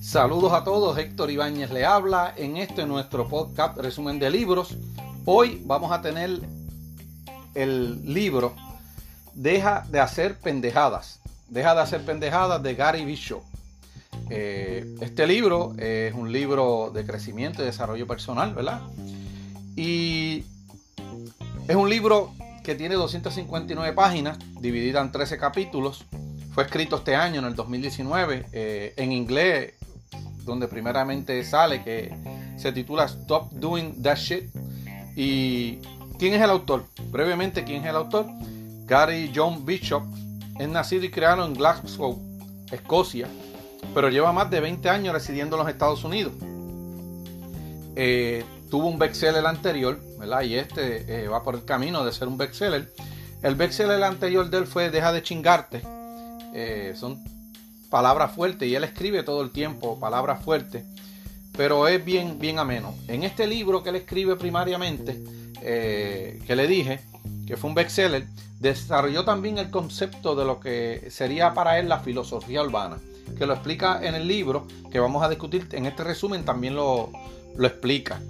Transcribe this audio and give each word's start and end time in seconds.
Saludos 0.00 0.52
a 0.52 0.64
todos, 0.64 0.96
Héctor 0.96 1.30
Ibáñez 1.30 1.70
le 1.70 1.84
habla 1.84 2.32
en 2.36 2.56
este 2.56 2.86
nuestro 2.86 3.28
podcast 3.28 3.76
resumen 3.76 4.18
de 4.18 4.30
libros. 4.30 4.76
Hoy 5.26 5.62
vamos 5.64 5.92
a 5.92 6.00
tener 6.00 6.40
el 7.54 8.14
libro 8.14 8.54
Deja 9.34 9.84
de 9.90 10.00
hacer 10.00 10.38
pendejadas. 10.38 11.20
Deja 11.48 11.74
de 11.74 11.82
hacer 11.82 12.04
pendejadas 12.04 12.62
de 12.62 12.74
Gary 12.74 13.04
Bishop. 13.04 13.42
Eh, 14.30 14.96
este 15.00 15.26
libro 15.26 15.74
es 15.78 16.14
un 16.14 16.32
libro 16.32 16.90
de 16.92 17.04
crecimiento 17.04 17.62
y 17.62 17.66
desarrollo 17.66 18.06
personal, 18.06 18.54
¿verdad? 18.54 18.80
Y 19.76 20.44
es 21.68 21.76
un 21.76 21.88
libro 21.88 22.32
que 22.68 22.74
tiene 22.74 22.96
259 22.96 23.94
páginas, 23.94 24.36
dividida 24.60 25.00
en 25.00 25.10
13 25.10 25.38
capítulos. 25.38 26.04
Fue 26.52 26.64
escrito 26.64 26.96
este 26.96 27.16
año, 27.16 27.40
en 27.40 27.46
el 27.46 27.54
2019, 27.54 28.44
eh, 28.52 28.92
en 28.98 29.10
inglés 29.10 29.72
donde 30.44 30.68
primeramente 30.68 31.42
sale, 31.44 31.82
que 31.82 32.14
se 32.58 32.70
titula 32.72 33.06
Stop 33.06 33.52
Doing 33.52 34.02
That 34.02 34.16
Shit. 34.16 34.50
¿Y 35.16 35.78
quién 36.18 36.34
es 36.34 36.42
el 36.42 36.50
autor? 36.50 36.84
Brevemente, 37.10 37.64
¿quién 37.64 37.84
es 37.84 37.88
el 37.88 37.96
autor? 37.96 38.26
Gary 38.84 39.32
John 39.34 39.64
Bishop 39.64 40.02
es 40.58 40.68
nacido 40.68 41.06
y 41.06 41.10
creado 41.10 41.46
en 41.46 41.54
Glasgow, 41.54 42.20
Escocia, 42.70 43.28
pero 43.94 44.10
lleva 44.10 44.30
más 44.34 44.50
de 44.50 44.60
20 44.60 44.90
años 44.90 45.14
residiendo 45.14 45.56
en 45.56 45.62
los 45.62 45.72
Estados 45.72 46.04
Unidos. 46.04 46.34
Eh, 47.96 48.44
tuvo 48.70 48.88
un 48.88 48.98
bestseller 48.98 49.46
anterior, 49.46 49.98
¿verdad? 50.18 50.42
Y 50.42 50.54
este 50.54 51.24
eh, 51.24 51.28
va 51.28 51.42
por 51.42 51.54
el 51.54 51.64
camino 51.64 52.04
de 52.04 52.12
ser 52.12 52.28
un 52.28 52.38
bestseller. 52.38 52.92
El 53.42 53.54
bestseller 53.54 54.02
anterior 54.02 54.50
de 54.50 54.58
él 54.58 54.66
fue 54.66 54.90
Deja 54.90 55.12
de 55.12 55.22
chingarte. 55.22 55.82
Eh, 56.54 56.94
son 56.96 57.22
palabras 57.90 58.32
fuertes 58.32 58.68
y 58.68 58.74
él 58.74 58.84
escribe 58.84 59.22
todo 59.22 59.42
el 59.42 59.50
tiempo 59.50 59.98
palabras 59.98 60.42
fuertes, 60.42 60.84
pero 61.56 61.88
es 61.88 62.04
bien, 62.04 62.38
bien 62.38 62.58
ameno. 62.58 62.94
En 63.06 63.22
este 63.22 63.46
libro 63.46 63.82
que 63.82 63.90
él 63.90 63.96
escribe 63.96 64.36
primariamente, 64.36 65.18
eh, 65.62 66.40
que 66.46 66.56
le 66.56 66.66
dije, 66.66 67.00
que 67.46 67.56
fue 67.56 67.70
un 67.70 67.74
bestseller, 67.74 68.26
desarrolló 68.60 69.24
también 69.24 69.58
el 69.58 69.70
concepto 69.70 70.34
de 70.34 70.44
lo 70.44 70.60
que 70.60 71.08
sería 71.10 71.54
para 71.54 71.78
él 71.78 71.88
la 71.88 72.00
filosofía 72.00 72.62
urbana, 72.62 72.98
que 73.36 73.46
lo 73.46 73.54
explica 73.54 74.00
en 74.02 74.14
el 74.14 74.26
libro 74.26 74.66
que 74.90 75.00
vamos 75.00 75.22
a 75.22 75.28
discutir 75.28 75.68
en 75.72 75.86
este 75.86 76.04
resumen, 76.04 76.44
también 76.44 76.74
lo, 76.74 77.10
lo 77.56 77.66
explica. 77.66 78.20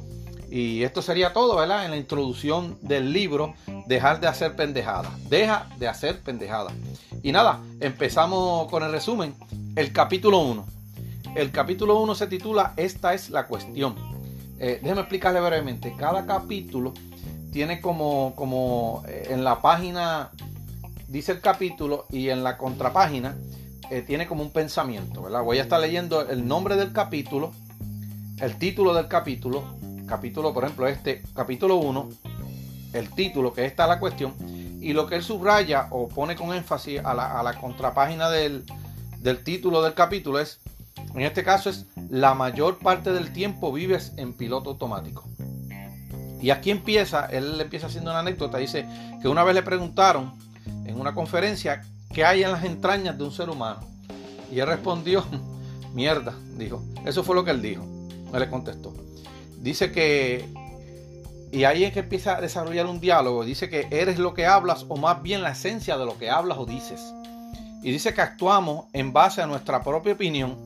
Y 0.51 0.83
esto 0.83 1.03
sería 1.03 1.33
todo, 1.33 1.57
¿verdad? 1.57 1.85
En 1.85 1.91
la 1.91 1.97
introducción 1.97 2.79
del 2.81 3.13
libro, 3.13 3.55
dejar 3.87 4.21
de 4.21 4.29
hacer 4.29 4.57
pendejadas. 4.57 5.13
Deja 5.29 5.69
de 5.79 5.89
hacer 5.89 6.21
pendejadas. 6.21 6.73
Y 7.23 7.33
nada, 7.33 7.61
empezamos 7.81 8.69
con 8.71 8.83
el 8.83 8.93
resumen. 8.93 9.35
El 9.77 9.93
capítulo 9.93 10.39
1. 10.39 10.67
El 11.35 11.51
capítulo 11.51 12.01
1 12.01 12.15
se 12.15 12.27
titula 12.27 12.73
Esta 12.77 13.13
es 13.13 13.31
la 13.31 13.47
cuestión. 13.47 13.95
Eh, 14.59 14.81
déjeme 14.83 15.03
explicarle 15.03 15.41
brevemente. 15.41 15.95
Cada 15.97 16.25
capítulo 16.25 16.95
tiene 17.53 17.81
como, 17.81 18.35
como 18.35 19.03
eh, 19.07 19.29
en 19.31 19.45
la 19.45 19.61
página, 19.61 20.31
dice 21.09 21.33
el 21.33 21.41
capítulo, 21.41 22.07
y 22.11 22.31
en 22.31 22.43
la 22.43 22.57
contrapágina 22.57 23.37
eh, 23.91 24.03
tiene 24.03 24.27
como 24.27 24.43
un 24.43 24.51
pensamiento, 24.51 25.23
¿verdad? 25.23 25.43
Voy 25.43 25.59
a 25.59 25.63
estar 25.63 25.81
leyendo 25.81 26.29
el 26.29 26.47
nombre 26.47 26.77
del 26.77 26.93
capítulo, 26.93 27.53
el 28.41 28.57
título 28.57 28.95
del 28.95 29.09
capítulo, 29.09 29.65
capítulo, 30.09 30.53
por 30.53 30.65
ejemplo, 30.65 30.89
este, 30.89 31.23
capítulo 31.35 31.77
1, 31.77 32.09
el 32.95 33.11
título, 33.11 33.53
que 33.53 33.65
está 33.65 33.87
la 33.87 34.01
cuestión, 34.01 34.35
y 34.81 34.93
lo 34.93 35.07
que 35.07 35.17
él 35.17 35.23
subraya 35.23 35.89
o 35.91 36.09
pone 36.09 36.35
con 36.35 36.55
énfasis 36.55 37.01
a 37.05 37.15
la, 37.15 37.59
contrapágina 37.61 38.31
del, 38.31 38.65
título 39.45 39.83
del 39.83 39.95
capítulo 39.95 40.41
es, 40.41 40.61
en 41.15 41.23
este 41.23 41.45
caso 41.45 41.71
es, 41.71 41.87
la 42.11 42.35
mayor 42.35 42.79
parte 42.79 43.13
del 43.13 43.33
tiempo 43.33 43.73
vives 43.73 44.13
en 44.17 44.33
piloto 44.33 44.71
automático. 44.71 45.25
Y 46.41 46.51
aquí 46.51 46.71
empieza, 46.71 47.27
él 47.27 47.61
empieza 47.61 47.89
haciendo 47.89 48.11
una 48.11 48.21
anécdota, 48.21 48.59
dice 48.59 48.87
que 49.21 49.29
una 49.29 49.45
vez 49.45 49.55
le 49.55 49.63
preguntaron 49.63 50.33
en 50.87 50.99
una 50.99 51.15
conferencia 51.15 51.83
qué 52.13 52.25
hay 52.25 52.43
en 52.45 52.53
las 52.53 52.65
entrañas 52.65 53.19
de 53.19 53.25
un 53.25 53.33
ser 53.33 53.51
humano. 53.51 53.81
Y 54.51 54.61
él 54.61 54.67
respondió, 54.67 55.25
mierda, 55.95 56.35
dijo. 56.57 56.83
Eso 57.05 57.25
fue 57.25 57.35
lo 57.35 57.45
que 57.45 57.51
él 57.51 57.61
dijo. 57.61 57.85
Él 58.33 58.41
le 58.41 58.49
contestó. 58.49 59.08
Dice 59.61 59.93
que 59.93 60.49
y 61.51 61.65
ahí 61.65 61.85
es 61.85 61.93
que 61.93 62.01
empieza 62.01 62.37
a 62.37 62.41
desarrollar 62.41 62.87
un 62.87 63.01
diálogo. 63.01 63.45
Dice 63.45 63.71
que 63.71 63.89
eres 63.91 64.19
lo 64.19 64.35
que 64.35 64.47
hablas 64.47 64.85
o 64.89 64.97
más 64.97 65.23
bien 65.23 65.43
la 65.43 65.53
esencia 65.53 65.97
de 65.97 66.05
lo 66.05 66.19
que 66.19 66.31
hablas 66.31 66.59
o 66.59 66.67
dices. 66.67 67.15
Y 67.83 67.91
dice 67.91 68.13
que 68.13 68.21
actuamos 68.21 68.87
en 68.93 69.13
base 69.13 69.41
a 69.41 69.47
nuestra 69.47 69.83
propia 69.83 70.13
opinión 70.13 70.59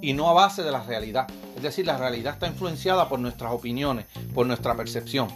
y 0.00 0.12
no 0.12 0.28
a 0.28 0.34
base 0.34 0.62
de 0.62 0.70
la 0.70 0.82
realidad. 0.84 1.26
Es 1.56 1.62
decir, 1.62 1.86
la 1.86 1.96
realidad 1.96 2.34
está 2.34 2.46
influenciada 2.46 3.08
por 3.08 3.18
nuestras 3.18 3.52
opiniones, 3.52 4.06
por 4.32 4.46
nuestra 4.46 4.76
percepción. 4.76 5.28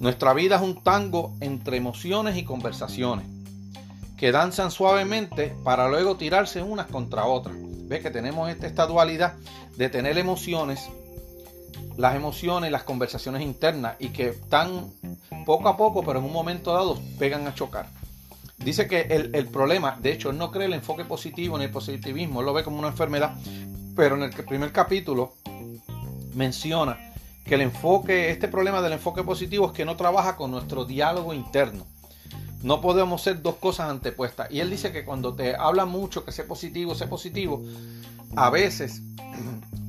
Nuestra 0.00 0.34
vida 0.34 0.56
es 0.56 0.62
un 0.62 0.82
tango 0.82 1.34
entre 1.40 1.76
emociones 1.76 2.36
y 2.36 2.42
conversaciones 2.42 3.26
que 4.16 4.32
danzan 4.32 4.70
suavemente 4.70 5.54
para 5.62 5.88
luego 5.88 6.16
tirarse 6.16 6.62
unas 6.62 6.86
contra 6.86 7.26
otras. 7.26 7.54
Ve 7.58 8.00
que 8.00 8.10
tenemos 8.10 8.50
esta 8.50 8.86
dualidad 8.86 9.34
de 9.76 9.88
tener 9.88 10.18
emociones 10.18 10.88
las 11.96 12.14
emociones, 12.14 12.70
las 12.70 12.84
conversaciones 12.84 13.42
internas 13.42 13.96
y 13.98 14.08
que 14.08 14.28
están 14.28 14.90
poco 15.44 15.68
a 15.68 15.76
poco, 15.76 16.02
pero 16.02 16.18
en 16.18 16.24
un 16.24 16.32
momento 16.32 16.72
dado 16.72 17.00
pegan 17.18 17.46
a 17.46 17.54
chocar. 17.54 17.86
Dice 18.58 18.88
que 18.88 19.02
el, 19.02 19.46
problema, 19.48 19.98
de 20.00 20.12
hecho, 20.12 20.30
él 20.30 20.38
no 20.38 20.50
cree 20.50 20.66
el 20.66 20.72
enfoque 20.72 21.04
positivo 21.04 21.58
ni 21.58 21.64
el 21.64 21.70
positivismo, 21.70 22.40
él 22.40 22.46
lo 22.46 22.54
ve 22.54 22.64
como 22.64 22.78
una 22.78 22.88
enfermedad, 22.88 23.34
pero 23.94 24.16
en 24.16 24.22
el 24.22 24.30
primer 24.30 24.72
capítulo 24.72 25.34
menciona 26.34 26.98
que 27.44 27.54
el 27.54 27.60
enfoque, 27.60 28.30
este 28.30 28.48
problema 28.48 28.82
del 28.82 28.94
enfoque 28.94 29.22
positivo 29.22 29.66
es 29.66 29.72
que 29.72 29.84
no 29.84 29.96
trabaja 29.96 30.36
con 30.36 30.50
nuestro 30.50 30.84
diálogo 30.84 31.32
interno. 31.32 31.86
No 32.62 32.80
podemos 32.80 33.22
ser 33.22 33.42
dos 33.42 33.56
cosas 33.56 33.90
antepuestas. 33.90 34.50
Y 34.50 34.60
él 34.60 34.70
dice 34.70 34.90
que 34.90 35.04
cuando 35.04 35.34
te 35.34 35.54
habla 35.54 35.84
mucho 35.84 36.24
que 36.24 36.32
sé 36.32 36.42
positivo, 36.42 36.94
sé 36.94 37.06
positivo, 37.06 37.62
a 38.34 38.50
veces 38.50 39.02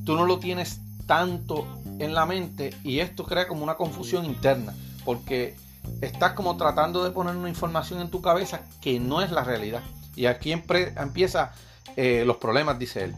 tú 0.06 0.16
no 0.16 0.26
lo 0.26 0.38
tienes 0.38 0.82
tanto 1.08 1.66
en 2.00 2.14
la 2.14 2.26
mente 2.26 2.74
y 2.84 3.00
esto 3.00 3.24
crea 3.24 3.48
como 3.48 3.64
una 3.64 3.76
confusión 3.76 4.26
interna 4.26 4.74
porque 5.06 5.56
estás 6.02 6.34
como 6.34 6.58
tratando 6.58 7.04
de 7.04 7.12
poner 7.12 7.36
una 7.36 7.50
información 7.50 8.02
en 8.02 8.10
tu 8.10 8.22
cabeza 8.22 8.62
que 8.82 9.00
no 9.00 9.22
es 9.22 9.32
la 9.32 9.44
realidad. 9.44 9.82
Y 10.16 10.26
aquí 10.26 10.52
empieza 10.52 11.54
eh, 11.96 12.24
los 12.26 12.38
problemas, 12.38 12.80
dice 12.80 13.06
él. 13.06 13.16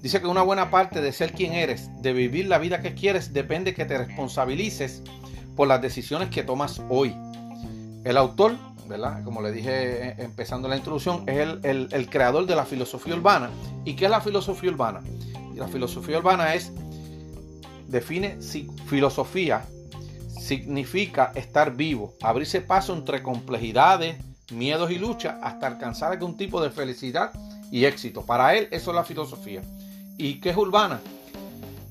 Dice 0.00 0.20
que 0.20 0.26
una 0.26 0.42
buena 0.42 0.70
parte 0.70 1.00
de 1.00 1.12
ser 1.12 1.32
quien 1.32 1.52
eres, 1.52 1.90
de 2.00 2.12
vivir 2.12 2.46
la 2.46 2.58
vida 2.58 2.80
que 2.80 2.94
quieres, 2.94 3.32
depende 3.32 3.74
que 3.74 3.84
te 3.84 3.98
responsabilices 3.98 5.02
por 5.56 5.68
las 5.68 5.82
decisiones 5.82 6.30
que 6.30 6.42
tomas 6.42 6.80
hoy. 6.88 7.14
El 8.04 8.16
autor, 8.16 8.56
¿verdad? 8.88 9.22
Como 9.24 9.42
le 9.42 9.52
dije 9.52 9.70
eh, 10.08 10.14
empezando 10.18 10.68
la 10.68 10.76
introducción, 10.76 11.28
es 11.28 11.38
el, 11.62 11.88
el 11.90 12.10
creador 12.10 12.46
de 12.46 12.56
la 12.56 12.64
filosofía 12.64 13.14
urbana. 13.14 13.50
¿Y 13.84 13.94
qué 13.94 14.06
es 14.06 14.10
la 14.10 14.20
filosofía 14.20 14.70
urbana? 14.70 15.00
La 15.54 15.68
filosofía 15.68 16.18
urbana 16.18 16.54
es 16.54 16.72
define 17.92 18.38
filosofía 18.86 19.64
significa 20.40 21.30
estar 21.34 21.76
vivo, 21.76 22.14
abrirse 22.22 22.62
paso 22.62 22.94
entre 22.94 23.22
complejidades, 23.22 24.16
miedos 24.50 24.90
y 24.90 24.98
luchas 24.98 25.36
hasta 25.42 25.66
alcanzar 25.66 26.10
algún 26.10 26.36
tipo 26.36 26.62
de 26.62 26.70
felicidad 26.70 27.32
y 27.70 27.84
éxito. 27.84 28.22
Para 28.22 28.54
él 28.54 28.66
eso 28.70 28.90
es 28.90 28.96
la 28.96 29.04
filosofía. 29.04 29.60
¿Y 30.16 30.40
qué 30.40 30.50
es 30.50 30.56
urbana? 30.56 31.00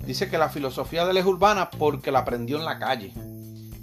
Dice 0.05 0.27
que 0.27 0.39
la 0.39 0.49
filosofía 0.49 1.05
de 1.05 1.11
él 1.11 1.17
es 1.17 1.25
urbana 1.25 1.69
porque 1.69 2.11
la 2.11 2.19
aprendió 2.19 2.57
en 2.57 2.65
la 2.65 2.79
calle. 2.79 3.13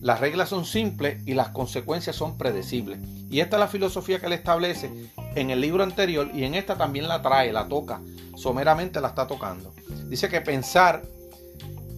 Las 0.01 0.19
reglas 0.21 0.49
son 0.49 0.65
simples 0.65 1.23
y 1.25 1.35
las 1.35 1.49
consecuencias 1.51 2.17
son 2.17 2.37
predecibles. 2.37 2.99
Y 3.31 3.41
esta 3.41 3.57
es 3.57 3.61
la 3.61 3.69
filosofía 3.69 4.19
que 4.19 4.27
él 4.27 4.33
establece 4.33 4.91
en 5.37 5.51
el 5.51 5.61
libro 5.61 5.85
anterior 5.85 6.31
y 6.35 6.43
en 6.45 6.57
esta 6.57 6.77
también 6.77 7.07
la 7.07 7.23
trae, 7.23 7.53
la 7.53 7.69
toca, 7.69 8.01
someramente 8.37 9.01
la 9.01 9.09
está 9.09 9.27
tocando. 9.27 9.73
Dice 10.09 10.29
que 10.29 10.41
pensar 10.41 11.03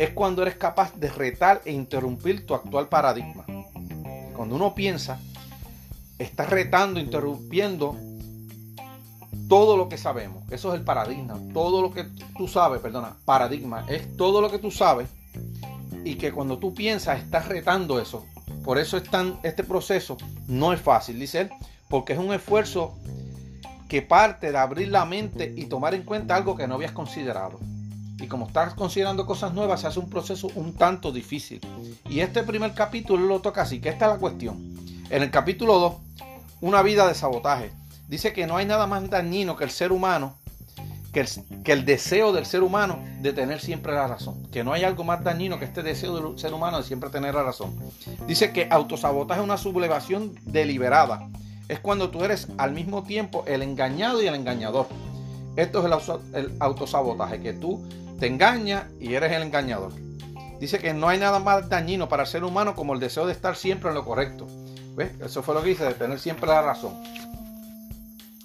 es 0.00 0.14
cuando 0.14 0.40
eres 0.40 0.54
capaz 0.54 0.94
de 0.94 1.10
retar 1.10 1.60
e 1.66 1.72
interrumpir 1.72 2.46
tu 2.46 2.54
actual 2.54 2.88
paradigma. 2.88 3.44
Cuando 4.34 4.56
uno 4.56 4.74
piensa, 4.74 5.20
estás 6.18 6.48
retando, 6.48 6.98
interrumpiendo 6.98 7.98
todo 9.46 9.76
lo 9.76 9.90
que 9.90 9.98
sabemos. 9.98 10.50
Eso 10.50 10.72
es 10.72 10.80
el 10.80 10.86
paradigma. 10.86 11.38
Todo 11.52 11.82
lo 11.82 11.92
que 11.92 12.06
tú 12.34 12.48
sabes, 12.48 12.80
perdona, 12.80 13.14
paradigma, 13.26 13.84
es 13.88 14.16
todo 14.16 14.40
lo 14.40 14.50
que 14.50 14.58
tú 14.58 14.70
sabes 14.70 15.06
y 16.02 16.14
que 16.14 16.32
cuando 16.32 16.56
tú 16.58 16.72
piensas 16.72 17.18
estás 17.18 17.46
retando 17.46 18.00
eso. 18.00 18.24
Por 18.64 18.78
eso 18.78 18.96
es 18.96 19.02
tan, 19.02 19.38
este 19.42 19.64
proceso 19.64 20.16
no 20.48 20.72
es 20.72 20.80
fácil, 20.80 21.20
dice 21.20 21.42
él, 21.42 21.50
porque 21.90 22.14
es 22.14 22.18
un 22.18 22.32
esfuerzo 22.32 22.96
que 23.86 24.00
parte 24.00 24.50
de 24.50 24.56
abrir 24.56 24.88
la 24.88 25.04
mente 25.04 25.52
y 25.54 25.66
tomar 25.66 25.92
en 25.92 26.04
cuenta 26.04 26.36
algo 26.36 26.56
que 26.56 26.66
no 26.66 26.76
habías 26.76 26.92
considerado. 26.92 27.60
Y 28.20 28.26
como 28.26 28.46
estás 28.46 28.74
considerando 28.74 29.24
cosas 29.26 29.54
nuevas, 29.54 29.80
se 29.80 29.86
hace 29.86 29.98
un 29.98 30.10
proceso 30.10 30.48
un 30.54 30.74
tanto 30.74 31.10
difícil. 31.10 31.60
Y 32.08 32.20
este 32.20 32.42
primer 32.42 32.74
capítulo 32.74 33.26
lo 33.26 33.40
toca 33.40 33.62
así, 33.62 33.80
que 33.80 33.88
esta 33.88 34.06
es 34.06 34.12
la 34.12 34.18
cuestión. 34.18 34.76
En 35.08 35.22
el 35.22 35.30
capítulo 35.30 35.78
2, 35.78 35.94
una 36.60 36.82
vida 36.82 37.08
de 37.08 37.14
sabotaje. 37.14 37.72
Dice 38.08 38.32
que 38.32 38.46
no 38.46 38.56
hay 38.56 38.66
nada 38.66 38.86
más 38.86 39.08
dañino 39.08 39.56
que 39.56 39.64
el 39.64 39.70
ser 39.70 39.92
humano, 39.92 40.36
que 41.12 41.20
el, 41.20 41.28
el, 41.64 41.84
deseo 41.84 42.32
del 42.32 42.44
ser 42.44 42.62
humano 42.62 42.98
de 43.20 43.32
tener 43.32 43.60
siempre 43.60 43.94
la 43.94 44.06
razón. 44.06 44.42
Que 44.52 44.64
no 44.64 44.72
hay 44.72 44.84
algo 44.84 45.02
más 45.02 45.24
dañino 45.24 45.58
que 45.58 45.64
este 45.64 45.82
deseo 45.82 46.20
del 46.20 46.38
ser 46.38 46.52
humano 46.52 46.78
de 46.78 46.84
siempre 46.84 47.08
tener 47.08 47.34
la 47.34 47.42
razón. 47.42 47.74
Dice 48.26 48.52
que 48.52 48.68
autosabotaje 48.70 49.40
es 49.40 49.44
una 49.44 49.56
sublevación 49.56 50.34
deliberada. 50.44 51.28
Es 51.68 51.80
cuando 51.80 52.10
tú 52.10 52.24
eres 52.24 52.48
al 52.58 52.72
mismo 52.72 53.04
tiempo 53.04 53.44
el 53.46 53.62
engañado 53.62 54.22
y 54.22 54.26
el 54.26 54.34
engañador. 54.34 54.88
Esto 55.56 55.80
es 55.80 56.08
el, 56.34 56.56
autosabotaje, 56.60 57.40
que 57.40 57.52
tú 57.52 57.82
te 58.20 58.26
engañas 58.26 58.84
y 59.00 59.14
eres 59.14 59.32
el 59.32 59.42
engañador. 59.42 59.92
Dice 60.60 60.78
que 60.78 60.92
no 60.92 61.08
hay 61.08 61.18
nada 61.18 61.38
más 61.38 61.70
dañino 61.70 62.08
para 62.10 62.24
el 62.24 62.28
ser 62.28 62.44
humano 62.44 62.74
como 62.74 62.92
el 62.92 63.00
deseo 63.00 63.26
de 63.26 63.32
estar 63.32 63.56
siempre 63.56 63.88
en 63.88 63.94
lo 63.94 64.04
correcto. 64.04 64.46
¿Ves? 64.94 65.12
Eso 65.20 65.42
fue 65.42 65.54
lo 65.54 65.62
que 65.62 65.70
dice, 65.70 65.84
de 65.84 65.94
tener 65.94 66.20
siempre 66.20 66.46
la 66.46 66.60
razón. 66.60 66.92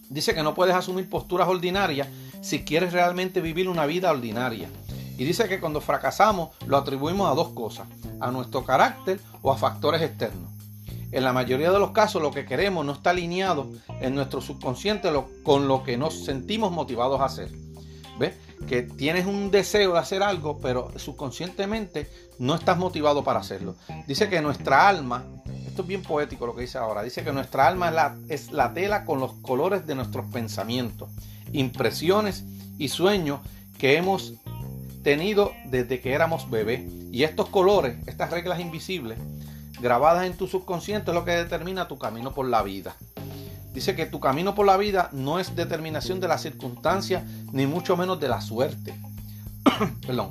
Dice 0.10 0.33
que 0.33 0.44
no 0.44 0.54
puedes 0.54 0.75
asumir 0.75 1.10
posturas 1.10 1.50
ordinarias 1.50 2.07
si 2.42 2.63
quieres 2.63 2.94
realmente 2.94 3.42
vivir 3.42 3.68
una 3.68 3.86
vida 3.86 4.12
ordinaria. 4.12 4.69
Y 5.18 5.25
dice 5.25 5.50
que 5.50 5.60
cuando 5.60 5.81
fracasamos 5.81 6.51
lo 6.66 6.77
atribuimos 6.77 7.30
a 7.30 7.36
dos 7.36 7.50
cosas, 7.50 7.88
a 8.22 8.31
nuestro 8.31 8.63
carácter 8.63 9.19
o 9.42 9.51
a 9.51 9.57
factores 9.57 10.01
externos. 10.01 10.51
En 11.12 11.24
la 11.24 11.33
mayoría 11.33 11.72
de 11.72 11.80
los 11.80 11.92
casos 11.92 12.22
lo 12.22 12.31
que 12.31 12.45
queremos 12.45 12.86
no 12.86 12.94
está 12.94 13.10
alineado 13.10 13.69
en 14.00 14.16
nuestro 14.16 14.39
subconsciente 14.39 15.10
con 15.44 15.68
lo 15.68 15.83
que 15.83 15.98
nos 15.98 16.24
sentimos 16.24 16.72
motivados 16.72 17.19
a 17.19 17.25
hacer. 17.25 17.51
¿Ves? 18.18 18.36
Que 18.68 18.84
tienes 18.84 19.25
un 19.25 19.52
deseo 19.52 19.94
de 19.94 20.00
hacer 20.00 20.24
algo, 20.24 20.60
pero 20.60 20.92
subconscientemente 20.98 22.10
no 22.40 22.56
estás 22.56 22.78
motivado 22.78 23.24
para 23.24 23.40
hacerlo. 23.40 23.75
Dice 24.07 24.30
que 24.30 24.42
nuestra 24.42 24.88
alma, 24.88 25.25
esto 25.68 25.84
es 25.84 25.88
bien 25.88 26.02
poético 26.02 26.46
lo 26.46 26.56
que 26.56 26.62
dice 26.62 26.78
ahora, 26.78 27.04
dice 27.04 27.24
que 27.24 27.31
nuestra 27.31 27.68
alma 27.68 27.90
es 27.90 27.94
la, 27.96 28.18
es 28.30 28.52
la 28.52 28.74
tela 28.74 29.06
con 29.06 29.19
los 29.19 29.34
colores 29.42 29.86
de 29.86 29.96
nuestros 29.96 30.25
pensamientos, 30.28 31.10
impresiones 31.52 32.44
y 32.78 32.88
sueños 32.88 33.42
que 33.78 33.98
hemos 33.98 34.34
tenido 35.04 35.54
desde 35.66 36.01
que 36.01 36.13
éramos 36.13 36.50
bebés. 36.50 36.81
Y 37.12 37.24
estos 37.24 37.50
colores, 37.50 37.98
estas 38.08 38.31
reglas 38.31 38.60
invisibles, 38.60 39.19
grabadas 39.80 40.25
en 40.25 40.36
tu 40.36 40.48
subconsciente 40.48 41.12
es 41.12 41.16
lo 41.16 41.25
que 41.25 41.31
determina 41.31 41.88
tu 41.88 41.98
camino 41.98 42.34
por 42.34 42.48
la 42.48 42.63
vida. 42.63 42.96
Dice 43.75 43.94
que 43.94 44.06
tu 44.06 44.22
camino 44.22 44.56
por 44.56 44.66
la 44.66 44.77
vida 44.77 45.10
no 45.12 45.38
es 45.38 45.54
determinación 45.54 46.22
de 46.22 46.30
las 46.30 46.42
circunstancias, 46.42 47.24
ni 47.51 47.68
mucho 47.68 47.98
menos 47.98 48.22
de 48.22 48.30
la 48.30 48.39
suerte. 48.39 48.95
Perdón. 50.07 50.30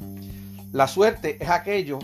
La 0.72 0.88
suerte 0.88 1.36
es 1.38 1.50
aquello, 1.50 1.98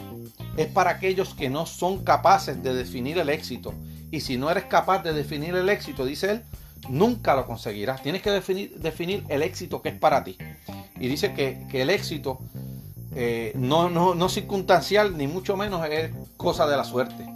es 0.58 0.66
para 0.66 0.90
aquellos 0.90 1.34
que 1.34 1.48
no 1.48 1.64
son 1.64 2.04
capaces 2.04 2.62
de 2.62 2.74
definir 2.74 3.16
el 3.16 3.30
éxito. 3.30 3.72
Y 4.10 4.20
si 4.20 4.36
no 4.36 4.50
eres 4.50 4.64
capaz 4.64 5.02
de 5.02 5.14
definir 5.14 5.56
el 5.56 5.70
éxito, 5.70 6.04
dice 6.04 6.30
él, 6.30 6.42
nunca 6.90 7.34
lo 7.34 7.46
conseguirás. 7.46 8.02
Tienes 8.02 8.20
que 8.20 8.30
definir, 8.30 8.78
definir 8.78 9.24
el 9.30 9.42
éxito 9.42 9.80
que 9.80 9.88
es 9.88 9.98
para 9.98 10.22
ti. 10.22 10.36
Y 11.00 11.08
dice 11.08 11.32
que, 11.32 11.66
que 11.70 11.80
el 11.80 11.88
éxito 11.88 12.38
eh, 13.14 13.52
no, 13.56 13.88
no, 13.88 14.14
no, 14.14 14.28
circunstancial, 14.28 15.16
ni 15.16 15.26
mucho 15.26 15.56
menos 15.56 15.88
es 15.88 16.10
cosa 16.36 16.66
de 16.66 16.76
la 16.76 16.84
suerte. 16.84 17.26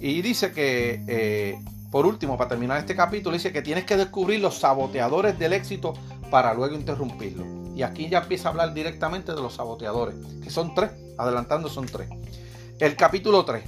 Y 0.00 0.22
dice 0.22 0.52
que, 0.52 1.02
eh, 1.06 1.58
por 1.90 2.06
último, 2.06 2.36
para 2.36 2.48
terminar 2.48 2.78
este 2.78 2.94
capítulo, 2.94 3.34
dice 3.34 3.52
que 3.52 3.62
tienes 3.62 3.84
que 3.84 3.96
descubrir 3.96 4.40
los 4.40 4.58
saboteadores 4.58 5.38
del 5.38 5.54
éxito 5.54 5.94
para 6.30 6.52
luego 6.52 6.74
interrumpirlo. 6.74 7.44
Y 7.74 7.82
aquí 7.82 8.08
ya 8.08 8.18
empieza 8.18 8.48
a 8.48 8.50
hablar 8.50 8.74
directamente 8.74 9.32
de 9.32 9.40
los 9.40 9.54
saboteadores, 9.54 10.16
que 10.42 10.50
son 10.50 10.74
tres, 10.74 10.90
adelantando 11.16 11.68
son 11.68 11.86
tres. 11.86 12.10
El 12.78 12.94
capítulo 12.96 13.44
3 13.44 13.64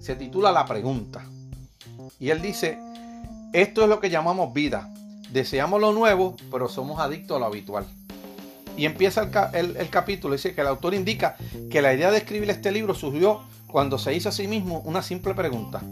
se 0.00 0.16
titula 0.16 0.52
La 0.52 0.66
pregunta. 0.66 1.24
Y 2.18 2.30
él 2.30 2.42
dice, 2.42 2.78
esto 3.52 3.82
es 3.82 3.88
lo 3.88 4.00
que 4.00 4.10
llamamos 4.10 4.52
vida. 4.52 4.92
Deseamos 5.30 5.80
lo 5.80 5.92
nuevo, 5.92 6.36
pero 6.50 6.68
somos 6.68 7.00
adictos 7.00 7.36
a 7.36 7.40
lo 7.40 7.46
habitual. 7.46 7.86
Y 8.76 8.84
empieza 8.84 9.30
el, 9.54 9.88
capítulo, 9.88 10.34
dice 10.34 10.54
que 10.54 10.60
el 10.60 10.66
autor 10.66 10.94
indica 10.94 11.36
que 11.70 11.80
la 11.80 11.94
idea 11.94 12.10
de 12.10 12.18
escribir 12.18 12.50
este 12.50 12.72
libro 12.72 12.94
surgió 12.94 13.42
cuando 13.66 13.98
se 13.98 14.14
hizo 14.14 14.28
a 14.28 14.32
sí 14.32 14.48
mismo 14.48 14.80
una 14.80 15.02
simple 15.02 15.34
pregunta. 15.34 15.82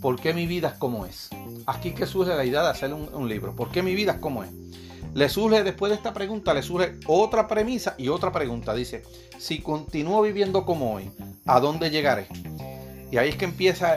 ¿Por 0.00 0.20
qué 0.20 0.34
mi 0.34 0.46
vida 0.46 0.68
es 0.68 0.74
como 0.74 1.06
es? 1.06 1.30
Aquí 1.66 1.92
que 1.92 2.06
surge 2.06 2.34
la 2.34 2.44
idea 2.44 2.62
de 2.62 2.68
hacer 2.68 2.92
un, 2.92 3.28
libro. 3.28 3.56
¿Por 3.56 3.70
qué 3.70 3.82
mi 3.82 3.94
vida 3.94 4.12
es 4.12 4.18
como 4.18 4.44
es? 4.44 4.50
Le 5.14 5.28
surge, 5.28 5.62
después 5.62 5.90
de 5.90 5.96
esta 5.96 6.12
pregunta, 6.12 6.52
le 6.52 6.62
surge 6.62 6.98
otra 7.06 7.48
premisa 7.48 7.94
y 7.96 8.08
otra 8.08 8.30
pregunta. 8.32 8.74
Dice, 8.74 9.02
si 9.38 9.60
continúo 9.60 10.20
viviendo 10.22 10.64
como 10.66 10.94
hoy, 10.94 11.10
¿a 11.46 11.60
dónde 11.60 11.90
llegaré? 11.90 12.28
Y 13.10 13.18
ahí 13.18 13.28
es 13.28 13.36
que 13.36 13.44
empieza 13.44 13.96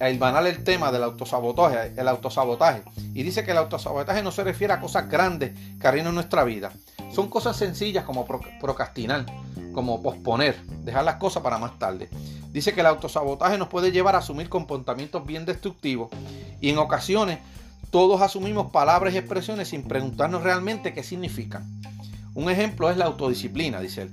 a, 0.00 0.08
ilvanar 0.08 0.46
el 0.46 0.64
tema 0.64 0.90
del 0.90 1.02
autosabotaje, 1.02 1.92
el 1.96 2.08
autosabotaje. 2.08 2.82
Y 3.14 3.22
dice 3.22 3.44
que 3.44 3.50
el 3.50 3.58
autosabotaje 3.58 4.22
no 4.22 4.30
se 4.30 4.44
refiere 4.44 4.72
a 4.72 4.80
cosas 4.80 5.08
grandes 5.08 5.52
que 5.80 5.86
arruinan 5.86 6.14
nuestra 6.14 6.44
vida, 6.44 6.72
son 7.12 7.28
cosas 7.28 7.56
sencillas 7.56 8.04
como 8.04 8.26
procrastinar, 8.60 9.26
como 9.72 10.02
posponer, 10.02 10.56
dejar 10.84 11.04
las 11.04 11.16
cosas 11.16 11.42
para 11.42 11.58
más 11.58 11.78
tarde. 11.78 12.08
Dice 12.52 12.72
que 12.72 12.80
el 12.80 12.86
autosabotaje 12.86 13.58
nos 13.58 13.68
puede 13.68 13.92
llevar 13.92 14.14
a 14.14 14.18
asumir 14.18 14.48
comportamientos 14.48 15.26
bien 15.26 15.44
destructivos 15.44 16.10
y 16.60 16.70
en 16.70 16.78
ocasiones 16.78 17.38
todos 17.90 18.20
asumimos 18.20 18.70
palabras 18.70 19.14
y 19.14 19.18
expresiones 19.18 19.68
sin 19.68 19.82
preguntarnos 19.82 20.42
realmente 20.42 20.92
qué 20.92 21.02
significan. 21.02 21.64
Un 22.34 22.50
ejemplo 22.50 22.90
es 22.90 22.96
la 22.96 23.06
autodisciplina, 23.06 23.80
dice 23.80 24.02
él. 24.02 24.10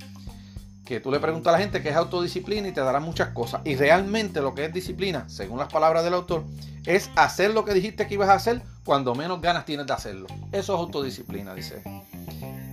Que 0.86 1.00
tú 1.00 1.12
le 1.12 1.20
preguntas 1.20 1.54
a 1.54 1.58
la 1.58 1.64
gente 1.64 1.82
qué 1.82 1.90
es 1.90 1.96
autodisciplina 1.96 2.68
y 2.68 2.72
te 2.74 2.82
dará 2.82 3.00
muchas 3.00 3.30
cosas. 3.30 3.62
Y 3.64 3.76
realmente 3.76 4.42
lo 4.42 4.54
que 4.54 4.66
es 4.66 4.74
disciplina, 4.74 5.30
según 5.30 5.58
las 5.58 5.72
palabras 5.72 6.04
del 6.04 6.14
autor, 6.14 6.44
es 6.86 7.10
hacer 7.16 7.54
lo 7.54 7.64
que 7.64 7.74
dijiste 7.74 8.08
que 8.08 8.16
ibas 8.16 8.30
a 8.30 8.34
hacer 8.34 8.62
cuando 8.84 9.16
menos 9.16 9.42
ganas 9.42 9.66
tienes 9.66 9.88
de 9.88 9.94
hacerlo. 9.94 10.28
Eso 10.52 10.74
es 10.74 10.80
autodisciplina, 10.80 11.54
dice. 11.54 11.82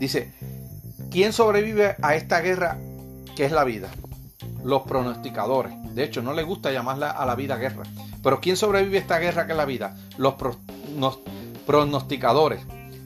Dice, 0.00 0.32
¿quién 1.10 1.32
sobrevive 1.32 1.96
a 2.02 2.16
esta 2.16 2.40
guerra 2.40 2.78
que 3.36 3.44
es 3.44 3.52
la 3.52 3.64
vida? 3.64 3.88
Los 4.64 4.82
pronosticadores. 4.82 5.72
De 5.94 6.02
hecho, 6.02 6.22
no 6.22 6.32
le 6.32 6.42
gusta 6.42 6.72
llamarla 6.72 7.10
a 7.10 7.24
la 7.26 7.36
vida 7.36 7.56
guerra. 7.56 7.84
Pero 8.22 8.40
¿quién 8.40 8.56
sobrevive 8.56 8.98
a 8.98 9.00
esta 9.00 9.18
guerra 9.18 9.46
que 9.46 9.52
es 9.52 9.58
la 9.58 9.64
vida? 9.64 9.96
Los 10.18 10.34
pronosticadores. 11.66 12.60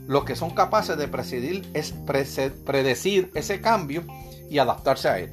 Los 0.06 0.24
que 0.24 0.36
son 0.36 0.50
capaces 0.50 0.96
de 0.96 1.08
predecir, 1.08 1.68
es 1.74 1.92
predecir 2.64 3.30
ese 3.34 3.60
cambio 3.60 4.04
y 4.50 4.58
adaptarse 4.58 5.08
a 5.08 5.18
él. 5.18 5.32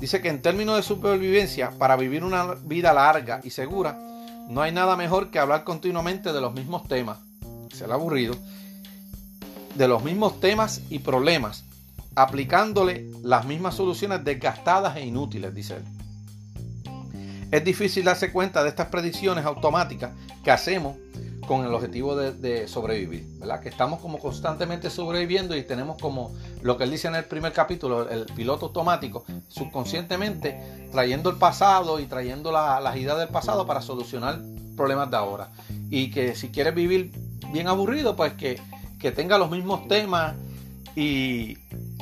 Dice 0.00 0.20
que 0.20 0.28
en 0.28 0.42
términos 0.42 0.76
de 0.76 0.82
supervivencia, 0.82 1.70
para 1.78 1.96
vivir 1.96 2.24
una 2.24 2.54
vida 2.54 2.92
larga 2.92 3.40
y 3.44 3.50
segura, 3.50 3.98
no 4.48 4.60
hay 4.60 4.72
nada 4.72 4.96
mejor 4.96 5.30
que 5.30 5.38
hablar 5.38 5.64
continuamente 5.64 6.32
de 6.32 6.40
los 6.40 6.52
mismos 6.52 6.86
temas. 6.88 7.18
Se 7.72 7.84
ha 7.84 7.94
aburrido 7.94 8.36
de 9.74 9.88
los 9.88 10.04
mismos 10.04 10.40
temas 10.40 10.82
y 10.88 11.00
problemas, 11.00 11.64
aplicándole 12.14 13.10
las 13.22 13.44
mismas 13.44 13.74
soluciones 13.74 14.24
desgastadas 14.24 14.96
e 14.96 15.04
inútiles, 15.04 15.54
dice 15.54 15.76
él. 15.76 15.84
Es 17.50 17.64
difícil 17.64 18.04
darse 18.04 18.32
cuenta 18.32 18.62
de 18.62 18.68
estas 18.68 18.88
predicciones 18.88 19.44
automáticas 19.44 20.12
que 20.42 20.50
hacemos 20.50 20.96
con 21.46 21.64
el 21.64 21.72
objetivo 21.74 22.16
de, 22.16 22.68
sobrevivir, 22.68 23.26
¿verdad? 23.38 23.60
Que 23.60 23.68
estamos 23.68 24.00
como 24.00 24.18
constantemente 24.18 24.90
sobreviviendo 24.90 25.56
y 25.56 25.62
tenemos 25.62 26.00
como 26.00 26.32
lo 26.62 26.76
que 26.76 26.84
él 26.84 26.90
dice 26.90 27.08
en 27.08 27.14
el 27.14 27.24
primer 27.24 27.52
capítulo, 27.52 28.08
el 28.08 28.26
piloto 28.26 28.66
automático, 28.66 29.24
subconscientemente 29.48 30.88
trayendo 30.90 31.30
el 31.30 31.36
pasado 31.36 32.00
y 32.00 32.06
trayendo 32.06 32.52
las 32.52 32.96
ideas 32.96 33.18
del 33.18 33.28
pasado 33.28 33.66
para 33.66 33.82
solucionar 33.82 34.40
problemas 34.76 35.10
de 35.10 35.16
ahora. 35.16 35.50
Y 35.90 36.10
que 36.10 36.34
si 36.34 36.48
quieres 36.48 36.74
vivir 36.74 37.12
bien 37.52 37.68
aburrido, 37.68 38.16
pues 38.16 38.32
que 38.34 38.60
que 39.04 39.12
tenga 39.12 39.36
los 39.36 39.50
mismos 39.50 39.86
temas 39.86 40.34
y, 40.96 41.56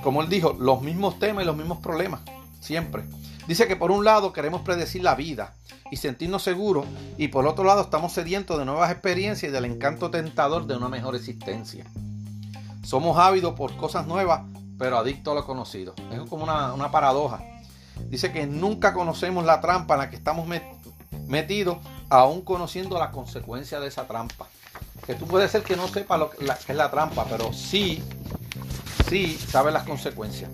como 0.04 0.22
él 0.22 0.28
dijo, 0.28 0.56
los 0.56 0.82
mismos 0.82 1.18
temas 1.18 1.42
y 1.42 1.46
los 1.46 1.56
mismos 1.56 1.78
problemas, 1.78 2.20
siempre. 2.60 3.02
Dice 3.46 3.66
que 3.66 3.76
por 3.76 3.90
un 3.90 4.04
lado 4.04 4.32
queremos 4.32 4.62
predecir 4.62 5.02
la 5.02 5.14
vida 5.14 5.54
y 5.90 5.96
sentirnos 5.96 6.42
seguros 6.42 6.86
y 7.18 7.28
por 7.28 7.46
otro 7.46 7.64
lado 7.64 7.82
estamos 7.82 8.12
sedientos 8.12 8.58
de 8.58 8.64
nuevas 8.64 8.90
experiencias 8.90 9.50
y 9.50 9.52
del 9.52 9.64
encanto 9.64 10.10
tentador 10.10 10.66
de 10.66 10.76
una 10.76 10.88
mejor 10.88 11.16
existencia. 11.16 11.84
Somos 12.84 13.18
ávidos 13.18 13.54
por 13.54 13.76
cosas 13.76 14.06
nuevas, 14.06 14.42
pero 14.78 14.98
adictos 14.98 15.32
a 15.32 15.34
lo 15.36 15.46
conocido. 15.46 15.94
Es 16.10 16.20
como 16.28 16.44
una, 16.44 16.72
una 16.72 16.90
paradoja. 16.90 17.40
Dice 18.08 18.32
que 18.32 18.46
nunca 18.46 18.94
conocemos 18.94 19.44
la 19.44 19.60
trampa 19.60 19.94
en 19.94 20.00
la 20.00 20.10
que 20.10 20.16
estamos 20.16 20.48
metidos, 21.26 21.78
aún 22.08 22.42
conociendo 22.42 22.98
la 22.98 23.10
consecuencia 23.10 23.80
de 23.80 23.88
esa 23.88 24.06
trampa 24.06 24.48
que 25.06 25.14
tú 25.14 25.26
puedes 25.26 25.50
ser 25.50 25.62
que 25.62 25.76
no 25.76 25.88
sepas 25.88 26.18
lo 26.18 26.30
que, 26.30 26.44
es 26.44 26.76
la 26.76 26.90
trampa, 26.90 27.26
pero 27.28 27.52
sí, 27.52 28.02
sí 29.08 29.36
sabes 29.36 29.72
las 29.72 29.84
consecuencias. 29.84 30.50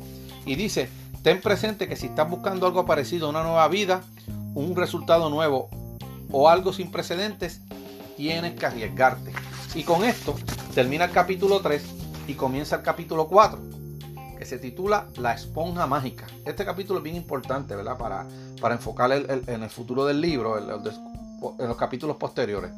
Y 0.47 0.55
dice, 0.55 0.89
ten 1.23 1.41
presente 1.41 1.89
que 1.89 1.97
si 1.97 2.07
estás 2.07 2.29
buscando 2.29 2.67
algo 2.67 2.87
parecido 2.87 3.29
una 3.29 3.43
nueva 3.43 3.67
vida, 3.69 4.03
un 4.55 4.77
resultado 4.77 5.31
nuevo 5.31 5.69
o 6.31 6.49
algo 6.49 6.73
sin 6.73 6.91
precedentes, 6.91 7.61
tienes 8.17 8.55
que 8.55 8.67
arriesgarte. 8.67 9.33
Y 9.75 9.83
con 9.85 10.05
esto 10.05 10.35
termina 10.75 11.07
el 11.07 11.11
capítulo 11.13 11.61
3 11.61 11.83
y 12.27 12.35
comienza 12.35 12.77
el 12.77 12.83
capítulo 12.83 13.29
4, 13.29 13.61
que 14.39 14.45
se 14.45 14.59
titula 14.59 15.07
La 15.17 15.35
esponja 15.35 15.87
mágica. 15.87 16.27
Este 16.45 16.65
capítulo 16.65 16.99
es 16.99 17.05
bien 17.05 17.17
importante, 17.17 17.75
¿verdad? 17.75 17.97
Para, 17.97 18.27
para 18.61 18.75
enfocar 18.75 19.11
en 19.13 19.63
el 19.63 19.71
futuro 19.71 20.05
del 20.05 20.21
libro, 20.21 20.59
en 20.59 21.69
los 21.69 21.77
capítulos 21.77 22.17
posteriores. 22.17 22.71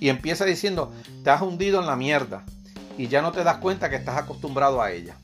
Y 0.00 0.08
empieza 0.08 0.44
diciendo, 0.44 0.92
te 1.22 1.30
has 1.30 1.42
hundido 1.42 1.80
en 1.80 1.86
la 1.86 1.96
mierda 1.96 2.44
y 2.96 3.08
ya 3.08 3.22
no 3.22 3.32
te 3.32 3.44
das 3.44 3.58
cuenta 3.58 3.90
que 3.90 3.96
estás 3.96 4.16
acostumbrado 4.16 4.80
a 4.82 4.90
ella. 4.92 5.16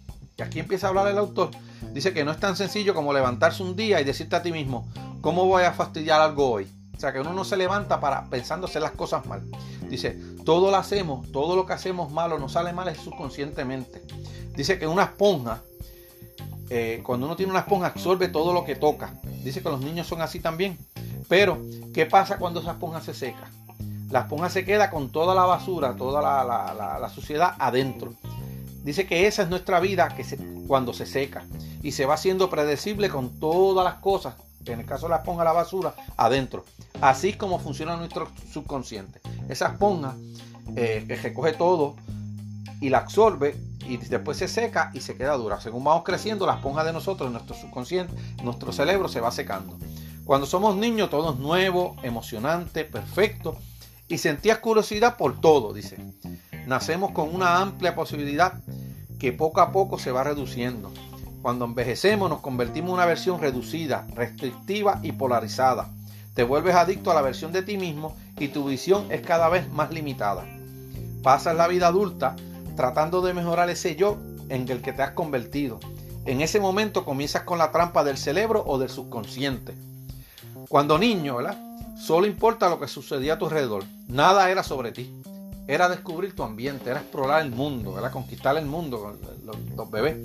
Aquí 0.42 0.60
empieza 0.60 0.86
a 0.86 0.90
hablar 0.90 1.08
el 1.08 1.18
autor. 1.18 1.50
Dice 1.92 2.12
que 2.12 2.24
no 2.24 2.30
es 2.30 2.38
tan 2.38 2.56
sencillo 2.56 2.94
como 2.94 3.12
levantarse 3.12 3.62
un 3.62 3.76
día 3.76 4.00
y 4.00 4.04
decirte 4.04 4.36
a 4.36 4.42
ti 4.42 4.52
mismo, 4.52 4.86
¿cómo 5.20 5.46
voy 5.46 5.64
a 5.64 5.72
fastidiar 5.72 6.20
algo 6.20 6.50
hoy? 6.50 6.68
O 6.96 7.00
sea, 7.00 7.12
que 7.12 7.20
uno 7.20 7.32
no 7.32 7.44
se 7.44 7.56
levanta 7.56 7.98
para 7.98 8.26
pensando 8.26 8.66
hacer 8.66 8.82
las 8.82 8.92
cosas 8.92 9.24
mal. 9.26 9.42
Dice, 9.88 10.18
todo 10.44 10.70
lo 10.70 10.76
hacemos, 10.76 11.32
todo 11.32 11.56
lo 11.56 11.64
que 11.64 11.72
hacemos 11.72 12.12
malo 12.12 12.38
nos 12.38 12.52
sale 12.52 12.72
mal 12.72 12.88
es 12.88 12.98
subconscientemente. 12.98 14.02
Dice 14.54 14.78
que 14.78 14.86
una 14.86 15.04
esponja, 15.04 15.62
eh, 16.68 17.00
cuando 17.02 17.26
uno 17.26 17.36
tiene 17.36 17.52
una 17.52 17.60
esponja, 17.60 17.86
absorbe 17.86 18.28
todo 18.28 18.52
lo 18.52 18.64
que 18.64 18.76
toca. 18.76 19.14
Dice 19.42 19.62
que 19.62 19.70
los 19.70 19.80
niños 19.80 20.06
son 20.06 20.20
así 20.20 20.40
también. 20.40 20.78
Pero, 21.28 21.62
¿qué 21.94 22.06
pasa 22.06 22.36
cuando 22.36 22.60
esa 22.60 22.72
esponja 22.72 23.00
se 23.00 23.14
seca? 23.14 23.50
La 24.10 24.20
esponja 24.20 24.50
se 24.50 24.64
queda 24.64 24.90
con 24.90 25.10
toda 25.10 25.34
la 25.34 25.44
basura, 25.44 25.94
toda 25.96 26.20
la, 26.20 27.08
suciedad 27.08 27.54
adentro. 27.58 28.14
Dice 28.82 29.06
que 29.06 29.26
esa 29.26 29.42
es 29.42 29.48
nuestra 29.50 29.80
vida 29.80 30.08
que 30.16 30.24
cuando 30.66 30.92
se 30.92 31.06
seca 31.06 31.44
y 31.82 31.92
se 31.92 32.06
va 32.06 32.14
haciendo 32.14 32.48
predecible 32.50 33.08
con 33.08 33.38
todas 33.38 33.84
las 33.84 34.00
cosas 34.00 34.34
en 34.66 34.80
el 34.80 34.86
caso 34.86 35.06
de 35.06 35.10
la 35.10 35.16
esponja, 35.16 35.44
la 35.44 35.52
basura, 35.52 35.94
adentro. 36.16 36.64
Así 37.00 37.30
es 37.30 37.36
como 37.36 37.58
funciona 37.58 37.96
nuestro 37.96 38.28
subconsciente. 38.52 39.20
Esa 39.48 39.68
esponja 39.68 40.14
eh, 40.76 41.04
que 41.06 41.16
recoge 41.16 41.52
todo 41.52 41.96
y 42.80 42.90
la 42.90 42.98
absorbe 42.98 43.56
y 43.86 43.96
después 43.96 44.38
se 44.38 44.48
seca 44.48 44.90
y 44.94 45.00
se 45.00 45.16
queda 45.16 45.36
dura. 45.36 45.60
Según 45.60 45.84
vamos 45.84 46.04
creciendo, 46.04 46.46
la 46.46 46.54
esponja 46.54 46.84
de 46.84 46.92
nosotros, 46.92 47.30
nuestro 47.30 47.56
subconsciente, 47.56 48.14
nuestro 48.42 48.72
cerebro 48.72 49.08
se 49.08 49.20
va 49.20 49.30
secando. 49.30 49.78
Cuando 50.24 50.46
somos 50.46 50.76
niños, 50.76 51.10
todo 51.10 51.32
es 51.32 51.38
nuevo, 51.38 51.96
emocionante, 52.02 52.84
perfecto. 52.84 53.56
Y 54.08 54.18
sentías 54.18 54.58
curiosidad 54.58 55.16
por 55.16 55.40
todo, 55.40 55.72
dice. 55.72 55.96
Nacemos 56.66 57.12
con 57.12 57.34
una 57.34 57.60
amplia 57.60 57.94
posibilidad 57.94 58.54
que 59.18 59.32
poco 59.32 59.60
a 59.60 59.72
poco 59.72 59.98
se 59.98 60.12
va 60.12 60.24
reduciendo. 60.24 60.90
Cuando 61.42 61.64
envejecemos 61.64 62.28
nos 62.28 62.40
convertimos 62.40 62.90
en 62.90 62.94
una 62.94 63.06
versión 63.06 63.40
reducida, 63.40 64.06
restrictiva 64.14 65.00
y 65.02 65.12
polarizada. 65.12 65.88
Te 66.34 66.42
vuelves 66.42 66.74
adicto 66.74 67.10
a 67.10 67.14
la 67.14 67.22
versión 67.22 67.52
de 67.52 67.62
ti 67.62 67.76
mismo 67.76 68.16
y 68.38 68.48
tu 68.48 68.64
visión 68.64 69.06
es 69.10 69.20
cada 69.20 69.48
vez 69.48 69.70
más 69.70 69.90
limitada. 69.90 70.44
Pasas 71.22 71.56
la 71.56 71.68
vida 71.68 71.88
adulta 71.88 72.36
tratando 72.76 73.20
de 73.20 73.34
mejorar 73.34 73.68
ese 73.68 73.96
yo 73.96 74.18
en 74.48 74.68
el 74.68 74.80
que 74.80 74.92
te 74.92 75.02
has 75.02 75.10
convertido. 75.12 75.80
En 76.24 76.40
ese 76.40 76.60
momento 76.60 77.04
comienzas 77.04 77.42
con 77.42 77.58
la 77.58 77.72
trampa 77.72 78.04
del 78.04 78.18
cerebro 78.18 78.62
o 78.66 78.78
del 78.78 78.88
subconsciente. 78.88 79.74
Cuando 80.68 80.98
niño, 80.98 81.36
¿verdad? 81.36 81.58
Solo 81.98 82.26
importa 82.26 82.68
lo 82.68 82.78
que 82.78 82.88
sucedía 82.88 83.34
a 83.34 83.38
tu 83.38 83.46
alrededor. 83.46 83.84
Nada 84.06 84.50
era 84.50 84.62
sobre 84.62 84.92
ti. 84.92 85.12
Era 85.70 85.88
descubrir 85.88 86.34
tu 86.34 86.42
ambiente, 86.42 86.90
era 86.90 86.98
explorar 86.98 87.42
el 87.42 87.52
mundo, 87.52 87.96
era 87.96 88.10
conquistar 88.10 88.56
el 88.56 88.66
mundo, 88.66 89.16
los, 89.44 89.56
los 89.76 89.88
bebés. 89.88 90.16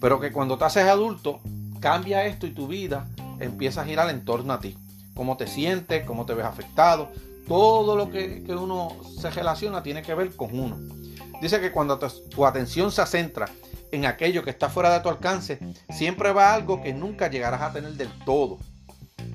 Pero 0.00 0.20
que 0.20 0.30
cuando 0.30 0.56
te 0.56 0.66
haces 0.66 0.84
adulto, 0.84 1.40
cambia 1.80 2.26
esto 2.26 2.46
y 2.46 2.52
tu 2.52 2.68
vida 2.68 3.08
empieza 3.40 3.82
a 3.82 3.84
girar 3.84 4.08
en 4.08 4.24
torno 4.24 4.52
a 4.52 4.60
ti. 4.60 4.78
Cómo 5.16 5.36
te 5.36 5.48
sientes, 5.48 6.04
cómo 6.04 6.26
te 6.26 6.34
ves 6.34 6.46
afectado. 6.46 7.08
Todo 7.48 7.96
lo 7.96 8.08
que, 8.08 8.44
uno 8.50 8.96
se 9.20 9.30
relaciona 9.30 9.82
tiene 9.82 10.02
que 10.02 10.14
ver 10.14 10.36
con 10.36 10.56
uno. 10.56 10.78
Dice 11.42 11.60
que 11.60 11.72
cuando 11.72 11.98
tu, 11.98 12.46
atención 12.46 12.92
se 12.92 13.04
centra 13.04 13.48
en 13.90 14.06
aquello 14.06 14.44
que 14.44 14.50
está 14.50 14.68
fuera 14.68 14.92
de 14.92 15.00
tu 15.00 15.08
alcance, 15.08 15.58
siempre 15.90 16.30
va 16.30 16.54
algo 16.54 16.80
que 16.84 16.94
nunca 16.94 17.28
llegarás 17.28 17.62
a 17.62 17.72
tener 17.72 17.94
del 17.94 18.10
todo. 18.24 18.58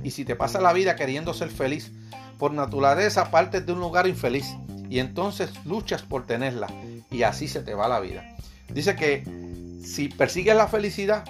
Y 0.06 0.12
si 0.12 0.24
te 0.24 0.38
pasa 0.38 0.62
la 0.62 0.72
vida 0.72 0.96
queriendo 0.96 1.34
ser 1.34 1.50
feliz, 1.50 1.92
por 2.40 2.54
naturaleza 2.54 3.30
partes 3.30 3.66
de 3.66 3.74
un 3.74 3.82
lugar 3.82 4.08
infeliz 4.08 4.56
y 4.94 5.00
entonces 5.00 5.50
luchas 5.66 6.04
por 6.04 6.28
tenerla 6.28 6.68
y 7.10 7.24
así 7.24 7.48
se 7.48 7.64
te 7.64 7.74
va 7.74 7.88
la 7.88 8.00
vida. 8.00 8.24
Dice 8.72 8.96
que 8.96 9.24
si 9.84 10.08
persigues 10.08 10.56
la 10.56 10.68
felicidad, 10.68 11.26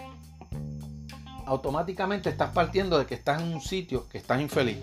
automáticamente 1.45 2.29
estás 2.29 2.49
partiendo 2.49 2.99
de 2.99 3.05
que 3.05 3.15
estás 3.15 3.41
en 3.41 3.53
un 3.53 3.61
sitio 3.61 4.05
que 4.09 4.17
estás 4.17 4.41
infeliz. 4.41 4.79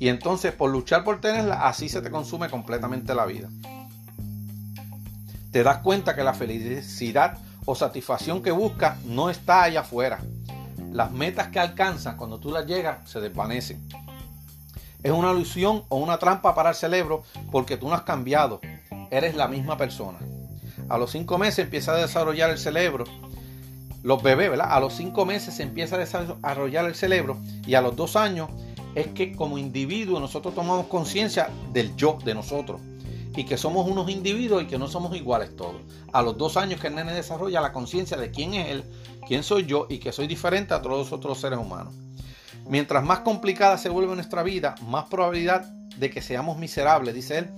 Y 0.00 0.08
entonces 0.08 0.54
por 0.54 0.70
luchar 0.70 1.04
por 1.04 1.20
tenerla, 1.20 1.68
así 1.68 1.90
se 1.90 2.00
te 2.00 2.10
consume 2.10 2.48
completamente 2.48 3.14
la 3.14 3.26
vida. 3.26 3.50
Te 5.50 5.62
das 5.62 5.82
cuenta 5.82 6.16
que 6.16 6.24
la 6.24 6.32
felicidad 6.32 7.36
o 7.66 7.74
satisfacción 7.74 8.42
que 8.42 8.50
buscas 8.50 9.04
no 9.04 9.28
está 9.28 9.64
allá 9.64 9.80
afuera. 9.80 10.20
Las 10.90 11.12
metas 11.12 11.48
que 11.48 11.60
alcanzas 11.60 12.14
cuando 12.14 12.40
tú 12.40 12.50
las 12.50 12.66
llegas 12.66 13.10
se 13.10 13.20
desvanecen. 13.20 13.86
Es 15.06 15.12
una 15.12 15.30
ilusión 15.30 15.84
o 15.88 15.98
una 15.98 16.18
trampa 16.18 16.52
para 16.56 16.70
el 16.70 16.74
cerebro 16.74 17.22
porque 17.52 17.76
tú 17.76 17.86
no 17.86 17.94
has 17.94 18.02
cambiado. 18.02 18.58
Eres 19.12 19.36
la 19.36 19.46
misma 19.46 19.76
persona. 19.76 20.18
A 20.88 20.98
los 20.98 21.12
cinco 21.12 21.38
meses 21.38 21.60
empieza 21.60 21.92
a 21.92 21.96
desarrollar 21.96 22.50
el 22.50 22.58
cerebro. 22.58 23.04
Los 24.02 24.20
bebés, 24.20 24.50
¿verdad? 24.50 24.66
A 24.68 24.80
los 24.80 24.94
cinco 24.94 25.24
meses 25.24 25.54
se 25.54 25.62
empieza 25.62 25.94
a 25.94 26.00
desarrollar 26.00 26.86
el 26.86 26.96
cerebro 26.96 27.38
y 27.64 27.74
a 27.74 27.82
los 27.82 27.94
dos 27.94 28.16
años 28.16 28.50
es 28.96 29.06
que 29.06 29.36
como 29.36 29.58
individuo 29.58 30.18
nosotros 30.18 30.56
tomamos 30.56 30.86
conciencia 30.88 31.50
del 31.72 31.94
yo, 31.94 32.18
de 32.24 32.34
nosotros. 32.34 32.80
Y 33.36 33.44
que 33.44 33.56
somos 33.56 33.88
unos 33.88 34.10
individuos 34.10 34.64
y 34.64 34.66
que 34.66 34.76
no 34.76 34.88
somos 34.88 35.14
iguales 35.14 35.54
todos. 35.54 35.82
A 36.12 36.20
los 36.20 36.36
dos 36.36 36.56
años 36.56 36.80
que 36.80 36.88
el 36.88 36.96
nene 36.96 37.12
desarrolla 37.12 37.60
la 37.60 37.72
conciencia 37.72 38.16
de 38.16 38.32
quién 38.32 38.54
es 38.54 38.70
él, 38.70 38.84
quién 39.28 39.44
soy 39.44 39.66
yo 39.66 39.86
y 39.88 39.98
que 39.98 40.10
soy 40.10 40.26
diferente 40.26 40.74
a 40.74 40.82
todos 40.82 40.98
los 40.98 41.12
otros 41.12 41.38
seres 41.38 41.60
humanos. 41.60 41.94
Mientras 42.68 43.04
más 43.04 43.20
complicada 43.20 43.78
se 43.78 43.88
vuelve 43.88 44.14
nuestra 44.14 44.42
vida, 44.42 44.74
más 44.86 45.04
probabilidad 45.04 45.64
de 45.98 46.10
que 46.10 46.20
seamos 46.20 46.58
miserables, 46.58 47.14
dice 47.14 47.38
él, 47.38 47.50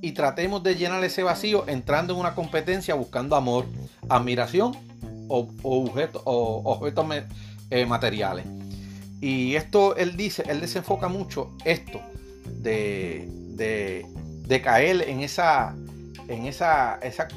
y 0.00 0.12
tratemos 0.12 0.62
de 0.62 0.76
llenar 0.76 1.02
ese 1.04 1.22
vacío 1.22 1.64
entrando 1.68 2.14
en 2.14 2.20
una 2.20 2.34
competencia 2.34 2.94
buscando 2.94 3.36
amor, 3.36 3.66
admiración 4.08 4.76
o, 5.28 5.48
objetos 5.62 7.06
eh, 7.70 7.86
materiales. 7.86 8.46
Y 9.20 9.54
esto 9.54 9.96
él 9.96 10.16
dice, 10.16 10.42
él 10.48 10.60
desenfoca 10.60 11.08
mucho 11.08 11.56
esto 11.64 12.00
de, 12.46 13.28
de, 13.54 14.60
caer 14.62 15.08
en 15.08 15.20
esa, 15.20 15.74
en 16.28 16.46
esa, 16.46 16.98
esa 17.02 17.28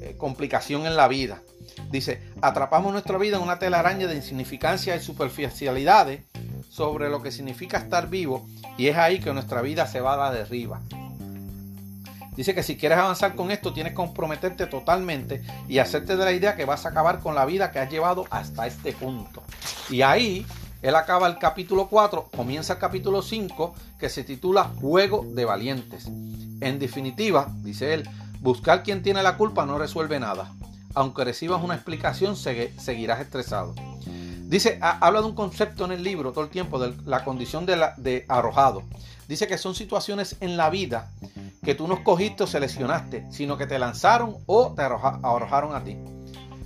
eh, 0.00 0.14
complicación 0.18 0.86
en 0.86 0.96
la 0.96 1.08
vida. 1.08 1.42
Dice, 1.90 2.20
atrapamos 2.42 2.92
nuestra 2.92 3.18
vida 3.18 3.38
en 3.38 3.42
una 3.42 3.58
telaraña 3.58 4.06
de 4.06 4.16
insignificancia 4.16 4.94
y 4.96 5.00
superficialidades 5.00 6.20
sobre 6.80 7.10
lo 7.10 7.20
que 7.20 7.30
significa 7.30 7.76
estar 7.76 8.08
vivo 8.08 8.46
y 8.78 8.86
es 8.86 8.96
ahí 8.96 9.20
que 9.20 9.34
nuestra 9.34 9.60
vida 9.60 9.86
se 9.86 10.00
va 10.00 10.14
a 10.14 10.16
la 10.16 10.32
derriba. 10.32 10.80
Dice 12.34 12.54
que 12.54 12.62
si 12.62 12.78
quieres 12.78 12.96
avanzar 12.96 13.34
con 13.34 13.50
esto, 13.50 13.74
tienes 13.74 13.92
que 13.92 13.96
comprometerte 13.96 14.64
totalmente 14.64 15.42
y 15.68 15.76
hacerte 15.76 16.16
de 16.16 16.24
la 16.24 16.32
idea 16.32 16.56
que 16.56 16.64
vas 16.64 16.86
a 16.86 16.88
acabar 16.88 17.20
con 17.20 17.34
la 17.34 17.44
vida 17.44 17.70
que 17.70 17.80
has 17.80 17.90
llevado 17.90 18.24
hasta 18.30 18.66
este 18.66 18.94
punto. 18.94 19.42
Y 19.90 20.00
ahí 20.00 20.46
él 20.80 20.94
acaba 20.94 21.26
el 21.26 21.36
capítulo 21.36 21.88
4, 21.88 22.30
comienza 22.34 22.72
el 22.72 22.78
capítulo 22.78 23.20
5, 23.20 23.74
que 23.98 24.08
se 24.08 24.24
titula 24.24 24.64
Juego 24.80 25.26
de 25.34 25.44
Valientes. 25.44 26.06
En 26.06 26.78
definitiva, 26.78 27.52
dice 27.56 27.92
él, 27.92 28.08
buscar 28.40 28.82
quien 28.82 29.02
tiene 29.02 29.22
la 29.22 29.36
culpa 29.36 29.66
no 29.66 29.76
resuelve 29.76 30.18
nada. 30.18 30.54
Aunque 30.94 31.24
recibas 31.24 31.62
una 31.62 31.74
explicación, 31.74 32.36
seguirás 32.36 33.20
estresado. 33.20 33.74
Dice, 34.50 34.80
habla 34.82 35.20
de 35.20 35.28
un 35.28 35.36
concepto 35.36 35.84
en 35.84 35.92
el 35.92 36.02
libro 36.02 36.32
todo 36.32 36.42
el 36.42 36.50
tiempo 36.50 36.80
de 36.80 36.92
la 37.06 37.22
condición 37.22 37.66
de, 37.66 38.24
arrojado. 38.26 38.82
Dice 39.28 39.46
que 39.46 39.56
son 39.56 39.76
situaciones 39.76 40.38
en 40.40 40.56
la 40.56 40.70
vida 40.70 41.08
que 41.62 41.76
tú 41.76 41.86
no 41.86 41.94
escogiste 41.94 42.42
o 42.42 42.46
seleccionaste, 42.48 43.30
sino 43.30 43.56
que 43.56 43.68
te 43.68 43.78
lanzaron 43.78 44.38
o 44.46 44.72
te 44.74 44.82
arrojaron 44.82 45.76
a 45.76 45.84
ti. 45.84 45.96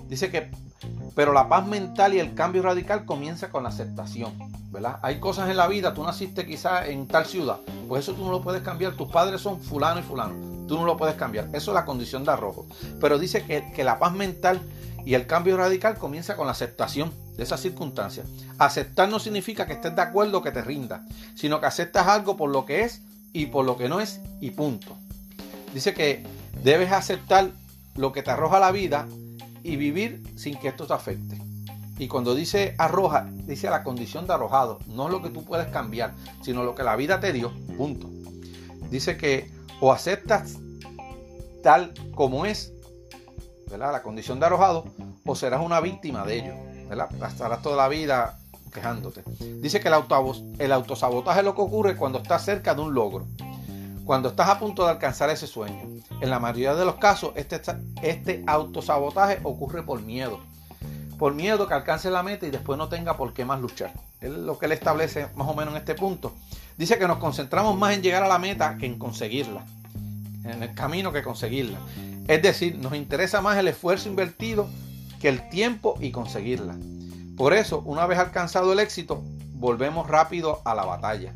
Dice 0.09 0.31
que, 0.31 0.51
pero 1.15 1.35
la 1.35 1.47
paz 1.51 1.67
mental 1.67 2.15
y 2.15 2.21
el 2.21 2.33
cambio 2.33 2.63
radical 2.63 3.05
comienza 3.05 3.51
con 3.51 3.65
la 3.65 3.69
aceptación, 3.69 4.33
¿verdad? 4.71 4.99
Hay 5.03 5.21
cosas 5.21 5.51
en 5.51 5.59
la 5.59 5.69
vida, 5.69 5.93
tú 5.93 6.03
naciste 6.05 6.47
quizás 6.47 6.89
en 6.89 7.07
tal 7.07 7.27
ciudad, 7.27 7.59
pues 7.87 8.05
eso 8.05 8.15
tú 8.15 8.25
no 8.25 8.31
lo 8.31 8.41
puedes 8.41 8.63
cambiar, 8.63 8.95
tus 8.95 9.13
padres 9.13 9.43
son 9.43 9.61
fulano 9.61 10.01
y 10.01 10.05
fulano, 10.05 10.67
tú 10.67 10.77
no 10.77 10.87
lo 10.87 10.97
puedes 10.97 11.17
cambiar, 11.17 11.49
eso 11.53 11.73
es 11.73 11.75
la 11.75 11.85
condición 11.85 12.25
de 12.25 12.33
arrojo. 12.33 12.67
Pero 12.99 13.19
dice 13.19 13.45
que 13.45 13.85
la 13.85 13.99
paz 13.99 14.15
mental 14.15 14.63
y 15.05 15.15
el 15.15 15.27
cambio 15.27 15.57
radical 15.57 15.99
comienza 15.99 16.37
con 16.37 16.47
la 16.47 16.53
aceptación 16.53 17.13
de 17.37 17.43
esas 17.43 17.61
circunstancias. 17.61 18.27
Aceptar 18.59 19.09
no 19.09 19.19
significa 19.19 19.67
que 19.67 19.75
estés 19.75 19.95
de 19.95 20.03
acuerdo 20.03 20.39
o 20.39 20.43
que 20.43 20.53
te 20.53 20.63
rinda, 20.63 21.05
sino 21.35 21.61
que 21.61 21.67
aceptas 21.67 22.07
algo 22.07 22.37
por 22.37 22.51
lo 22.51 22.65
que 22.65 22.83
es 22.83 23.03
y 23.33 23.47
por 23.47 23.65
lo 23.65 23.77
que 23.77 23.89
no 23.89 24.01
es 24.01 24.21
y 24.41 24.51
punto. 24.51 24.97
Dice 25.75 25.93
que 25.93 26.25
debes 26.63 26.93
aceptar 26.93 27.51
lo 27.97 28.13
que 28.13 28.23
te 28.23 28.31
arroja 28.31 28.61
la 28.61 28.71
vida 28.71 29.07
y 29.63 29.77
vivir 29.77 30.23
sin 30.37 30.59
que 30.59 30.69
esto 30.69 30.87
te 30.87 30.95
afecte. 30.95 31.41
Y 31.99 32.09
cuando 32.09 32.35
dice 32.35 32.75
arroja, 32.79 33.29
dice 33.47 33.71
la 33.71 33.85
condición 33.85 34.27
de 34.27 34.35
arrojado, 34.35 34.81
no 34.87 35.09
lo 35.09 35.23
que 35.23 35.31
tú 35.31 35.45
puedes 35.45 35.69
cambiar, 35.69 36.15
sino 36.43 36.65
lo 36.65 36.75
que 36.75 36.83
la 36.83 36.97
vida 36.97 37.21
te 37.21 37.33
dio, 37.33 37.53
punto. 37.77 38.11
Dice 38.91 39.17
que 39.17 39.51
o 39.81 39.93
aceptas 39.93 40.59
tal 41.63 41.93
como 42.15 42.47
es, 42.47 42.74
La 43.79 44.03
condición 44.03 44.41
de 44.41 44.47
arrojado, 44.47 44.85
o 45.27 45.35
serás 45.35 45.61
una 45.61 45.81
víctima 45.81 46.25
de 46.25 46.39
ello, 46.39 46.55
¿verdad? 46.89 47.09
Estarás 47.27 47.63
toda 47.63 47.77
la 47.77 47.89
vida 47.89 48.39
quejándote. 48.73 49.23
Dice 49.61 49.81
que 49.81 49.89
el, 49.89 49.95
el 50.59 50.73
autosabotaje 50.73 51.41
es 51.41 51.45
lo 51.45 51.55
que 51.55 51.61
ocurre 51.63 51.97
cuando 51.97 52.19
estás 52.19 52.45
cerca 52.45 52.75
de 52.75 52.83
un 52.83 52.95
logro. 52.95 53.27
cuando 54.05 54.29
estás 54.29 54.49
a 54.49 54.59
punto 54.59 54.85
de 54.85 54.91
alcanzar 54.91 55.31
ese 55.31 55.47
sueño. 55.47 56.01
En 56.21 56.31
la 56.31 56.39
mayoría 56.39 56.75
de 56.75 56.85
los 56.85 56.97
casos, 56.97 57.33
este, 57.37 57.61
este 58.03 58.45
autosabotaje 58.47 59.41
ocurre 59.43 59.83
por 59.83 60.03
miedo. 60.03 60.41
Por 61.19 61.35
miedo 61.35 61.67
que 61.67 61.75
alcance 61.75 62.11
la 62.11 62.23
meta 62.23 62.47
y 62.47 62.51
después 62.51 62.77
no 62.77 62.89
tenga 62.89 63.17
por 63.17 63.33
qué 63.33 63.45
más 63.45 63.61
luchar. 63.61 63.93
Es 64.21 64.31
lo 64.31 64.59
que 64.59 64.67
él 64.67 64.73
establece 64.73 65.29
más 65.37 65.49
o 65.49 65.55
menos 65.55 65.75
en 65.75 65.79
este 65.79 65.95
punto. 65.95 66.33
Dice 66.77 66.99
que 66.99 67.07
nos 67.07 67.19
concentramos 67.19 67.77
más 67.79 67.95
en 67.95 68.03
llegar 68.03 68.23
a 68.25 68.29
la 68.29 68.39
meta 68.39 68.77
que 68.79 68.87
en 68.87 68.99
conseguirla. 68.99 69.65
En 70.45 70.63
el 70.63 70.75
camino 70.75 71.13
que 71.13 71.23
conseguirla. 71.23 71.79
Es 72.29 72.43
decir, 72.43 72.77
nos 72.79 72.95
interesa 72.95 73.41
más 73.41 73.57
el 73.59 73.69
esfuerzo 73.69 74.09
invertido 74.09 74.69
que 75.21 75.29
el 75.29 75.49
tiempo 75.49 75.97
y 76.01 76.11
conseguirla. 76.11 76.77
Por 77.37 77.55
eso, 77.55 77.81
una 77.81 78.07
vez 78.07 78.19
alcanzado 78.19 78.73
el 78.73 78.79
éxito, 78.79 79.23
volvemos 79.55 80.09
rápido 80.09 80.61
a 80.65 80.75
la 80.75 80.85
batalla. 80.85 81.35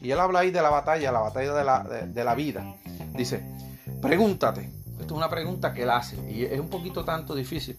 Y 0.00 0.10
él 0.10 0.20
habla 0.20 0.40
ahí 0.40 0.50
de 0.50 0.60
la 0.60 0.70
batalla, 0.70 1.12
la 1.12 1.20
batalla 1.20 1.54
de 1.54 1.64
la, 1.64 1.82
de, 1.82 2.24
la 2.24 2.34
vida. 2.34 2.74
Dice, 3.14 3.42
pregúntate, 4.02 4.70
esto 5.00 5.04
es 5.04 5.12
una 5.12 5.30
pregunta 5.30 5.72
que 5.72 5.84
él 5.84 5.90
hace 5.90 6.16
y 6.30 6.44
es 6.44 6.60
un 6.60 6.68
poquito 6.68 7.04
tanto 7.04 7.34
difícil. 7.34 7.78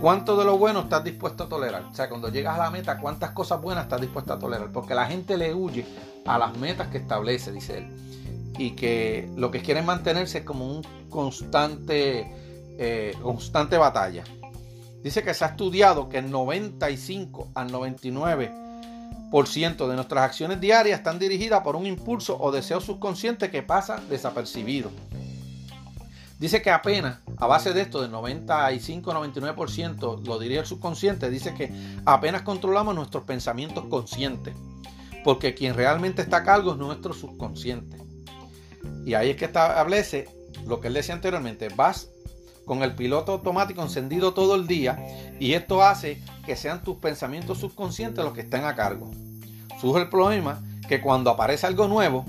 ¿Cuánto 0.00 0.36
de 0.36 0.44
lo 0.44 0.58
bueno 0.58 0.80
estás 0.80 1.02
dispuesto 1.02 1.44
a 1.44 1.48
tolerar? 1.48 1.82
O 1.90 1.94
sea, 1.94 2.08
cuando 2.08 2.28
llegas 2.28 2.54
a 2.54 2.62
la 2.62 2.70
meta, 2.70 2.98
¿cuántas 2.98 3.30
cosas 3.30 3.60
buenas 3.60 3.84
estás 3.84 4.00
dispuesto 4.00 4.34
a 4.34 4.38
tolerar? 4.38 4.70
Porque 4.70 4.94
la 4.94 5.06
gente 5.06 5.36
le 5.36 5.54
huye 5.54 5.84
a 6.26 6.38
las 6.38 6.56
metas 6.56 6.88
que 6.88 6.98
establece, 6.98 7.50
dice 7.50 7.78
él. 7.78 8.07
Y 8.58 8.72
que 8.72 9.30
lo 9.36 9.50
que 9.50 9.62
quieren 9.62 9.86
mantenerse 9.86 10.38
es 10.38 10.44
como 10.44 10.66
un 10.66 10.82
constante, 11.08 12.26
eh, 12.78 13.14
constante 13.22 13.78
batalla. 13.78 14.24
Dice 15.02 15.22
que 15.22 15.32
se 15.32 15.44
ha 15.44 15.48
estudiado 15.48 16.08
que 16.08 16.18
el 16.18 16.30
95 16.30 17.52
al 17.54 17.70
99 17.70 18.68
de 19.30 19.94
nuestras 19.94 20.24
acciones 20.24 20.58
diarias 20.60 21.00
están 21.00 21.18
dirigidas 21.18 21.60
por 21.60 21.76
un 21.76 21.84
impulso 21.86 22.38
o 22.40 22.50
deseo 22.50 22.80
subconsciente 22.80 23.50
que 23.50 23.62
pasa 23.62 24.00
desapercibido. 24.08 24.90
Dice 26.38 26.62
que 26.62 26.70
apenas, 26.70 27.18
a 27.36 27.46
base 27.46 27.74
de 27.74 27.82
esto, 27.82 28.00
del 28.00 28.10
95-99% 28.12 30.24
lo 30.24 30.38
diría 30.38 30.60
el 30.60 30.66
subconsciente, 30.66 31.28
dice 31.30 31.52
que 31.52 31.70
apenas 32.06 32.40
controlamos 32.42 32.94
nuestros 32.94 33.24
pensamientos 33.24 33.84
conscientes, 33.86 34.54
porque 35.24 35.54
quien 35.54 35.74
realmente 35.74 36.22
está 36.22 36.36
a 36.38 36.44
cargo 36.44 36.72
es 36.72 36.78
nuestro 36.78 37.12
subconsciente. 37.12 38.07
Y 39.04 39.14
ahí 39.14 39.30
es 39.30 39.36
que 39.36 39.46
establece 39.46 40.28
lo 40.66 40.80
que 40.80 40.88
él 40.88 40.94
decía 40.94 41.14
anteriormente, 41.14 41.68
vas 41.68 42.08
con 42.64 42.82
el 42.82 42.94
piloto 42.94 43.32
automático 43.32 43.82
encendido 43.82 44.34
todo 44.34 44.54
el 44.54 44.66
día 44.66 44.98
y 45.40 45.54
esto 45.54 45.82
hace 45.82 46.22
que 46.44 46.54
sean 46.54 46.82
tus 46.82 46.98
pensamientos 46.98 47.58
subconscientes 47.58 48.24
los 48.24 48.34
que 48.34 48.42
estén 48.42 48.64
a 48.64 48.76
cargo. 48.76 49.10
Surge 49.80 50.02
el 50.02 50.08
problema 50.08 50.62
que 50.86 51.00
cuando 51.00 51.30
aparece 51.30 51.66
algo 51.66 51.88
nuevo, 51.88 52.24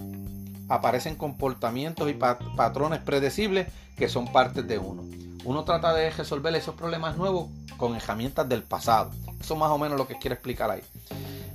aparecen 0.70 1.16
comportamientos 1.16 2.10
y 2.10 2.14
patrones 2.14 3.00
predecibles 3.02 3.68
que 3.98 4.08
son 4.08 4.32
partes 4.32 4.68
de 4.68 4.78
uno. 4.78 5.04
Uno 5.44 5.64
trata 5.64 5.94
de 5.94 6.10
resolver 6.12 6.54
esos 6.56 6.76
problemas 6.76 7.18
nuevos 7.18 7.50
con 7.78 7.96
herramientas 7.96 8.48
del 8.48 8.64
pasado. 8.64 9.12
Eso 9.40 9.54
es 9.54 9.60
más 9.60 9.72
o 9.72 9.78
menos 9.78 9.98
lo 9.98 10.08
que 10.08 10.18
quiere 10.18 10.36
explicar 10.36 10.70
ahí. 10.70 10.82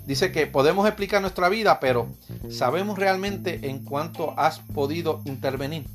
Dice 0.06 0.32
que 0.32 0.46
podemos 0.46 0.86
explicar 0.86 1.22
nuestra 1.22 1.48
vida, 1.48 1.80
pero 1.80 2.08
¿sabemos 2.50 2.98
realmente 2.98 3.70
en 3.70 3.84
cuánto 3.84 4.38
has 4.38 4.58
podido 4.58 5.22
intervenir? 5.24 5.86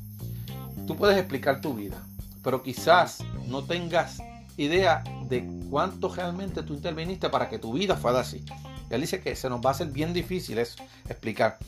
Tú 0.86 0.96
puedes 0.96 1.16
explicar 1.16 1.60
tu 1.60 1.74
vida, 1.74 2.02
pero 2.42 2.62
quizás 2.62 3.18
no 3.46 3.62
tengas 3.62 4.20
idea 4.56 5.04
de 5.28 5.48
cuánto 5.70 6.12
realmente 6.12 6.64
tú 6.64 6.74
interviniste 6.74 7.28
para 7.30 7.48
que 7.48 7.60
tu 7.60 7.72
vida 7.72 7.96
fuera 7.96 8.20
así. 8.20 8.44
Él 8.90 9.00
dice 9.00 9.20
que 9.20 9.36
se 9.36 9.48
nos 9.48 9.64
va 9.64 9.70
a 9.70 9.72
hacer 9.72 9.86
bien 9.88 10.12
difícil 10.12 10.58
eso 10.58 10.82
explicar. 11.08 11.58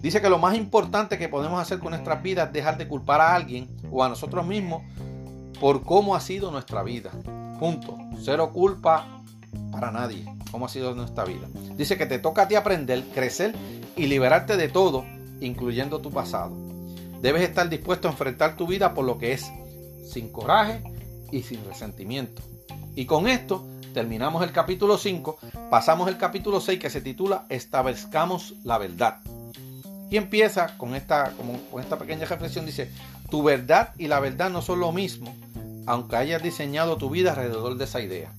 Dice 0.00 0.20
que 0.20 0.28
lo 0.28 0.38
más 0.38 0.56
importante 0.56 1.16
que 1.18 1.28
podemos 1.28 1.62
hacer 1.62 1.78
con 1.78 1.90
nuestras 1.90 2.20
vidas 2.22 2.48
es 2.48 2.52
dejar 2.52 2.76
de 2.76 2.88
culpar 2.88 3.20
a 3.20 3.36
alguien 3.36 3.68
o 3.92 4.02
a 4.02 4.08
nosotros 4.08 4.44
mismos 4.44 4.82
por 5.60 5.84
cómo 5.84 6.16
ha 6.16 6.20
sido 6.20 6.50
nuestra 6.50 6.82
vida. 6.82 7.12
Punto. 7.60 7.96
Cero 8.20 8.50
culpa 8.52 9.21
para 9.70 9.90
nadie. 9.90 10.24
Cómo 10.50 10.66
ha 10.66 10.68
sido 10.68 10.94
nuestra 10.94 11.24
vida. 11.24 11.48
Dice 11.76 11.96
que 11.96 12.06
te 12.06 12.18
toca 12.18 12.42
a 12.42 12.48
ti 12.48 12.54
aprender, 12.54 13.02
crecer 13.14 13.54
y 13.96 14.06
liberarte 14.06 14.56
de 14.56 14.68
todo, 14.68 15.04
incluyendo 15.40 16.00
tu 16.00 16.10
pasado. 16.10 16.56
Debes 17.20 17.42
estar 17.42 17.68
dispuesto 17.68 18.08
a 18.08 18.10
enfrentar 18.10 18.56
tu 18.56 18.66
vida 18.66 18.94
por 18.94 19.04
lo 19.04 19.18
que 19.18 19.32
es, 19.32 19.50
sin 20.04 20.30
coraje 20.30 20.82
y 21.30 21.42
sin 21.42 21.64
resentimiento. 21.64 22.42
Y 22.94 23.06
con 23.06 23.28
esto 23.28 23.66
terminamos 23.94 24.42
el 24.42 24.52
capítulo 24.52 24.98
5, 24.98 25.38
pasamos 25.70 26.08
el 26.08 26.18
capítulo 26.18 26.60
6 26.60 26.78
que 26.78 26.90
se 26.90 27.00
titula 27.00 27.46
Establezcamos 27.48 28.54
la 28.64 28.78
verdad. 28.78 29.18
Y 30.10 30.16
empieza 30.18 30.76
con 30.76 30.94
esta, 30.94 31.32
con 31.70 31.80
esta 31.80 31.98
pequeña 31.98 32.26
reflexión, 32.26 32.66
dice, 32.66 32.90
tu 33.30 33.42
verdad 33.42 33.94
y 33.96 34.08
la 34.08 34.20
verdad 34.20 34.50
no 34.50 34.60
son 34.60 34.80
lo 34.80 34.92
mismo, 34.92 35.34
aunque 35.86 36.16
hayas 36.16 36.42
diseñado 36.42 36.98
tu 36.98 37.08
vida 37.08 37.30
alrededor 37.30 37.76
de 37.76 37.84
esa 37.84 38.02
idea. 38.02 38.30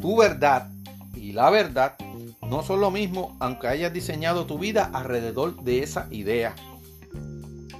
Tu 0.00 0.16
verdad 0.16 0.70
y 1.14 1.32
la 1.32 1.50
verdad 1.50 1.96
no 2.42 2.62
son 2.62 2.80
lo 2.80 2.90
mismo, 2.90 3.36
aunque 3.40 3.68
hayas 3.68 3.92
diseñado 3.92 4.46
tu 4.46 4.58
vida 4.58 4.90
alrededor 4.92 5.62
de 5.62 5.82
esa 5.82 6.06
idea. 6.10 6.54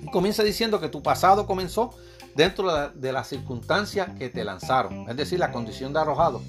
Y 0.03 0.11
comienza 0.11 0.43
diciendo 0.43 0.81
que 0.81 0.89
tu 0.89 1.03
pasado 1.03 1.47
comenzó 1.47 1.91
dentro 2.35 2.89
de 2.89 3.13
las 3.13 3.29
circunstancias 3.29 4.09
que 4.19 4.29
te 4.29 4.45
lanzaron, 4.45 5.09
es 5.09 5.17
decir, 5.17 5.39
la 5.39 5.53
condición 5.53 5.93
de 5.93 6.01
arrojado. 6.01 6.43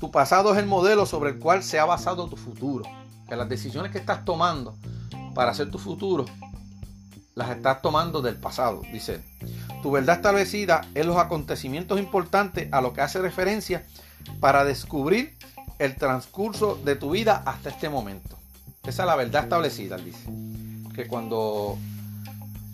Tu 0.00 0.10
pasado 0.10 0.52
es 0.52 0.58
el 0.58 0.66
modelo 0.66 1.06
sobre 1.06 1.30
el 1.30 1.38
cual 1.38 1.62
se 1.62 1.78
ha 1.78 1.84
basado 1.84 2.28
tu 2.28 2.36
futuro. 2.36 2.84
Que 3.28 3.36
las 3.36 3.48
decisiones 3.48 3.92
que 3.92 3.98
estás 3.98 4.24
tomando 4.24 4.76
para 5.34 5.50
hacer 5.50 5.70
tu 5.70 5.78
futuro 5.78 6.24
las 7.34 7.50
estás 7.50 7.82
tomando 7.82 8.20
del 8.20 8.36
pasado, 8.36 8.82
dice 8.92 9.22
Tu 9.82 9.90
verdad 9.90 10.16
establecida 10.16 10.82
es 10.94 11.06
los 11.06 11.16
acontecimientos 11.16 11.98
importantes 11.98 12.68
a 12.72 12.80
lo 12.80 12.92
que 12.92 13.00
hace 13.00 13.20
referencia 13.20 13.84
para 14.40 14.64
descubrir 14.64 15.36
el 15.78 15.94
transcurso 15.96 16.76
de 16.84 16.96
tu 16.96 17.10
vida 17.10 17.42
hasta 17.46 17.70
este 17.70 17.88
momento. 17.88 18.36
Esa 18.84 19.02
es 19.02 19.06
la 19.06 19.16
verdad 19.16 19.44
establecida, 19.44 19.96
dice. 19.96 20.28
Que 20.94 21.06
cuando 21.06 21.78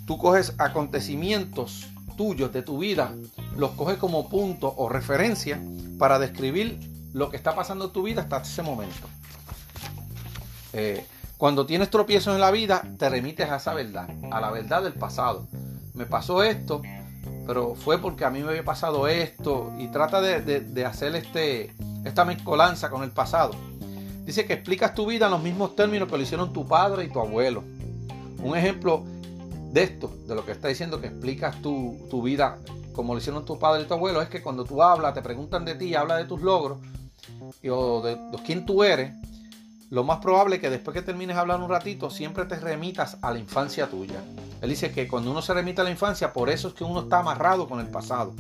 tú 0.07 0.17
coges 0.17 0.55
acontecimientos 0.59 1.89
tuyos 2.17 2.53
de 2.53 2.63
tu 2.63 2.79
vida, 2.79 3.13
los 3.57 3.73
coges 3.73 3.99
como 3.99 4.29
punto 4.29 4.73
o 4.77 4.89
referencia 4.89 5.61
para 5.99 6.19
describir 6.19 6.79
lo 7.13 7.31
que 7.31 7.37
está 7.37 7.55
pasando 7.55 7.87
en 7.87 7.93
tu 7.93 8.03
vida 8.03 8.23
hasta 8.23 8.39
ese 8.39 8.63
momento. 8.63 9.09
Eh, 10.73 11.07
cuando 11.37 11.67
tienes 11.67 11.91
tropiezos 11.91 12.35
en 12.35 12.41
la 12.41 12.51
vida, 12.51 12.83
te 12.99 13.09
remites 13.09 13.51
a 13.51 13.57
esa 13.57 13.75
verdad, 13.75 14.09
a 14.31 14.41
la 14.41 14.51
verdad 14.51 14.83
del 14.83 14.95
pasado. 14.95 15.47
Me 15.95 16.07
pasó 16.07 16.43
esto, 16.43 16.83
pero 17.47 17.75
fue 17.75 17.99
porque 17.99 18.25
a 18.25 18.31
mí 18.31 18.43
me 18.43 18.51
había 18.51 18.65
pasado 18.65 19.09
esto 19.09 19.73
y 19.79 19.89
trata 19.89 20.21
de, 20.21 20.85
hacer 20.85 21.15
este, 21.15 21.73
esta 22.05 22.25
mezcolanza 22.25 22.91
con 22.91 23.03
el 23.03 23.11
pasado. 23.11 23.53
Dice 24.25 24.47
que 24.47 24.55
explicas 24.55 24.95
tu 24.95 25.07
vida 25.07 25.27
en 25.27 25.33
los 25.33 25.43
mismos 25.43 25.77
términos 25.77 26.09
que 26.09 26.17
lo 26.17 26.23
hicieron 26.23 26.53
tu 26.53 26.67
padre 26.67 27.05
y 27.05 27.09
tu 27.09 27.21
abuelo. 27.21 27.63
Un 28.43 28.57
ejemplo 28.57 29.05
de 29.71 29.83
esto, 29.83 30.11
de 30.27 30.35
lo 30.35 30.45
que 30.45 30.53
está 30.53 30.69
diciendo 30.69 31.01
que 31.01 31.09
explicas 31.09 31.61
tu, 31.61 32.23
vida 32.23 32.59
como 32.93 33.13
lo 33.13 33.19
hicieron 33.19 33.45
tu 33.45 33.59
padre 33.59 33.83
y 33.83 33.87
tu 33.87 33.95
abuelo, 33.95 34.23
es 34.23 34.29
que 34.29 34.43
cuando 34.43 34.65
tú 34.65 34.83
hablas, 34.83 35.15
te 35.15 35.23
preguntan 35.23 35.65
de 35.65 35.75
ti, 35.75 35.95
hablas 35.95 36.19
de 36.19 36.25
tus 36.25 36.41
logros 36.43 36.79
y, 37.63 37.69
o 37.69 38.01
de, 38.01 38.17
quién 38.47 38.65
tú 38.65 38.83
eres, 38.83 39.13
lo 39.91 40.05
más 40.05 40.19
probable 40.19 40.57
es 40.57 40.61
que 40.61 40.71
después 40.71 40.95
que 40.95 41.03
termines 41.03 41.37
hablar 41.37 41.61
un 41.61 41.69
ratito, 41.69 42.11
siempre 42.11 42.45
te 42.47 42.57
remitas 42.57 43.19
a 43.23 43.31
la 43.33 43.39
infancia 43.39 43.87
tuya. 43.89 44.23
Él 44.61 44.71
dice 44.71 44.91
que 44.93 45.07
cuando 45.07 45.31
uno 45.31 45.43
se 45.43 45.55
remite 45.55 45.83
a 45.83 45.85
la 45.85 45.91
infancia, 45.91 46.33
por 46.33 46.51
eso 46.51 46.69
es 46.69 46.75
que 46.75 46.85
uno 46.85 47.01
está 47.03 47.19
amarrado 47.19 47.69
con 47.69 47.81
el 47.81 47.89
pasado. 47.89 48.35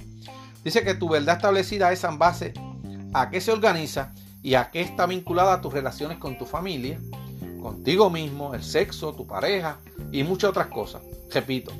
Dice 0.64 0.83
que 0.83 0.94
tu 0.94 1.09
verdad 1.09 1.37
establecida 1.37 1.92
es 1.92 2.02
en 2.04 2.18
base 2.18 2.54
a 3.12 3.30
qué 3.30 3.40
se 3.40 3.52
organiza 3.52 4.12
y 4.42 4.54
a 4.54 4.70
qué 4.70 4.80
está 4.80 5.07
vinculada 5.07 5.54
a 5.54 5.61
tus 5.61 5.72
relaciones 5.72 6.18
con 6.18 6.38
tu 6.38 6.46
familia, 6.46 6.98
contigo 7.61 8.11
mismo, 8.11 8.54
el 8.54 8.62
sexo, 8.62 9.14
tu 9.14 9.26
pareja 9.26 9.78
y 10.12 10.22
muchas 10.22 10.50
otras 10.50 10.68
cosas. 10.68 11.02
Repito, 11.30 11.72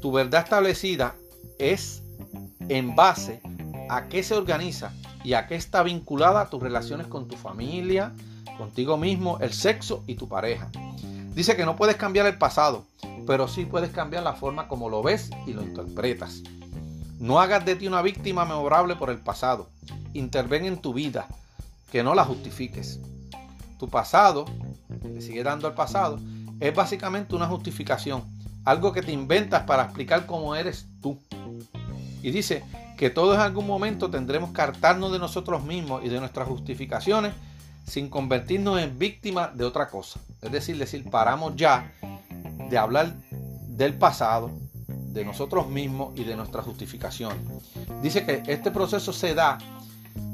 tu 0.00 0.12
verdad 0.12 0.42
establecida 0.44 1.14
es 1.58 2.02
en 2.68 2.94
base 2.94 3.40
a 3.88 4.08
qué 4.08 4.22
se 4.22 4.34
organiza 4.34 4.92
y 5.24 5.34
a 5.34 5.46
qué 5.46 5.54
está 5.54 5.82
vinculada 5.82 6.50
tus 6.50 6.62
relaciones 6.62 7.06
con 7.06 7.28
tu 7.28 7.36
familia, 7.36 8.12
contigo 8.56 8.96
mismo, 8.96 9.38
el 9.40 9.52
sexo 9.52 10.02
y 10.06 10.14
tu 10.14 10.28
pareja. 10.28 10.70
Dice 11.34 11.56
que 11.56 11.64
no 11.64 11.76
puedes 11.76 11.96
cambiar 11.96 12.26
el 12.26 12.38
pasado, 12.38 12.84
pero 13.26 13.48
sí 13.48 13.64
puedes 13.66 13.90
cambiar 13.90 14.22
la 14.22 14.34
forma 14.34 14.68
como 14.68 14.88
lo 14.88 15.02
ves 15.02 15.30
y 15.46 15.52
lo 15.52 15.62
interpretas. 15.62 16.42
No 17.18 17.40
hagas 17.40 17.64
de 17.64 17.76
ti 17.76 17.86
una 17.86 18.02
víctima 18.02 18.44
memorable 18.44 18.96
por 18.96 19.10
el 19.10 19.18
pasado. 19.18 19.68
Interven 20.12 20.64
en 20.64 20.78
tu 20.78 20.94
vida, 20.94 21.26
que 21.90 22.02
no 22.02 22.14
la 22.14 22.24
justifiques. 22.24 23.00
Tu 23.78 23.88
pasado 23.88 24.46
le 25.02 25.20
sigue 25.20 25.42
dando 25.42 25.66
al 25.66 25.74
pasado, 25.74 26.18
es 26.60 26.74
básicamente 26.74 27.34
una 27.34 27.46
justificación, 27.46 28.24
algo 28.64 28.92
que 28.92 29.02
te 29.02 29.12
inventas 29.12 29.64
para 29.64 29.84
explicar 29.84 30.26
cómo 30.26 30.54
eres 30.54 30.86
tú. 31.02 31.18
Y 32.22 32.30
dice 32.30 32.64
que 32.96 33.10
todos 33.10 33.34
en 33.34 33.42
algún 33.42 33.66
momento 33.66 34.10
tendremos 34.10 34.52
que 34.52 34.62
hartarnos 34.62 35.12
de 35.12 35.18
nosotros 35.18 35.64
mismos 35.64 36.04
y 36.04 36.08
de 36.08 36.18
nuestras 36.18 36.48
justificaciones 36.48 37.34
sin 37.86 38.08
convertirnos 38.10 38.80
en 38.80 38.98
víctimas 38.98 39.56
de 39.56 39.64
otra 39.64 39.88
cosa. 39.88 40.20
Es 40.42 40.50
decir, 40.50 40.76
decir, 40.76 41.08
paramos 41.08 41.54
ya 41.56 41.92
de 42.68 42.76
hablar 42.76 43.14
del 43.68 43.94
pasado, 43.94 44.50
de 44.88 45.24
nosotros 45.24 45.68
mismos 45.68 46.18
y 46.18 46.24
de 46.24 46.36
nuestra 46.36 46.62
justificación. 46.62 47.32
Dice 48.02 48.26
que 48.26 48.42
este 48.46 48.70
proceso 48.70 49.12
se 49.12 49.34
da 49.34 49.58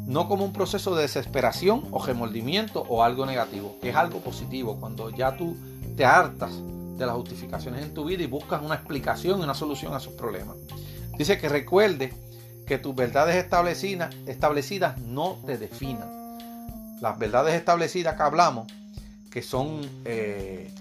no 0.07 0.29
como 0.29 0.45
un 0.45 0.53
proceso 0.53 0.95
de 0.97 1.03
desesperación 1.03 1.87
o 1.93 2.05
remordimiento 2.05 2.85
o 2.89 3.05
algo 3.05 3.25
negativo, 3.27 3.77
es 3.83 3.95
algo 3.95 4.21
positivo, 4.21 4.79
cuando 4.81 5.11
ya 5.11 5.37
tú 5.37 5.57
te 5.97 6.05
hartas 6.05 6.53
de 6.99 7.07
las 7.07 7.15
justificaciones 7.15 7.85
en 7.85 7.95
tu 7.95 8.05
vida 8.05 8.23
y 8.23 8.27
buscas 8.27 8.63
una 8.63 8.75
explicación 8.75 9.41
y 9.41 9.45
una 9.45 9.55
solución 9.55 9.95
a 9.95 10.01
sus 10.01 10.15
problemas. 10.15 10.57
Dice 11.17 11.39
que 11.39 11.49
recuerde 11.49 12.13
que 12.67 12.79
tus 12.79 12.95
verdades 12.95 13.37
establecidas, 13.37 14.15
establecidas 14.27 14.99
no 14.99 15.39
te 15.47 15.59
definan. 15.59 16.22
Las 17.03 17.19
verdades 17.19 17.57
establecidas 17.57 18.15
que 18.15 18.23
hablamos, 18.23 18.73
que 19.29 19.43
son 19.43 19.81
eh, 20.05 20.73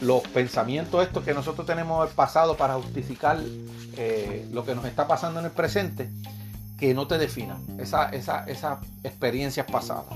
los 0.00 0.22
pensamientos 0.22 1.06
estos 1.06 1.22
que 1.22 1.34
nosotros 1.34 1.66
tenemos 1.66 2.08
el 2.08 2.14
pasado 2.14 2.56
para 2.56 2.76
justificar 2.76 3.38
eh, 3.98 4.48
lo 4.52 4.64
que 4.64 4.74
nos 4.74 4.86
está 4.86 5.06
pasando 5.06 5.40
en 5.40 5.44
el 5.44 5.52
presente, 5.52 6.08
que 6.78 6.94
no 6.94 7.06
te 7.06 7.18
definan 7.18 7.62
esas 7.78 8.14
esa, 8.14 8.46
esa 8.46 8.80
experiencias 9.02 9.66
pasadas. 9.70 10.06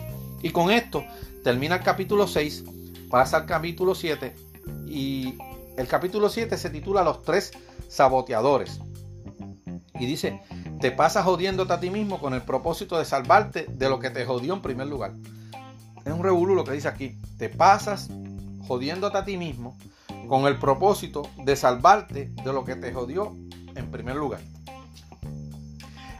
Y 0.40 0.48
con 0.48 0.70
esto 0.70 1.04
termina 1.44 1.76
el 1.76 1.82
capítulo 1.82 2.26
6, 2.26 2.64
pasa 3.10 3.36
al 3.36 3.44
capítulo 3.44 3.94
7 3.94 4.34
y 4.86 5.36
el 5.76 5.86
capítulo 5.88 6.30
7 6.30 6.56
se 6.56 6.70
titula 6.70 7.04
Los 7.04 7.22
tres 7.22 7.52
saboteadores. 7.86 8.80
Y 10.00 10.06
dice, 10.06 10.40
te 10.80 10.92
pasas 10.92 11.24
jodiéndote 11.24 11.72
a 11.72 11.80
ti 11.80 11.90
mismo 11.90 12.20
con 12.20 12.34
el 12.34 12.42
propósito 12.42 12.98
de 12.98 13.04
salvarte 13.04 13.66
de 13.68 13.88
lo 13.88 13.98
que 13.98 14.10
te 14.10 14.24
jodió 14.24 14.54
en 14.54 14.62
primer 14.62 14.86
lugar. 14.86 15.12
Es 16.04 16.12
un 16.12 16.22
revolú 16.22 16.54
lo 16.54 16.64
que 16.64 16.72
dice 16.72 16.88
aquí. 16.88 17.18
Te 17.36 17.48
pasas 17.48 18.08
jodiéndote 18.66 19.18
a 19.18 19.24
ti 19.24 19.36
mismo 19.36 19.76
con 20.28 20.46
el 20.46 20.58
propósito 20.58 21.28
de 21.44 21.56
salvarte 21.56 22.30
de 22.44 22.52
lo 22.52 22.64
que 22.64 22.76
te 22.76 22.92
jodió 22.92 23.34
en 23.74 23.90
primer 23.90 24.16
lugar. 24.16 24.40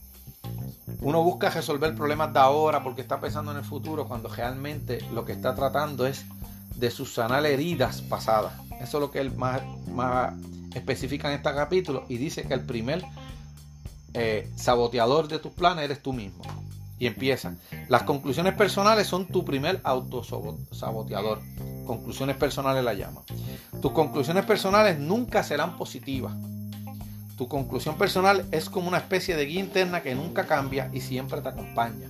uno 1.06 1.22
busca 1.22 1.52
resolver 1.52 1.94
problemas 1.94 2.34
de 2.34 2.40
ahora 2.40 2.84
porque 2.84 3.02
está 3.02 3.22
pensando 3.22 3.52
en 3.52 3.58
el 3.58 3.64
futuro, 3.64 4.08
cuando 4.08 4.28
realmente 4.28 5.06
lo 5.14 5.24
que 5.24 5.34
está 5.34 5.54
tratando 5.54 6.08
es 6.08 6.26
de 6.78 6.90
subsanar 6.90 7.46
heridas 7.46 8.02
pasadas. 8.02 8.54
Eso 8.82 8.98
es 8.98 9.02
lo 9.02 9.12
que 9.12 9.20
él 9.20 9.32
más, 9.36 9.62
especifica 10.74 11.28
en 11.28 11.36
este 11.36 11.54
capítulo 11.54 12.06
y 12.10 12.18
dice 12.18 12.48
que 12.48 12.56
el 12.56 12.66
primer 12.66 13.06
eh, 14.16 14.52
saboteador 14.56 15.28
de 15.28 15.38
tus 15.38 15.52
planes 15.52 15.86
eres 15.86 16.02
tú 16.02 16.12
mismo. 16.12 16.44
Y 16.98 17.06
empieza. 17.06 17.54
Las 17.88 18.02
conclusiones 18.02 18.56
personales 18.56 19.06
son 19.06 19.28
tu 19.28 19.46
primer 19.46 19.82
autosaboteador. 19.84 21.40
Conclusiones 21.86 22.36
personales 22.36 22.84
la 22.84 22.96
llama. 22.96 23.22
Tus 23.80 23.92
conclusiones 23.92 24.44
personales 24.46 24.98
nunca 24.98 25.44
serán 25.44 25.78
positivas. 25.78 26.34
Tu 27.38 27.48
conclusión 27.48 27.98
personal 27.98 28.46
es 28.52 28.70
como 28.70 28.88
una 28.88 28.98
especie 28.98 29.36
de 29.36 29.46
guía 29.46 29.60
interna 29.60 30.02
que 30.02 30.16
nunca 30.16 30.46
cambia 30.46 30.90
y 30.94 31.02
siempre 31.02 31.42
te 31.42 31.50
acompaña. 31.50 32.08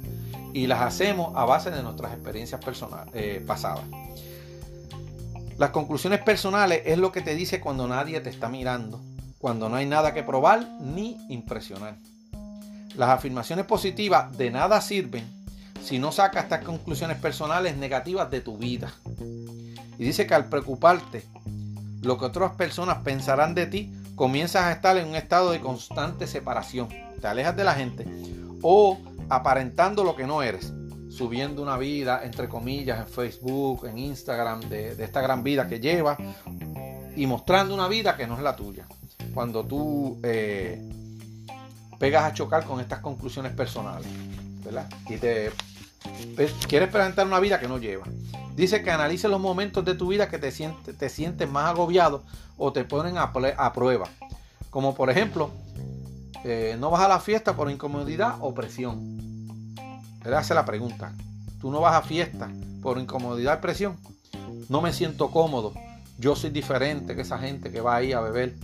Y 0.54 0.68
las 0.68 0.82
hacemos 0.82 1.36
a 1.36 1.46
base 1.46 1.72
de 1.72 1.82
nuestras 1.82 2.14
experiencias 2.14 2.64
personales, 2.64 3.14
eh, 3.14 3.44
pasadas. 3.46 3.86
Las 5.58 5.72
conclusiones 5.72 6.22
personales 6.22 6.82
es 6.86 6.98
lo 6.98 7.12
que 7.12 7.22
te 7.22 7.34
dice 7.34 7.60
cuando 7.60 7.88
nadie 7.88 8.20
te 8.22 8.30
está 8.30 8.50
mirando, 8.50 9.02
cuando 9.40 9.68
no 9.68 9.78
hay 9.78 9.86
nada 9.86 10.14
que 10.14 10.22
probar 10.22 10.68
ni 10.80 11.18
impresionar. 11.30 11.96
Las 12.96 13.10
afirmaciones 13.10 13.66
positivas 13.66 14.38
de 14.38 14.52
nada 14.52 14.80
sirven 14.80 15.26
si 15.84 16.00
no 16.00 16.12
sacas 16.12 16.44
estas 16.44 16.64
conclusiones 16.64 17.18
personales 17.18 17.78
negativas 17.78 18.30
de 18.32 18.42
tu 18.42 18.58
vida. 18.58 18.94
Y 19.98 20.04
dice 20.04 20.28
que 20.28 20.34
al 20.34 20.50
preocuparte 20.50 21.26
lo 22.02 22.18
que 22.18 22.26
otras 22.26 22.56
personas 22.56 23.00
pensarán 23.00 23.56
de 23.56 23.66
ti, 23.66 23.94
comienzas 24.16 24.64
a 24.64 24.72
estar 24.72 24.98
en 24.98 25.08
un 25.08 25.16
estado 25.16 25.52
de 25.52 25.60
constante 25.60 26.28
separación. 26.28 26.90
Te 27.22 27.28
alejas 27.28 27.56
de 27.56 27.64
la 27.64 27.74
gente 27.74 28.06
o 28.62 28.98
aparentando 29.30 30.04
lo 30.04 30.16
que 30.16 30.26
no 30.26 30.42
eres 30.42 30.74
subiendo 31.10 31.62
una 31.62 31.78
vida, 31.78 32.22
entre 32.26 32.50
comillas, 32.50 33.00
en 33.00 33.08
Facebook, 33.08 33.86
en 33.86 33.98
Instagram, 33.98 34.60
de, 34.62 35.02
esta 35.02 35.22
gran 35.22 35.44
vida 35.44 35.66
que 35.68 35.80
lleva 35.80 36.18
y 37.16 37.26
mostrando 37.26 37.74
una 37.74 37.88
vida 37.88 38.18
que 38.18 38.28
no 38.28 38.36
es 38.36 38.44
la 38.44 38.56
tuya. 38.56 38.86
Cuando 39.34 39.66
tú 39.66 40.20
eh, 40.24 40.82
pegas 42.00 42.26
a 42.26 42.34
chocar 42.34 42.66
con 42.66 42.82
estas 42.82 43.00
conclusiones 43.00 43.54
personales, 43.54 44.08
¿verdad? 44.64 44.90
Y 45.08 45.18
te 45.18 45.52
quieres 46.68 46.90
presentar 46.90 47.28
una 47.28 47.40
vida 47.40 47.60
que 47.60 47.68
no 47.68 47.78
lleva. 47.78 48.06
Dice 48.56 48.84
que 48.84 48.92
analice 48.92 49.28
los 49.28 49.40
momentos 49.40 49.84
de 49.84 49.96
tu 49.96 50.08
vida 50.08 50.30
que 50.30 50.38
te, 50.38 50.52
sientes, 50.52 50.98
te 50.98 51.10
sientes 51.10 51.50
más 51.50 51.70
agobiado 51.70 52.24
o 52.58 52.72
te 52.72 52.86
ponen 52.86 53.18
a, 53.18 53.34
prueba. 53.74 54.08
Como 54.70 54.96
por 54.96 55.10
ejemplo, 55.10 55.52
eh, 56.44 56.78
no 56.80 56.90
vas 56.90 57.02
a 57.02 57.08
la 57.08 57.20
fiesta 57.20 57.56
por 57.56 57.70
incomodidad 57.70 58.36
o 58.40 58.54
presión 58.54 59.16
él 60.26 60.34
hace 60.34 60.56
la 60.56 60.66
pregunta, 60.66 61.14
¿tú 61.62 61.70
no 61.70 61.82
vas 61.82 61.94
a 61.94 62.02
fiesta 62.02 62.50
por 62.82 62.98
incomodidad 62.98 63.60
y 63.60 63.62
presión? 63.62 63.96
No 64.70 64.82
me 64.82 64.92
siento 64.92 65.30
cómodo, 65.30 65.74
yo 66.18 66.36
soy 66.36 66.50
diferente 66.50 67.16
que 67.16 67.22
esa 67.22 67.38
gente 67.38 67.72
que 67.72 67.80
va 67.80 67.98
ahí 67.98 68.12
a 68.12 68.22
beber. 68.22 68.56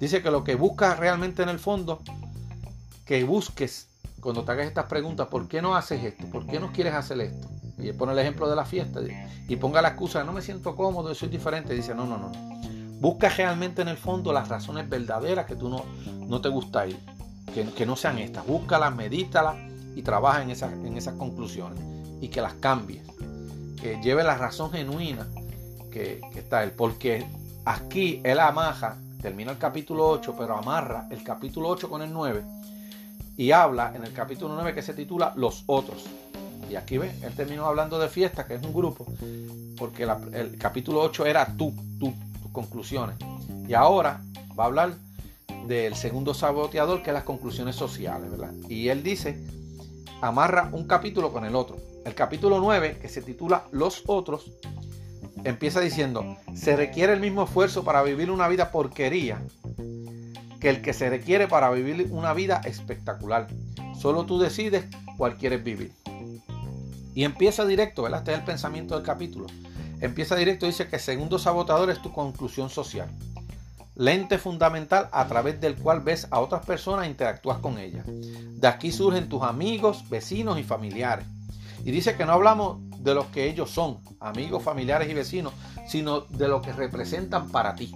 Dice 0.00 0.22
que 0.22 0.30
lo 0.30 0.42
que 0.42 0.54
buscas 0.54 0.98
realmente 0.98 1.42
en 1.42 1.50
el 1.50 1.58
fondo, 1.58 2.00
que 3.04 3.24
busques 3.24 3.88
cuando 4.22 4.44
te 4.44 4.52
hagas 4.52 4.66
estas 4.68 4.86
preguntas, 4.86 5.26
¿por 5.26 5.48
qué 5.48 5.60
no 5.60 5.74
haces 5.74 6.02
esto? 6.04 6.26
¿Por 6.26 6.46
qué 6.46 6.60
no 6.60 6.72
quieres 6.72 6.94
hacer 6.94 7.20
esto? 7.20 7.48
Y 7.76 7.88
él 7.88 7.96
pone 7.96 8.12
el 8.12 8.18
ejemplo 8.20 8.48
de 8.48 8.54
la 8.54 8.64
fiesta 8.64 9.00
y 9.48 9.56
ponga 9.56 9.82
la 9.82 9.88
excusa 9.88 10.22
no 10.22 10.32
me 10.32 10.40
siento 10.40 10.76
cómodo, 10.76 11.12
soy 11.14 11.28
diferente. 11.28 11.74
Dice, 11.74 11.92
no, 11.94 12.06
no, 12.06 12.16
no. 12.16 12.30
Busca 13.00 13.28
realmente 13.28 13.82
en 13.82 13.88
el 13.88 13.96
fondo 13.96 14.32
las 14.32 14.48
razones 14.48 14.88
verdaderas 14.88 15.46
que 15.46 15.56
tú 15.56 15.68
no, 15.68 15.84
no 16.28 16.40
te 16.40 16.48
gusta 16.48 16.86
ir. 16.86 16.98
Que, 17.52 17.64
que 17.72 17.84
no 17.84 17.96
sean 17.96 18.18
estas. 18.18 18.46
Búscalas, 18.46 18.94
medítalas 18.94 19.56
y 19.96 20.02
trabaja 20.02 20.42
en 20.42 20.50
esas, 20.50 20.72
en 20.72 20.96
esas 20.96 21.14
conclusiones 21.14 21.80
y 22.20 22.28
que 22.28 22.40
las 22.40 22.54
cambie, 22.54 23.02
que 23.80 24.00
lleve 24.00 24.22
la 24.22 24.36
razón 24.36 24.70
genuina 24.70 25.26
que, 25.90 26.20
está 26.36 26.62
él, 26.62 26.70
porque 26.70 27.26
aquí 27.64 28.20
él 28.22 28.38
amarra, 28.38 28.96
termina 29.20 29.50
el 29.50 29.58
capítulo 29.58 30.08
8, 30.08 30.36
pero 30.38 30.56
amarra 30.56 31.08
el 31.10 31.24
capítulo 31.24 31.68
8 31.68 31.90
con 31.90 32.02
el 32.02 32.12
9 32.12 32.44
y 33.36 33.52
habla 33.52 33.92
en 33.94 34.04
el 34.04 34.12
capítulo 34.12 34.54
9 34.54 34.74
que 34.74 34.82
se 34.82 34.94
titula 34.94 35.32
Los 35.36 35.64
otros. 35.66 36.04
Y 36.70 36.76
aquí 36.76 36.98
ve, 36.98 37.12
él 37.22 37.34
terminó 37.34 37.66
hablando 37.66 37.98
de 37.98 38.08
fiesta, 38.08 38.46
que 38.46 38.54
es 38.54 38.62
un 38.62 38.72
grupo, 38.72 39.06
porque 39.76 40.04
el 40.04 40.56
capítulo 40.58 41.00
8 41.02 41.26
era 41.26 41.46
tú, 41.56 41.74
tú, 41.98 42.14
tus 42.40 42.50
conclusiones. 42.50 43.16
Y 43.68 43.74
ahora 43.74 44.22
va 44.58 44.64
a 44.64 44.66
hablar 44.66 44.94
del 45.66 45.94
segundo 45.94 46.34
saboteador, 46.34 47.02
que 47.02 47.10
es 47.10 47.14
las 47.14 47.24
conclusiones 47.24 47.76
sociales, 47.76 48.30
¿verdad? 48.30 48.52
Y 48.68 48.88
él 48.88 49.02
dice, 49.02 49.44
amarra 50.20 50.70
un 50.72 50.86
capítulo 50.86 51.32
con 51.32 51.44
el 51.44 51.54
otro. 51.54 51.76
El 52.04 52.14
capítulo 52.14 52.58
9, 52.58 52.98
que 53.00 53.08
se 53.08 53.22
titula 53.22 53.64
Los 53.70 54.04
otros, 54.06 54.50
empieza 55.44 55.80
diciendo, 55.80 56.36
se 56.54 56.76
requiere 56.76 57.12
el 57.12 57.20
mismo 57.20 57.44
esfuerzo 57.44 57.84
para 57.84 58.02
vivir 58.02 58.30
una 58.30 58.48
vida 58.48 58.70
porquería 58.70 59.40
que 60.62 60.70
el 60.70 60.80
que 60.80 60.92
se 60.92 61.10
requiere 61.10 61.48
para 61.48 61.68
vivir 61.70 62.06
una 62.12 62.32
vida 62.32 62.60
espectacular. 62.64 63.48
Solo 64.00 64.26
tú 64.26 64.38
decides 64.38 64.84
cuál 65.16 65.36
quieres 65.36 65.64
vivir. 65.64 65.92
Y 67.16 67.24
empieza 67.24 67.66
directo, 67.66 68.04
¿verdad? 68.04 68.20
Este 68.20 68.30
es 68.30 68.38
el 68.38 68.44
pensamiento 68.44 68.94
del 68.94 69.04
capítulo. 69.04 69.46
Empieza 70.00 70.36
directo, 70.36 70.66
dice 70.66 70.86
que 70.86 71.00
segundo 71.00 71.40
sabotador 71.40 71.90
es 71.90 72.00
tu 72.00 72.12
conclusión 72.12 72.70
social. 72.70 73.10
Lente 73.96 74.38
fundamental 74.38 75.08
a 75.10 75.26
través 75.26 75.60
del 75.60 75.74
cual 75.74 76.00
ves 76.00 76.28
a 76.30 76.38
otras 76.38 76.64
personas 76.64 77.06
e 77.06 77.10
interactúas 77.10 77.58
con 77.58 77.76
ellas. 77.78 78.06
De 78.06 78.68
aquí 78.68 78.92
surgen 78.92 79.28
tus 79.28 79.42
amigos, 79.42 80.08
vecinos 80.08 80.60
y 80.60 80.62
familiares. 80.62 81.26
Y 81.84 81.90
dice 81.90 82.14
que 82.14 82.24
no 82.24 82.34
hablamos 82.34 82.78
de 83.00 83.16
los 83.16 83.26
que 83.26 83.50
ellos 83.50 83.68
son, 83.68 83.98
amigos, 84.20 84.62
familiares 84.62 85.10
y 85.10 85.14
vecinos, 85.14 85.54
sino 85.88 86.20
de 86.20 86.46
lo 86.46 86.62
que 86.62 86.72
representan 86.72 87.50
para 87.50 87.74
ti. 87.74 87.92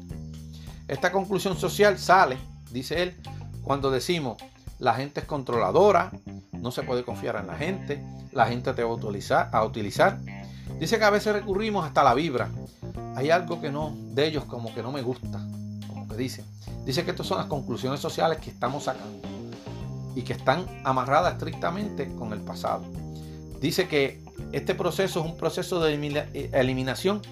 Esta 0.89 1.13
conclusión 1.13 1.57
social 1.57 1.97
sale, 1.97 2.37
dice 2.71 3.03
él, 3.03 3.17
cuando 3.63 3.91
decimos 3.91 4.37
la 4.79 4.95
gente 4.95 5.21
es 5.21 5.27
controladora, 5.27 6.13
no 6.53 6.71
se 6.71 6.83
puede 6.83 7.05
confiar 7.05 7.37
en 7.37 7.47
la 7.47 7.57
gente, 7.57 8.05
la 8.33 8.47
gente 8.47 8.75
te 8.75 8.83
va 8.83 8.91
a 8.91 8.95
utilizar, 8.95 9.49
a 9.53 9.65
utilizar. 9.65 10.19
Dice 10.79 10.99
que 10.99 11.05
a 11.05 11.11
veces 11.11 11.33
recurrimos 11.33 11.87
hasta 11.87 12.05
la 12.05 12.13
vibra. 12.13 12.51
Hay 13.15 13.31
algo 13.31 13.61
que 13.61 13.71
no, 13.71 13.95
de 14.13 14.27
ellos 14.27 14.45
como 14.45 14.75
que 14.75 14.83
no 14.83 14.93
me 14.93 15.01
gusta, 15.01 15.41
como 15.89 16.07
que 16.07 16.17
dice. 16.17 16.45
Dice 16.85 17.05
que 17.05 17.13
estas 17.13 17.27
son 17.27 17.39
las 17.39 17.47
conclusiones 17.47 18.01
sociales 18.01 18.39
que 18.39 18.51
estamos 18.51 18.85
sacando 18.85 19.27
y 20.15 20.23
que 20.23 20.35
están 20.35 20.67
amarradas 20.85 21.33
estrictamente 21.35 22.15
con 22.15 22.33
el 22.33 22.41
pasado. 22.41 22.85
Dice 23.61 23.89
que 23.89 24.23
este 24.53 24.75
proceso 24.75 25.21
es 25.21 25.27
un 25.27 25.37
proceso 25.37 25.81
de 25.81 25.95
eliminación 26.53 27.23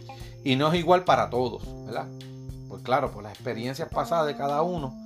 y 0.42 0.56
no 0.56 0.72
es 0.72 0.78
igual 0.78 1.04
para 1.04 1.28
todos, 1.28 1.62
¿verdad? 1.84 2.08
Pues 2.68 2.82
claro, 2.82 3.10
pues 3.10 3.24
las 3.24 3.34
experiencias 3.34 3.88
pasadas 3.90 4.26
de 4.26 4.36
cada 4.36 4.62
uno 4.62 5.03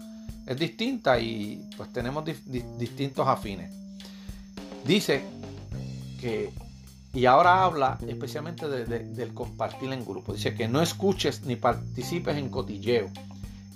es 0.48 0.58
distinta 0.58 1.20
y 1.20 1.68
pues 1.76 1.92
tenemos 1.92 2.24
distintos 2.24 3.28
afines. 3.28 3.70
Dice 4.84 5.22
que, 6.18 6.50
y 7.12 7.26
ahora 7.26 7.64
habla 7.64 7.98
especialmente 8.08 8.66
del 8.66 9.34
compartir 9.34 9.92
en 9.92 10.06
grupo, 10.06 10.32
dice 10.32 10.54
que 10.54 10.66
no 10.66 10.80
escuches 10.80 11.42
ni 11.42 11.56
participes 11.56 12.38
en 12.38 12.48
cotilleo, 12.48 13.10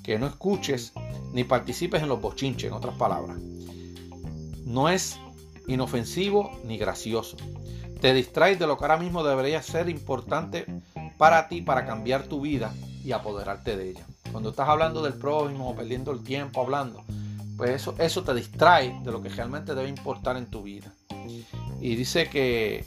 que 0.02 0.18
no 0.18 0.26
escuches 0.26 0.94
ni 1.34 1.44
participes 1.44 2.02
en 2.02 2.08
los 2.08 2.22
bochinches, 2.22 2.68
en 2.68 2.72
otras 2.72 2.96
palabras. 2.96 3.36
No 4.64 4.88
es 4.88 5.18
inofensivo 5.66 6.58
ni 6.64 6.78
gracioso. 6.78 7.36
Te 8.00 8.14
distraes 8.14 8.58
de 8.58 8.66
lo 8.66 8.78
que 8.78 8.84
ahora 8.84 8.96
mismo 8.96 9.22
debería 9.22 9.62
ser 9.62 9.90
importante 9.90 10.64
para 11.18 11.48
ti, 11.48 11.60
para 11.60 11.84
cambiar 11.84 12.22
tu 12.22 12.40
vida 12.40 12.72
y 13.04 13.12
apoderarte 13.12 13.76
de 13.76 13.90
ella. 13.90 14.06
Cuando 14.30 14.50
estás 14.50 14.68
hablando 14.68 15.02
del 15.02 15.14
prójimo 15.14 15.70
o 15.70 15.76
perdiendo 15.76 16.12
el 16.12 16.22
tiempo 16.22 16.62
hablando, 16.62 17.04
pues 17.56 17.70
eso, 17.70 17.94
eso 17.98 18.22
te 18.22 18.34
distrae 18.34 18.98
de 19.02 19.12
lo 19.12 19.22
que 19.22 19.28
realmente 19.28 19.74
debe 19.74 19.88
importar 19.88 20.36
en 20.36 20.46
tu 20.46 20.62
vida. 20.62 20.92
Y 21.80 21.96
dice 21.96 22.28
que, 22.30 22.84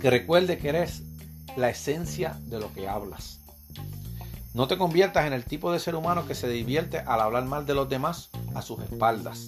que 0.00 0.10
recuerde 0.10 0.58
que 0.58 0.68
eres 0.68 1.02
la 1.56 1.70
esencia 1.70 2.38
de 2.46 2.58
lo 2.58 2.72
que 2.72 2.88
hablas. 2.88 3.40
No 4.54 4.68
te 4.68 4.76
conviertas 4.76 5.26
en 5.26 5.32
el 5.32 5.44
tipo 5.44 5.72
de 5.72 5.78
ser 5.78 5.94
humano 5.94 6.26
que 6.26 6.34
se 6.34 6.48
divierte 6.48 6.98
al 6.98 7.20
hablar 7.20 7.44
mal 7.46 7.64
de 7.64 7.74
los 7.74 7.88
demás 7.88 8.28
a 8.54 8.60
sus 8.60 8.80
espaldas. 8.80 9.46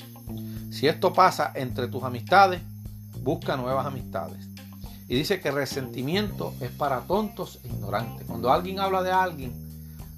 Si 0.71 0.89
esto 0.89 1.13
pasa 1.13 1.53
entre 1.55 1.89
tus 1.89 2.03
amistades, 2.05 2.63
busca 3.21 3.57
nuevas 3.57 3.87
amistades. 3.87 4.49
Y 5.07 5.17
dice 5.17 5.41
que 5.41 5.51
resentimiento 5.51 6.55
es 6.61 6.71
para 6.71 7.01
tontos 7.03 7.61
e 7.65 7.69
ignorantes. 7.69 8.27
Cuando 8.27 8.51
alguien 8.51 8.81
habla 8.81 9.03
de 9.03 9.13
alguien, 9.13 9.64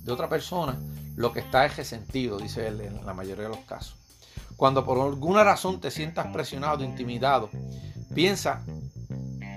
de 0.06 0.12
otra 0.12 0.28
persona, 0.28 0.78
lo 1.16 1.32
que 1.32 1.40
está 1.40 1.66
es 1.66 1.76
resentido, 1.76 2.38
dice 2.38 2.68
él 2.68 2.80
en 2.80 3.04
la 3.04 3.12
mayoría 3.12 3.42
de 3.44 3.50
los 3.50 3.64
casos. 3.66 3.96
Cuando 4.56 4.84
por 4.84 4.98
alguna 5.00 5.42
razón 5.42 5.80
te 5.80 5.90
sientas 5.90 6.28
presionado, 6.28 6.84
intimidado, 6.84 7.50
piensa, 8.14 8.64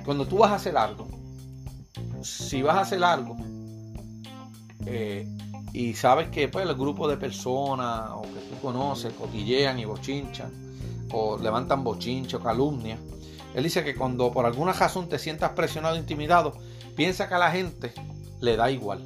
cuando 0.03 0.25
tú 0.25 0.39
vas 0.39 0.51
a 0.51 0.55
hacer 0.55 0.75
algo, 0.75 1.07
si 2.23 2.63
vas 2.63 2.77
a 2.77 2.81
hacer 2.81 3.03
algo 3.03 3.37
eh, 4.85 5.27
y 5.71 5.93
sabes 5.93 6.29
que 6.29 6.47
pues, 6.47 6.67
el 6.67 6.75
grupo 6.75 7.07
de 7.07 7.17
personas 7.17 8.09
o 8.11 8.23
que 8.23 8.39
tú 8.49 8.59
conoces 8.61 9.13
cotillean 9.13 9.77
y 9.77 9.85
bochinchan, 9.85 10.51
o 11.11 11.37
levantan 11.37 11.83
bochinche 11.83 12.37
o 12.37 12.39
calumnia. 12.39 12.97
Él 13.53 13.63
dice 13.63 13.83
que 13.83 13.95
cuando 13.95 14.31
por 14.31 14.45
alguna 14.45 14.73
razón 14.73 15.09
te 15.09 15.19
sientas 15.19 15.51
presionado, 15.51 15.95
intimidado, 15.95 16.53
piensa 16.95 17.27
que 17.27 17.35
a 17.35 17.39
la 17.39 17.51
gente 17.51 17.93
le 18.41 18.57
da 18.57 18.71
igual. 18.71 19.05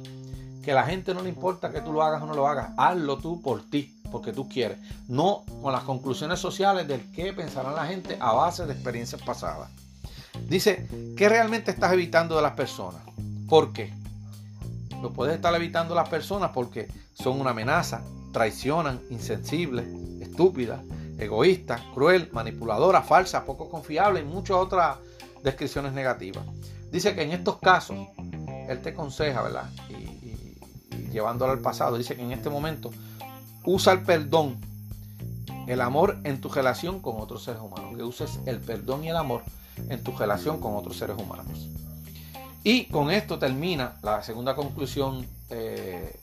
Que 0.64 0.72
la 0.72 0.84
gente 0.84 1.12
no 1.12 1.22
le 1.22 1.28
importa 1.28 1.70
que 1.70 1.80
tú 1.80 1.92
lo 1.92 2.02
hagas 2.02 2.22
o 2.22 2.26
no 2.26 2.34
lo 2.34 2.46
hagas. 2.48 2.70
Hazlo 2.76 3.18
tú 3.18 3.42
por 3.42 3.62
ti, 3.62 4.00
porque 4.10 4.32
tú 4.32 4.48
quieres. 4.48 4.78
No 5.08 5.44
con 5.62 5.72
las 5.72 5.84
conclusiones 5.84 6.40
sociales 6.40 6.88
del 6.88 7.10
qué 7.12 7.32
pensará 7.32 7.72
la 7.72 7.86
gente 7.86 8.16
a 8.20 8.32
base 8.32 8.64
de 8.66 8.72
experiencias 8.72 9.20
pasadas. 9.22 9.70
Dice, 10.48 10.88
¿qué 11.16 11.28
realmente 11.28 11.70
estás 11.70 11.92
evitando 11.92 12.36
de 12.36 12.42
las 12.42 12.52
personas? 12.52 13.02
¿Por 13.48 13.72
qué? 13.72 13.92
Lo 15.02 15.12
puedes 15.12 15.34
estar 15.34 15.54
evitando 15.54 15.94
las 15.94 16.08
personas 16.08 16.50
porque 16.54 16.88
son 17.12 17.40
una 17.40 17.50
amenaza, 17.50 18.02
traicionan, 18.32 19.00
insensibles, 19.10 19.86
estúpidas, 20.20 20.80
egoísta, 21.18 21.80
cruel, 21.94 22.30
manipuladora, 22.32 23.02
falsa, 23.02 23.44
poco 23.44 23.68
confiable 23.68 24.20
y 24.20 24.24
muchas 24.24 24.56
otras 24.56 24.96
descripciones 25.42 25.92
negativas. 25.92 26.44
Dice 26.90 27.14
que 27.14 27.22
en 27.22 27.32
estos 27.32 27.58
casos, 27.58 27.98
él 28.68 28.80
te 28.80 28.90
aconseja, 28.90 29.42
¿verdad? 29.42 29.70
Llevándolo 31.12 31.52
al 31.52 31.60
pasado, 31.60 31.96
dice 31.96 32.16
que 32.16 32.22
en 32.22 32.32
este 32.32 32.50
momento 32.50 32.90
usa 33.64 33.92
el 33.92 34.02
perdón, 34.02 34.56
el 35.66 35.80
amor 35.80 36.18
en 36.24 36.40
tu 36.40 36.48
relación 36.48 37.00
con 37.00 37.20
otros 37.20 37.44
seres 37.44 37.60
humanos. 37.60 37.96
Que 37.96 38.02
uses 38.02 38.40
el 38.46 38.60
perdón 38.60 39.04
y 39.04 39.08
el 39.08 39.16
amor 39.16 39.42
en 39.88 40.02
tu 40.02 40.16
relación 40.16 40.60
con 40.60 40.76
otros 40.76 40.96
seres 40.96 41.16
humanos. 41.16 41.68
Y 42.62 42.86
con 42.86 43.10
esto 43.10 43.38
termina 43.38 43.96
la 44.02 44.22
segunda 44.22 44.54
conclusión 44.54 45.26
eh, 45.50 46.18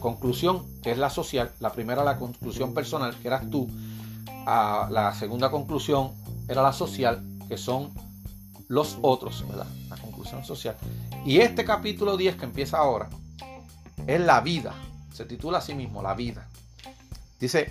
conclusión, 0.00 0.64
que 0.82 0.92
es 0.92 0.98
la 0.98 1.10
social, 1.10 1.50
la 1.60 1.72
primera 1.72 2.04
la 2.04 2.16
conclusión 2.16 2.74
personal, 2.74 3.14
que 3.20 3.28
eras 3.28 3.50
tú, 3.50 3.68
a 4.46 4.88
la 4.90 5.14
segunda 5.14 5.50
conclusión 5.50 6.12
era 6.48 6.62
la 6.62 6.72
social, 6.72 7.22
que 7.48 7.56
son 7.56 7.90
los 8.68 8.98
otros. 9.02 9.44
La 9.88 9.96
conclusión 9.96 10.44
social. 10.44 10.76
Y 11.24 11.38
este 11.38 11.64
capítulo 11.64 12.16
10 12.16 12.36
que 12.36 12.44
empieza 12.44 12.78
ahora 12.78 13.08
es 14.06 14.20
la 14.20 14.40
vida, 14.40 14.74
se 15.12 15.24
titula 15.24 15.58
así 15.58 15.74
mismo, 15.74 16.02
la 16.02 16.14
vida. 16.14 16.46
Dice, 17.38 17.70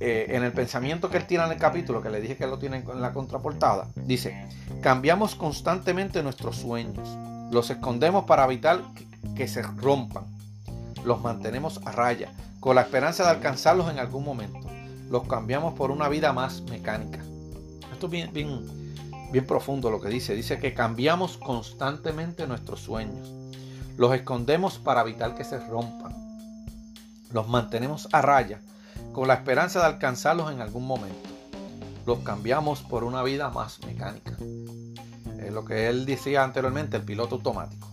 eh, 0.00 0.26
en 0.30 0.42
el 0.44 0.52
pensamiento 0.52 1.10
que 1.10 1.18
él 1.18 1.26
tiene 1.26 1.44
en 1.44 1.52
el 1.52 1.58
capítulo, 1.58 2.02
que 2.02 2.10
le 2.10 2.20
dije 2.20 2.36
que 2.36 2.46
lo 2.46 2.58
tiene 2.58 2.78
en 2.78 3.00
la 3.00 3.12
contraportada, 3.12 3.88
dice, 3.94 4.46
cambiamos 4.82 5.34
constantemente 5.34 6.22
nuestros 6.22 6.56
sueños, 6.56 7.08
los 7.52 7.70
escondemos 7.70 8.24
para 8.24 8.44
evitar 8.44 8.82
que 9.36 9.48
se 9.48 9.62
rompan 9.62 10.38
los 11.04 11.20
mantenemos 11.22 11.80
a 11.84 11.92
raya, 11.92 12.32
con 12.60 12.76
la 12.76 12.82
esperanza 12.82 13.24
de 13.24 13.30
alcanzarlos 13.30 13.90
en 13.90 13.98
algún 13.98 14.24
momento. 14.24 14.60
Los 15.10 15.26
cambiamos 15.26 15.74
por 15.74 15.90
una 15.90 16.08
vida 16.08 16.32
más 16.32 16.62
mecánica. 16.62 17.24
Esto 17.92 18.06
es 18.06 18.12
bien, 18.12 18.32
bien, 18.32 18.94
bien 19.32 19.46
profundo 19.46 19.90
lo 19.90 20.00
que 20.00 20.08
dice. 20.08 20.34
Dice 20.34 20.58
que 20.58 20.74
cambiamos 20.74 21.38
constantemente 21.38 22.46
nuestros 22.46 22.80
sueños. 22.80 23.32
Los 23.98 24.14
escondemos 24.14 24.78
para 24.78 25.00
evitar 25.00 25.34
que 25.34 25.42
se 25.42 25.58
rompan. 25.58 26.14
Los 27.32 27.48
mantenemos 27.48 28.08
a 28.12 28.22
raya, 28.22 28.60
con 29.12 29.26
la 29.26 29.34
esperanza 29.34 29.80
de 29.80 29.86
alcanzarlos 29.86 30.52
en 30.52 30.60
algún 30.60 30.86
momento. 30.86 31.28
Los 32.06 32.20
cambiamos 32.20 32.82
por 32.82 33.02
una 33.02 33.24
vida 33.24 33.50
más 33.50 33.80
mecánica. 33.84 34.36
Es 35.40 35.52
lo 35.52 35.64
que 35.64 35.88
él 35.88 36.06
decía 36.06 36.44
anteriormente, 36.44 36.96
el 36.96 37.02
piloto 37.02 37.34
automático. 37.34 37.88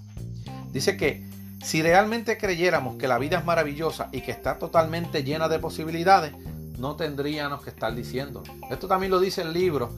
Dice 0.72 0.96
que 0.96 1.28
si 1.64 1.82
realmente 1.82 2.38
creyéramos 2.38 2.98
que 2.98 3.08
la 3.08 3.18
vida 3.18 3.40
es 3.40 3.46
maravillosa 3.46 4.10
y 4.12 4.22
que 4.22 4.30
está 4.30 4.60
totalmente 4.60 5.24
llena 5.24 5.50
de 5.50 5.58
posibilidades, 5.58 6.34
no 6.78 6.96
tendríamos 6.98 7.64
que 7.64 7.72
estar 7.72 7.96
diciendo. 7.96 8.44
Esto 8.70 8.88
también 8.88 9.12
lo 9.12 9.20
dice 9.20 9.42
el 9.42 9.54
libro 9.54 9.98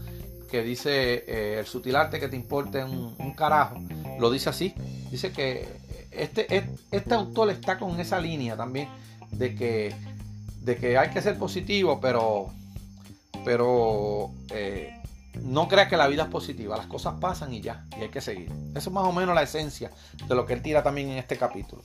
que 0.50 0.64
dice 0.64 1.26
eh, 1.28 1.60
el 1.60 1.66
sutil 1.66 1.98
arte 1.98 2.22
que 2.22 2.30
te 2.30 2.38
importe 2.38 2.82
un, 2.82 3.34
carajo. 3.36 3.76
Lo 4.22 4.32
dice 4.32 4.50
así. 4.50 4.74
Dice 5.12 5.34
que 5.34 5.86
este, 6.18 6.70
este 6.92 7.14
autor 7.14 7.50
está 7.50 7.78
con 7.78 8.00
esa 8.00 8.20
línea 8.20 8.56
también 8.56 8.90
de 9.32 9.56
que, 9.56 9.96
de 10.62 10.76
que 10.78 10.98
hay 10.98 11.10
que 11.10 11.22
ser 11.22 11.38
positivo, 11.38 12.00
pero, 12.02 12.54
pero 13.44 14.32
eh, 14.50 15.02
no 15.42 15.68
creas 15.68 15.90
que 15.90 15.98
la 15.98 16.08
vida 16.08 16.24
es 16.24 16.30
positiva, 16.30 16.78
las 16.78 16.88
cosas 16.88 17.16
pasan 17.20 17.54
y 17.54 17.62
ya, 17.62 17.86
y 17.98 18.04
hay 18.04 18.10
que 18.10 18.22
seguir. 18.22 18.52
Eso 18.76 18.90
es 18.90 18.92
más 18.92 19.06
o 19.06 19.14
menos 19.14 19.36
la 19.36 19.44
esencia 19.44 19.92
de 20.28 20.36
lo 20.36 20.46
que 20.46 20.54
él 20.54 20.62
tira 20.62 20.84
también 20.84 21.10
en 21.10 21.18
este 21.18 21.38
capítulo. 21.38 21.84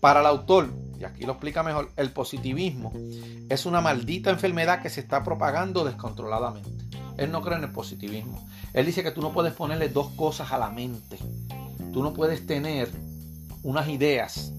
Para 0.00 0.20
el 0.20 0.26
autor, 0.26 0.72
y 0.98 1.04
aquí 1.04 1.24
lo 1.24 1.32
explica 1.32 1.62
mejor, 1.62 1.90
el 1.96 2.10
positivismo 2.12 2.92
es 3.48 3.66
una 3.66 3.80
maldita 3.80 4.30
enfermedad 4.30 4.82
que 4.82 4.90
se 4.90 5.00
está 5.00 5.22
propagando 5.22 5.84
descontroladamente. 5.84 6.96
Él 7.16 7.30
no 7.30 7.40
cree 7.40 7.56
en 7.56 7.64
el 7.64 7.72
positivismo. 7.72 8.46
Él 8.74 8.84
dice 8.84 9.02
que 9.02 9.10
tú 9.10 9.22
no 9.22 9.32
puedes 9.32 9.54
ponerle 9.54 9.88
dos 9.88 10.08
cosas 10.10 10.52
a 10.52 10.58
la 10.58 10.70
mente. 10.70 11.18
Tú 11.92 12.02
no 12.02 12.12
puedes 12.12 12.46
tener 12.46 12.90
unas 13.66 13.88
ideas 13.88 14.52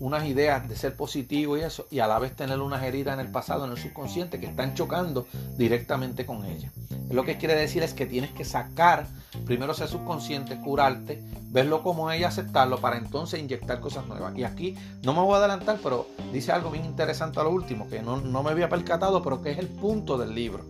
unas 0.00 0.26
ideas 0.26 0.68
de 0.68 0.76
ser 0.76 0.94
positivo 0.94 1.56
y 1.56 1.62
eso, 1.62 1.86
y 1.90 1.98
a 1.98 2.06
la 2.06 2.18
vez 2.18 2.34
tener 2.36 2.60
unas 2.60 2.82
heridas 2.82 3.14
en 3.14 3.26
el 3.26 3.32
pasado, 3.32 3.64
en 3.64 3.72
el 3.72 3.78
subconsciente, 3.78 4.38
que 4.38 4.46
están 4.46 4.74
chocando 4.74 5.26
directamente 5.56 6.24
con 6.24 6.44
ella. 6.44 6.70
Lo 7.10 7.24
que 7.24 7.36
quiere 7.36 7.54
decir 7.54 7.82
es 7.82 7.94
que 7.94 8.06
tienes 8.06 8.30
que 8.30 8.44
sacar 8.44 9.08
primero 9.44 9.72
ese 9.72 9.88
subconsciente, 9.88 10.60
curarte, 10.60 11.20
verlo 11.50 11.82
como 11.82 12.10
ella, 12.12 12.28
aceptarlo, 12.28 12.80
para 12.80 12.96
entonces 12.96 13.40
inyectar 13.40 13.80
cosas 13.80 14.06
nuevas. 14.06 14.36
Y 14.36 14.44
aquí 14.44 14.76
no 15.02 15.14
me 15.14 15.20
voy 15.20 15.34
a 15.34 15.38
adelantar, 15.38 15.80
pero 15.82 16.06
dice 16.32 16.52
algo 16.52 16.70
bien 16.70 16.84
interesante 16.84 17.40
a 17.40 17.42
lo 17.42 17.50
último, 17.50 17.88
que 17.88 18.00
no, 18.00 18.20
me 18.20 18.50
había 18.50 18.68
percatado, 18.68 19.22
pero 19.22 19.42
que 19.42 19.50
es 19.50 19.58
el 19.58 19.68
punto 19.68 20.16
del 20.16 20.34
libro. 20.34 20.64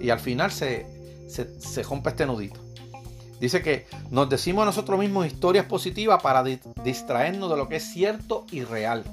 Y 0.00 0.08
al 0.10 0.20
final 0.20 0.50
se, 0.50 0.86
se, 1.28 1.60
se 1.60 1.82
rompe 1.82 2.10
este 2.10 2.24
nudito. 2.24 2.65
Dice 3.40 3.62
que 3.62 3.86
nos 4.10 4.28
decimos 4.28 4.62
a 4.62 4.66
nosotros 4.66 4.98
mismos 4.98 5.26
historias 5.26 5.66
positivas 5.66 6.22
para 6.22 6.42
distraernos 6.42 7.50
de 7.50 7.56
lo 7.56 7.68
que 7.68 7.76
es 7.76 7.84
cierto 7.84 8.46
y 8.50 8.64
real. 8.64 9.04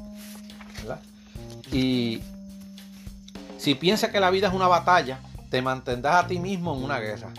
Y 1.71 2.21
si 3.57 3.75
piensas 3.75 4.11
que 4.11 4.19
la 4.19 4.29
vida 4.29 4.47
es 4.47 4.53
una 4.53 4.67
batalla, 4.67 5.19
te 5.49 5.61
mantendrás 5.61 6.25
a 6.25 6.27
ti 6.27 6.39
mismo 6.39 6.75
en 6.75 6.83
una 6.83 6.99
guerra. 6.99 7.33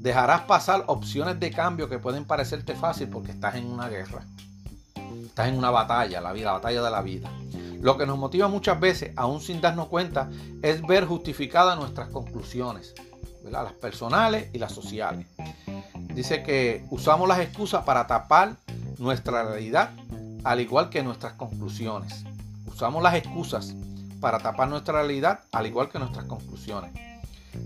Dejarás 0.00 0.42
pasar 0.42 0.84
opciones 0.88 1.38
de 1.38 1.50
cambio 1.50 1.88
que 1.88 1.98
pueden 1.98 2.24
parecerte 2.24 2.74
fácil 2.74 3.08
porque 3.08 3.32
estás 3.32 3.54
en 3.54 3.66
una 3.66 3.88
guerra. 3.88 4.24
Estás 5.24 5.48
en 5.48 5.56
una 5.56 5.70
batalla, 5.70 6.20
la 6.20 6.32
vida, 6.32 6.46
la 6.46 6.52
batalla 6.52 6.82
de 6.82 6.90
la 6.90 7.02
vida. 7.02 7.30
Lo 7.80 7.96
que 7.98 8.06
nos 8.06 8.18
motiva 8.18 8.48
muchas 8.48 8.78
veces, 8.78 9.12
aún 9.16 9.40
sin 9.40 9.60
darnos 9.60 9.88
cuenta, 9.88 10.30
es 10.62 10.82
ver 10.82 11.04
justificadas 11.04 11.78
nuestras 11.78 12.08
conclusiones, 12.08 12.94
las 13.50 13.72
personales 13.72 14.50
y 14.52 14.58
las 14.58 14.72
sociales. 14.72 15.26
Dice 16.14 16.42
que 16.42 16.84
usamos 16.90 17.26
las 17.26 17.40
excusas 17.40 17.84
para 17.84 18.06
tapar 18.06 18.56
nuestra 18.98 19.44
realidad, 19.44 19.90
al 20.44 20.60
igual 20.60 20.90
que 20.90 21.02
nuestras 21.02 21.34
conclusiones. 21.34 22.24
Usamos 22.66 23.02
las 23.02 23.14
excusas 23.14 23.74
para 24.20 24.38
tapar 24.38 24.68
nuestra 24.68 24.94
realidad, 24.94 25.40
al 25.52 25.66
igual 25.66 25.88
que 25.88 25.98
nuestras 25.98 26.26
conclusiones. 26.26 26.92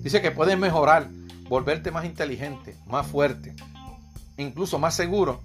Dice 0.03 0.23
que 0.23 0.31
puedes 0.31 0.59
mejorar, 0.59 1.09
volverte 1.49 1.91
más 1.91 2.05
inteligente, 2.05 2.77
más 2.87 3.07
fuerte, 3.07 3.55
incluso 4.37 4.79
más 4.79 4.95
seguro, 4.95 5.41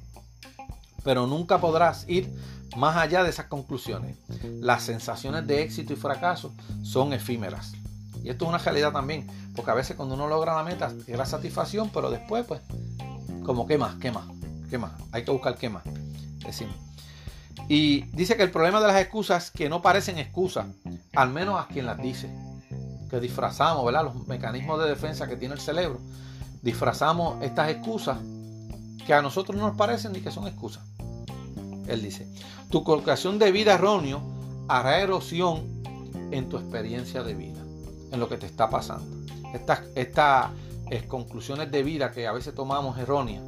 pero 1.04 1.28
nunca 1.28 1.60
podrás 1.60 2.08
ir 2.08 2.32
más 2.78 2.98
allá 2.98 3.24
de 3.24 3.30
esas 3.30 3.48
conclusiones. 3.48 4.18
Las 4.60 4.84
sensaciones 4.84 5.48
de 5.48 5.64
éxito 5.64 5.94
y 5.94 5.96
fracaso 5.96 6.54
son 6.84 7.14
efímeras. 7.14 7.74
Y 8.24 8.30
esto 8.30 8.46
es 8.46 8.50
una 8.50 8.58
realidad 8.58 8.92
también, 8.92 9.28
porque 9.56 9.72
a 9.72 9.74
veces 9.74 9.96
cuando 9.96 10.16
uno 10.16 10.28
logra 10.28 10.56
la 10.56 10.64
meta, 10.64 10.92
es 11.08 11.18
la 11.18 11.26
satisfacción, 11.26 11.90
pero 11.94 12.12
después, 12.12 12.46
pues, 12.46 12.62
como, 13.44 13.66
¿qué 13.66 13.78
más? 13.78 13.96
¿Qué 13.96 14.12
más? 14.12 14.26
¿Qué 14.70 14.78
más? 14.78 14.92
Hay 15.12 15.26
que 15.26 15.32
buscar 15.32 15.58
qué 15.58 15.70
más. 15.70 15.84
Decimos. 16.46 16.76
Y 17.68 18.04
dice 18.16 18.38
que 18.38 18.44
el 18.44 18.52
problema 18.52 18.80
de 18.82 18.88
las 18.88 19.02
excusas 19.02 19.46
es 19.46 19.52
que 19.52 19.70
no 19.70 19.82
parecen 19.82 20.18
excusas, 20.18 20.68
al 21.16 21.30
menos 21.30 21.60
a 21.60 21.68
quien 21.68 21.86
las 21.86 21.98
dice. 21.98 22.30
Que 23.10 23.20
disfrazamos, 23.20 23.86
¿verdad? 23.86 24.06
Los 24.06 24.28
mecanismos 24.28 24.82
de 24.82 24.90
defensa 24.90 25.28
que 25.28 25.36
tiene 25.36 25.56
el 25.56 25.60
cerebro. 25.60 26.00
Disfrazamos 26.62 27.42
estas 27.44 27.70
excusas 27.70 28.18
que 29.06 29.14
a 29.14 29.22
nosotros 29.22 29.58
no 29.58 29.68
nos 29.68 29.76
parecen 29.76 30.14
ni 30.14 30.22
que 30.22 30.32
son 30.32 30.48
excusas. 30.48 30.84
Él 31.88 32.02
dice, 32.02 32.28
tu 32.70 32.84
colocación 32.84 33.40
de 33.40 33.52
vida 33.52 33.74
erróneo 33.74 34.22
hará 34.68 35.02
erosión 35.02 35.82
en 36.32 36.48
tu 36.48 36.58
experiencia 36.58 37.24
de 37.24 37.34
vida, 37.34 37.62
en 38.12 38.20
lo 38.20 38.30
que 38.30 38.38
te 38.38 38.46
está 38.46 38.70
pasando. 38.70 39.06
Esta, 39.54 39.84
esta 39.96 40.52
conclusiones 41.00 41.72
de 41.72 41.84
vida 41.84 42.12
que 42.12 42.28
a 42.28 42.32
veces 42.32 42.54
tomamos 42.54 42.98
erróneas 42.98 43.44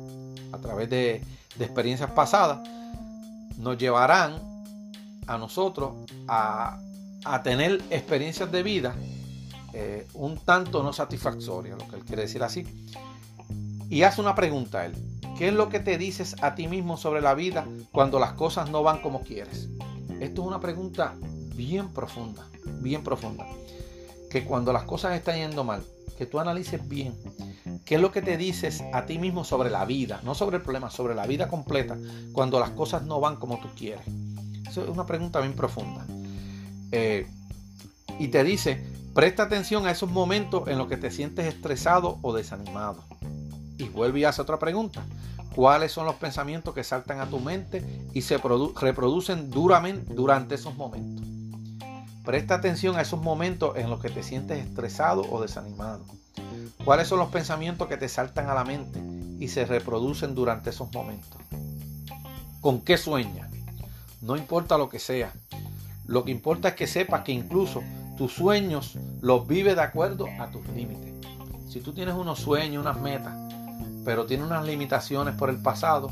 a 0.52 0.58
través 0.60 0.90
de, 0.90 1.22
experiencias 1.60 2.10
pasadas, 2.12 2.68
nos 3.58 3.78
llevarán 3.78 4.42
a 5.28 5.38
nosotros 5.38 5.94
a, 6.28 6.80
tener 7.44 7.82
experiencias 7.90 8.52
de 8.52 8.64
vida 8.64 8.96
eh, 9.74 10.06
un 10.14 10.38
tanto 10.38 10.84
no 10.84 10.92
satisfactorias, 10.92 11.78
lo 11.80 11.88
que 11.88 11.96
él 11.96 12.04
quiere 12.04 12.24
decir 12.24 12.44
así. 12.44 12.66
Y 13.90 14.04
hace 14.04 14.20
una 14.20 14.36
pregunta 14.36 14.80
a 14.80 14.86
él. 14.88 14.94
¿Qué 15.38 15.48
es 15.48 15.54
lo 15.54 15.70
que 15.70 15.80
te 15.80 15.98
dices 15.98 16.36
a 16.42 16.54
ti 16.56 16.68
mismo 16.68 16.98
sobre 16.98 17.22
la 17.22 17.34
vida 17.34 17.66
cuando 17.92 18.20
las 18.20 18.34
cosas 18.34 18.70
no 18.70 18.84
van 18.84 19.02
como 19.02 19.22
quieres? 19.22 19.70
Esto 20.20 20.42
es 20.42 20.48
una 20.48 20.60
pregunta 20.60 21.16
bien 21.56 21.90
profunda, 21.90 22.46
bien 22.82 23.04
profunda. 23.04 23.46
Que 24.34 24.44
cuando 24.44 24.74
las 24.74 24.84
cosas 24.84 25.14
están 25.14 25.36
yendo 25.36 25.64
mal, 25.64 25.84
que 26.18 26.26
tú 26.26 26.40
analices 26.40 26.86
bien 26.90 27.14
qué 27.86 27.96
es 27.96 28.02
lo 28.02 28.12
que 28.12 28.24
te 28.24 28.36
dices 28.36 28.84
a 28.92 29.06
ti 29.06 29.20
mismo 29.20 29.44
sobre 29.44 29.70
la 29.70 29.86
vida, 29.86 30.22
no 30.24 30.34
sobre 30.34 30.58
el 30.58 30.64
problema, 30.64 30.90
sobre 30.90 31.14
la 31.14 31.28
vida 31.28 31.48
completa, 31.48 31.96
cuando 32.32 32.60
las 32.60 32.72
cosas 32.72 33.04
no 33.04 33.20
van 33.20 33.36
como 33.36 33.60
tú 33.60 33.68
quieres. 33.78 34.04
Eso 34.68 34.82
es 34.82 34.90
una 34.90 35.06
pregunta 35.06 35.40
bien 35.40 35.54
profunda. 35.54 36.04
Eh, 36.92 37.28
y 38.18 38.30
te 38.30 38.44
dice, 38.44 38.84
presta 39.14 39.44
atención 39.44 39.86
a 39.86 39.92
esos 39.92 40.10
momentos 40.10 40.68
en 40.68 40.80
los 40.80 40.88
que 40.88 40.98
te 40.98 41.12
sientes 41.12 41.46
estresado 41.46 42.18
o 42.24 42.34
desanimado. 42.34 43.04
Y 43.78 43.90
vuelve 43.90 44.22
y 44.22 44.24
hace 44.24 44.42
otra 44.42 44.58
pregunta. 44.58 45.06
¿Cuáles 45.56 45.92
son 45.92 46.08
los 46.08 46.16
pensamientos 46.16 46.74
que 46.74 46.84
saltan 46.84 47.20
a 47.20 47.28
tu 47.28 47.40
mente 47.40 47.86
y 48.16 48.24
se 48.24 48.38
reproducen 48.40 49.52
duramente 49.52 50.12
durante 50.16 50.56
esos 50.56 50.76
momentos? 50.76 51.43
Presta 52.24 52.56
atención 52.56 52.96
a 52.96 53.02
esos 53.02 53.22
momentos 53.22 53.76
en 53.76 53.90
los 53.90 54.00
que 54.00 54.10
te 54.10 54.24
sientes 54.24 54.66
estresado 54.66 55.24
o 55.30 55.42
desanimado. 55.42 56.06
¿Cuáles 56.86 57.10
son 57.10 57.20
los 57.20 57.30
pensamientos 57.30 57.90
que 57.90 57.98
te 57.98 58.08
saltan 58.08 58.50
a 58.50 58.54
la 58.54 58.64
mente 58.64 59.02
y 59.40 59.50
se 59.50 59.66
reproducen 59.66 60.34
durante 60.34 60.70
esos 60.70 60.92
momentos? 60.94 61.42
¿Con 62.62 62.80
qué 62.80 62.98
sueñas? 62.98 63.50
No 64.22 64.38
importa 64.38 64.78
lo 64.78 64.88
que 64.88 65.00
sea. 65.00 65.34
Lo 66.06 66.24
que 66.24 66.32
importa 66.32 66.70
es 66.70 66.76
que 66.76 66.88
sepas 66.88 67.24
que 67.24 67.34
incluso 67.34 67.84
tus 68.18 68.32
sueños 68.32 68.98
los 69.22 69.46
vives 69.46 69.76
de 69.76 69.82
acuerdo 69.82 70.28
a 70.40 70.50
tus 70.50 70.66
límites. 70.70 71.14
Si 71.70 71.82
tú 71.82 71.92
tienes 71.92 72.16
unos 72.16 72.40
sueños, 72.40 72.86
unas 72.86 73.02
metas, 73.02 73.34
pero 74.06 74.26
tienes 74.26 74.46
unas 74.46 74.66
limitaciones 74.66 75.36
por 75.36 75.50
el 75.50 75.58
pasado, 75.58 76.10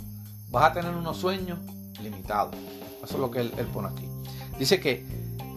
vas 0.50 0.72
a 0.72 0.74
tener 0.74 0.94
unos 0.94 1.18
sueños 1.18 1.60
limitados. 2.02 2.54
Eso 3.02 3.14
es 3.14 3.20
lo 3.20 3.32
que 3.32 3.40
él, 3.40 3.54
él 3.58 3.68
pone 3.68 3.88
aquí. 3.88 4.10
Dice 4.60 4.82
que 4.82 5.06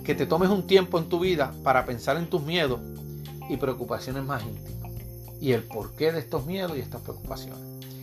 que 0.04 0.14
te 0.14 0.26
tomes 0.26 0.50
un 0.50 0.66
tiempo 0.66 0.98
en 0.98 1.08
tu 1.08 1.18
vida 1.18 1.52
para 1.62 1.84
pensar 1.84 2.16
en 2.16 2.28
tus 2.28 2.42
miedos 2.42 2.80
y 3.48 3.56
preocupaciones 3.56 4.22
más 4.22 4.42
íntimas 4.42 4.74
y 5.40 5.52
el 5.52 5.62
porqué 5.64 6.10
de 6.10 6.20
estos 6.20 6.46
miedos 6.46 6.76
y 6.76 6.80
estas 6.80 7.02
preocupaciones. 7.02 7.60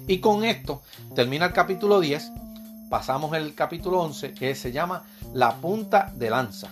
Y 0.08 0.20
con 0.20 0.44
esto 0.44 0.82
termina 1.16 1.46
el 1.48 1.54
capítulo 1.54 2.00
10, 2.00 2.32
pasamos 2.90 3.36
el 3.36 3.56
capítulo 3.56 4.00
11 4.02 4.34
que 4.34 4.54
se 4.54 4.72
llama 4.72 5.04
la 5.34 5.56
punta 5.56 6.12
de 6.16 6.30
lanza. 6.30 6.70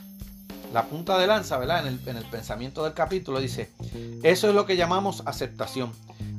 La 0.72 0.86
punta 0.86 1.18
de 1.18 1.26
lanza, 1.26 1.58
¿verdad? 1.58 1.88
En 1.88 1.94
el, 1.94 2.08
en 2.08 2.18
el 2.18 2.26
pensamiento 2.26 2.84
del 2.84 2.94
capítulo 2.94 3.39
dice, 3.39 3.72
eso 4.22 4.50
es 4.50 4.54
lo 4.54 4.68
que 4.68 4.78
llamamos 4.78 5.24
aceptación, 5.26 5.92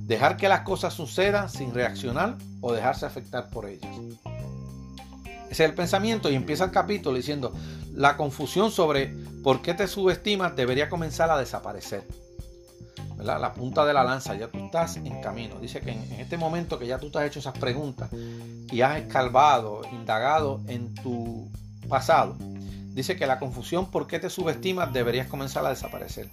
dejar 0.07 0.37
que 0.37 0.49
las 0.49 0.61
cosas 0.61 0.95
sucedan 0.95 1.51
sin 1.51 1.75
reaccionar 1.75 2.37
o 2.61 2.73
dejarse 2.73 3.07
afectar 3.07 3.49
por 3.51 3.67
ellas. 3.67 3.91
Ese 5.51 5.65
es 5.65 5.71
el 5.71 5.75
pensamiento 5.75 6.31
y 6.31 6.37
empieza 6.37 6.65
el 6.65 6.71
capítulo 6.71 7.17
diciendo, 7.17 7.53
la 7.93 8.17
confusión 8.17 8.71
sobre 8.71 9.09
por 9.43 9.63
qué 9.63 9.75
te 9.75 9.89
subestimas 9.89 10.55
debería 10.55 10.89
comenzar 10.89 11.29
a 11.29 11.37
desaparecer. 11.37 12.05
La 13.19 13.53
punta 13.53 13.85
de 13.85 13.93
la 13.93 14.05
lanza, 14.05 14.35
ya 14.35 14.49
tú 14.49 14.65
estás 14.65 14.97
en 14.97 15.21
camino. 15.21 15.59
Dice 15.61 15.81
que 15.81 15.91
en, 15.91 16.13
este 16.21 16.39
momento 16.39 16.79
que 16.79 16.87
ya 16.87 16.99
tú 16.99 17.11
te 17.11 17.19
has 17.19 17.25
hecho 17.25 17.41
esas 17.41 17.59
preguntas 17.59 18.09
y 18.71 18.81
has 18.81 18.99
escalvado, 18.99 19.83
indagado 19.93 20.61
en 20.69 20.95
tu 20.95 21.51
pasado, 21.89 22.37
dice 22.95 23.17
que 23.17 23.27
la 23.27 23.39
confusión 23.39 23.91
por 23.91 24.07
qué 24.07 24.21
te 24.21 24.31
subestimas 24.31 24.93
deberías 24.93 25.27
comenzar 25.27 25.67
a 25.67 25.71
desaparecer. 25.71 26.31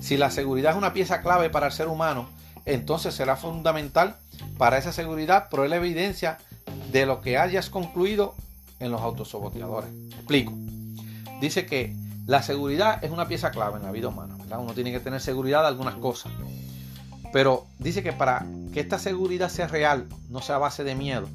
Si 0.00 0.16
la 0.16 0.30
seguridad 0.30 0.72
es 0.72 0.78
una 0.78 0.94
pieza 0.94 1.20
clave 1.20 1.50
para 1.50 1.66
el 1.66 1.72
ser 1.72 1.88
humano, 1.88 2.28
entonces 2.64 3.14
será 3.14 3.36
fundamental 3.36 4.16
para 4.56 4.78
esa 4.78 4.92
seguridad 4.92 5.50
proveer 5.50 5.70
la 5.70 5.76
evidencia 5.76 6.38
de 6.90 7.06
lo 7.06 7.20
que 7.20 7.36
hayas 7.38 7.70
concluido 7.70 8.34
en 8.80 8.90
los 8.90 9.00
autosoboteadores. 9.00 9.90
Explico. 10.10 10.52
Dice 11.40 11.66
que 11.66 11.94
la 12.26 12.42
seguridad 12.42 13.02
es 13.04 13.10
una 13.10 13.28
pieza 13.28 13.50
clave 13.50 13.76
en 13.76 13.82
la 13.82 13.92
vida 13.92 14.08
humana. 14.08 14.36
Uno 14.58 14.72
tiene 14.72 14.92
que 14.92 15.00
tener 15.00 15.20
seguridad 15.20 15.62
de 15.62 15.68
algunas 15.68 15.94
cosas. 15.96 16.32
Pero 17.32 17.66
dice 17.78 18.02
que 18.02 18.12
para 18.12 18.46
que 18.72 18.80
esta 18.80 18.98
seguridad 18.98 19.48
sea 19.48 19.66
real, 19.66 20.06
no 20.30 20.40
sea 20.40 20.58
base 20.58 20.84
de 20.84 20.94
miedo, 20.94 21.28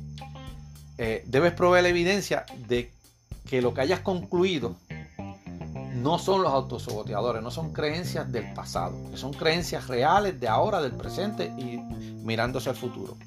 eh, 0.98 1.24
debes 1.28 1.54
proveer 1.54 1.84
la 1.84 1.90
evidencia 1.90 2.46
de 2.68 2.92
que 3.50 3.62
lo 3.62 3.74
que 3.74 3.82
hayas 3.82 4.00
concluido 4.00 4.76
no 5.96 6.18
son 6.18 6.44
los 6.44 6.54
autosaboteadores, 6.54 7.44
no 7.44 7.52
son 7.52 7.74
creencias 7.74 8.32
del 8.32 8.54
pasado, 8.54 8.96
son 9.16 9.34
creencias 9.34 9.88
reales 9.88 10.40
de 10.40 10.48
ahora, 10.48 10.82
del 10.82 10.94
presente 10.94 11.46
y 11.58 11.78
mirándose 12.24 12.70
al 12.70 12.76
futuro. 12.76 13.18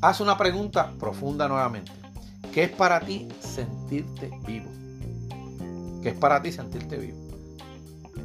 Haz 0.00 0.20
una 0.20 0.38
pregunta 0.38 0.92
profunda 0.98 1.48
nuevamente. 1.48 1.92
¿Qué 2.58 2.64
es 2.64 2.70
para 2.72 2.98
ti 2.98 3.28
sentirte 3.38 4.32
vivo? 4.44 4.68
¿Qué 6.02 6.08
es 6.08 6.16
para 6.16 6.42
ti 6.42 6.50
sentirte 6.50 6.96
vivo? 6.96 7.16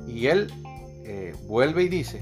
Y 0.07 0.25
él 0.25 0.51
eh, 1.05 1.35
vuelve 1.45 1.83
y 1.83 1.87
dice, 1.87 2.17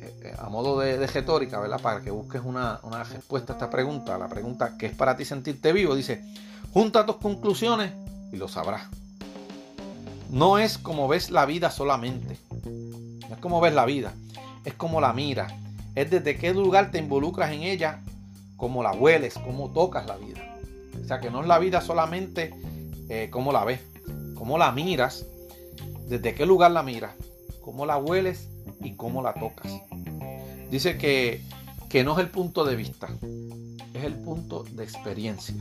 eh, 0.00 0.20
eh, 0.24 0.34
a 0.36 0.48
modo 0.48 0.80
de, 0.80 1.06
retórica, 1.06 1.60
¿verdad? 1.60 1.80
Para 1.80 2.00
que 2.00 2.10
busques 2.10 2.42
una, 2.44 2.80
una 2.82 3.04
respuesta 3.04 3.52
a 3.52 3.54
esta 3.54 3.70
pregunta, 3.70 4.18
la 4.18 4.26
pregunta 4.26 4.76
¿qué 4.76 4.86
es 4.86 4.96
para 4.96 5.16
ti 5.16 5.24
sentirte 5.24 5.72
vivo? 5.72 5.94
Dice, 5.94 6.24
junta 6.72 7.06
tus 7.06 7.18
conclusiones 7.18 7.92
y 8.32 8.36
lo 8.36 8.48
sabrás. 8.48 8.88
No 10.28 10.58
es 10.58 10.76
como 10.76 11.06
ves 11.06 11.30
la 11.30 11.46
vida 11.46 11.70
solamente. 11.70 12.36
No 13.28 13.32
es 13.32 13.40
como 13.40 13.60
ves 13.60 13.74
la 13.74 13.84
vida. 13.84 14.12
Es 14.64 14.74
como 14.74 15.00
la 15.00 15.12
miras. 15.12 15.52
Es 15.94 16.10
desde 16.10 16.36
qué 16.36 16.52
lugar 16.52 16.90
te 16.90 16.98
involucras 16.98 17.52
en 17.52 17.62
ella, 17.62 18.02
cómo 18.56 18.82
la 18.82 18.90
hueles, 18.90 19.34
cómo 19.34 19.70
tocas 19.70 20.04
la 20.08 20.16
vida. 20.16 20.55
O 21.06 21.08
sea 21.08 21.20
que 21.20 21.30
no 21.30 21.40
es 21.40 21.46
la 21.46 21.60
vida 21.60 21.80
solamente 21.80 22.52
eh, 23.08 23.28
cómo 23.30 23.52
la 23.52 23.64
ves, 23.64 23.78
cómo 24.34 24.58
la 24.58 24.72
miras, 24.72 25.24
desde 26.08 26.34
qué 26.34 26.44
lugar 26.44 26.72
la 26.72 26.82
miras, 26.82 27.14
cómo 27.60 27.86
la 27.86 27.96
hueles 27.96 28.48
y 28.80 28.96
cómo 28.96 29.22
la 29.22 29.32
tocas. 29.32 29.70
Dice 30.68 30.98
que, 30.98 31.44
que 31.88 32.02
no 32.02 32.14
es 32.14 32.18
el 32.18 32.28
punto 32.28 32.64
de 32.64 32.74
vista, 32.74 33.06
es 33.94 34.02
el 34.02 34.14
punto 34.14 34.64
de 34.64 34.82
experiencia. 34.82 35.54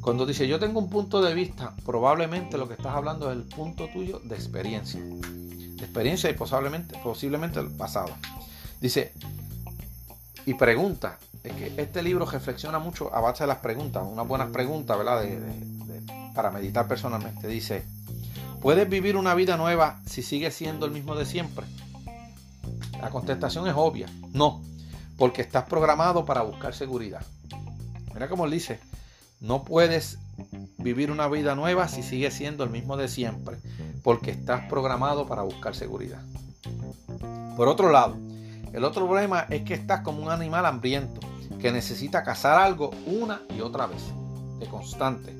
Cuando 0.00 0.24
dice 0.24 0.48
yo 0.48 0.58
tengo 0.58 0.80
un 0.80 0.88
punto 0.88 1.20
de 1.20 1.34
vista, 1.34 1.76
probablemente 1.84 2.56
lo 2.56 2.68
que 2.68 2.74
estás 2.74 2.94
hablando 2.94 3.30
es 3.30 3.36
el 3.36 3.44
punto 3.44 3.88
tuyo 3.92 4.20
de 4.20 4.36
experiencia. 4.36 5.02
De 5.02 5.84
experiencia 5.84 6.30
y 6.30 6.32
posiblemente, 6.32 6.98
posiblemente 7.04 7.60
el 7.60 7.68
pasado. 7.68 8.08
Dice, 8.80 9.12
y 10.46 10.54
pregunta, 10.54 11.18
es 11.44 11.52
que 11.54 11.74
este 11.76 12.02
libro 12.02 12.24
reflexiona 12.24 12.78
mucho 12.78 13.14
a 13.14 13.20
base 13.20 13.44
de 13.44 13.48
las 13.48 13.58
preguntas, 13.58 14.04
unas 14.06 14.26
buenas 14.26 14.50
preguntas, 14.50 14.96
¿verdad? 14.96 15.24
para 16.34 16.50
meditar 16.50 16.86
personalmente. 16.88 17.46
Dice, 17.48 17.84
¿puedes 18.60 18.88
vivir 18.88 19.16
una 19.16 19.34
vida 19.34 19.56
nueva 19.56 20.00
si 20.06 20.22
sigues 20.22 20.54
siendo 20.54 20.86
el 20.86 20.92
mismo 20.92 21.14
de 21.14 21.26
siempre? 21.26 21.66
La 23.00 23.10
contestación 23.10 23.66
es 23.66 23.74
obvia, 23.76 24.08
no, 24.32 24.62
porque 25.16 25.42
estás 25.42 25.64
programado 25.64 26.24
para 26.24 26.42
buscar 26.42 26.74
seguridad. 26.74 27.22
Mira 28.14 28.28
cómo 28.28 28.44
él 28.44 28.52
dice, 28.52 28.78
no 29.40 29.64
puedes 29.64 30.18
vivir 30.78 31.10
una 31.10 31.28
vida 31.28 31.54
nueva 31.54 31.88
si 31.88 32.02
sigues 32.02 32.34
siendo 32.34 32.62
el 32.62 32.70
mismo 32.70 32.96
de 32.96 33.08
siempre, 33.08 33.56
porque 34.04 34.30
estás 34.30 34.68
programado 34.68 35.26
para 35.26 35.42
buscar 35.42 35.74
seguridad. 35.74 36.22
Por 37.56 37.68
otro 37.68 37.90
lado, 37.90 38.16
el 38.72 38.84
otro 38.84 39.06
problema 39.06 39.46
es 39.50 39.62
que 39.62 39.74
estás 39.74 40.00
como 40.02 40.22
un 40.22 40.30
animal 40.30 40.64
hambriento 40.64 41.31
que 41.62 41.72
necesita 41.72 42.22
cazar 42.22 42.58
algo 42.58 42.90
una 43.06 43.40
y 43.56 43.60
otra 43.60 43.86
vez, 43.86 44.02
de 44.58 44.66
constante. 44.66 45.32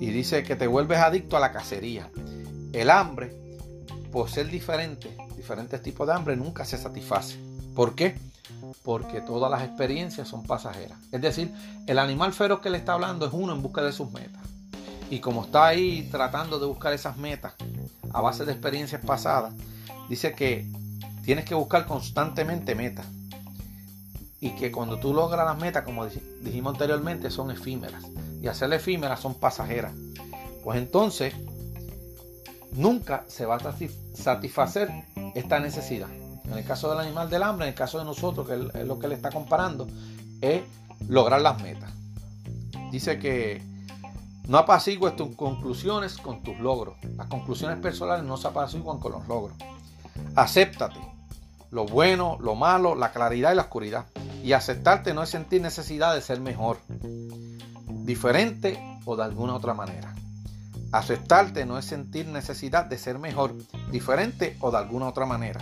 Y 0.00 0.10
dice 0.10 0.42
que 0.42 0.56
te 0.56 0.66
vuelves 0.66 0.98
adicto 0.98 1.36
a 1.36 1.40
la 1.40 1.52
cacería. 1.52 2.10
El 2.72 2.90
hambre, 2.90 3.34
por 4.10 4.28
ser 4.28 4.48
diferente, 4.48 5.16
diferentes 5.36 5.80
tipos 5.80 6.06
de 6.06 6.12
hambre, 6.12 6.36
nunca 6.36 6.64
se 6.64 6.76
satisface. 6.76 7.38
¿Por 7.74 7.94
qué? 7.94 8.16
porque 8.82 9.22
todas 9.22 9.50
las 9.50 9.62
experiencias 9.62 10.28
son 10.28 10.42
pasajeras. 10.42 10.98
Es 11.10 11.22
decir, 11.22 11.50
el 11.86 11.98
animal 11.98 12.34
feroz 12.34 12.60
que 12.60 12.68
le 12.68 12.76
está 12.76 12.92
hablando 12.92 13.26
es 13.26 13.32
uno 13.32 13.54
en 13.54 13.62
busca 13.62 13.82
de 13.82 13.92
sus 13.92 14.12
metas. 14.12 14.42
Y 15.10 15.20
como 15.20 15.44
está 15.44 15.66
ahí 15.66 16.08
tratando 16.10 16.58
de 16.58 16.66
buscar 16.66 16.92
esas 16.92 17.16
metas 17.16 17.54
a 18.12 18.20
base 18.20 18.44
de 18.44 18.52
experiencias 18.52 19.00
pasadas, 19.04 19.54
dice 20.08 20.32
que 20.32 20.70
tienes 21.24 21.46
que 21.46 21.54
buscar 21.54 21.86
constantemente 21.86 22.74
metas. 22.74 23.06
Y 24.44 24.50
que 24.50 24.70
cuando 24.70 24.98
tú 24.98 25.14
logras 25.14 25.46
las 25.46 25.56
metas, 25.58 25.84
como 25.84 26.04
dijimos 26.04 26.74
anteriormente, 26.74 27.30
son 27.30 27.50
efímeras. 27.50 28.04
Y 28.42 28.46
hacer 28.46 28.70
efímeras 28.74 29.18
son 29.18 29.36
pasajeras. 29.36 29.94
Pues 30.62 30.76
entonces, 30.76 31.32
nunca 32.72 33.24
se 33.26 33.46
va 33.46 33.56
a 33.56 33.74
satisfacer 34.12 34.90
esta 35.34 35.60
necesidad. 35.60 36.10
En 36.44 36.52
el 36.52 36.64
caso 36.66 36.90
del 36.90 36.98
animal 36.98 37.30
del 37.30 37.42
hambre, 37.42 37.64
en 37.64 37.70
el 37.70 37.74
caso 37.74 37.98
de 37.98 38.04
nosotros, 38.04 38.46
que 38.46 38.80
es 38.80 38.86
lo 38.86 38.98
que 38.98 39.08
le 39.08 39.14
está 39.14 39.30
comparando, 39.30 39.88
es 40.42 40.62
lograr 41.08 41.40
las 41.40 41.62
metas. 41.62 41.90
Dice 42.92 43.18
que 43.18 43.62
no 44.46 44.58
apacigues 44.58 45.16
tus 45.16 45.34
conclusiones 45.36 46.18
con 46.18 46.42
tus 46.42 46.58
logros. 46.58 46.98
Las 47.16 47.28
conclusiones 47.28 47.78
personales 47.78 48.26
no 48.26 48.36
se 48.36 48.48
apaciguan 48.48 48.98
con 48.98 49.12
los 49.12 49.26
logros. 49.26 49.56
Acéptate. 50.36 51.00
Lo 51.70 51.86
bueno, 51.86 52.36
lo 52.40 52.54
malo, 52.54 52.94
la 52.94 53.10
claridad 53.10 53.52
y 53.52 53.56
la 53.56 53.62
oscuridad. 53.62 54.04
Y 54.44 54.52
aceptarte 54.52 55.14
no 55.14 55.22
es 55.22 55.30
sentir 55.30 55.62
necesidad 55.62 56.14
de 56.14 56.20
ser 56.20 56.38
mejor, 56.38 56.78
diferente 58.04 58.78
o 59.06 59.16
de 59.16 59.24
alguna 59.24 59.54
otra 59.54 59.72
manera. 59.72 60.14
Aceptarte 60.92 61.64
no 61.64 61.78
es 61.78 61.86
sentir 61.86 62.28
necesidad 62.28 62.84
de 62.84 62.98
ser 62.98 63.18
mejor, 63.18 63.54
diferente 63.90 64.58
o 64.60 64.70
de 64.70 64.76
alguna 64.76 65.08
otra 65.08 65.24
manera. 65.24 65.60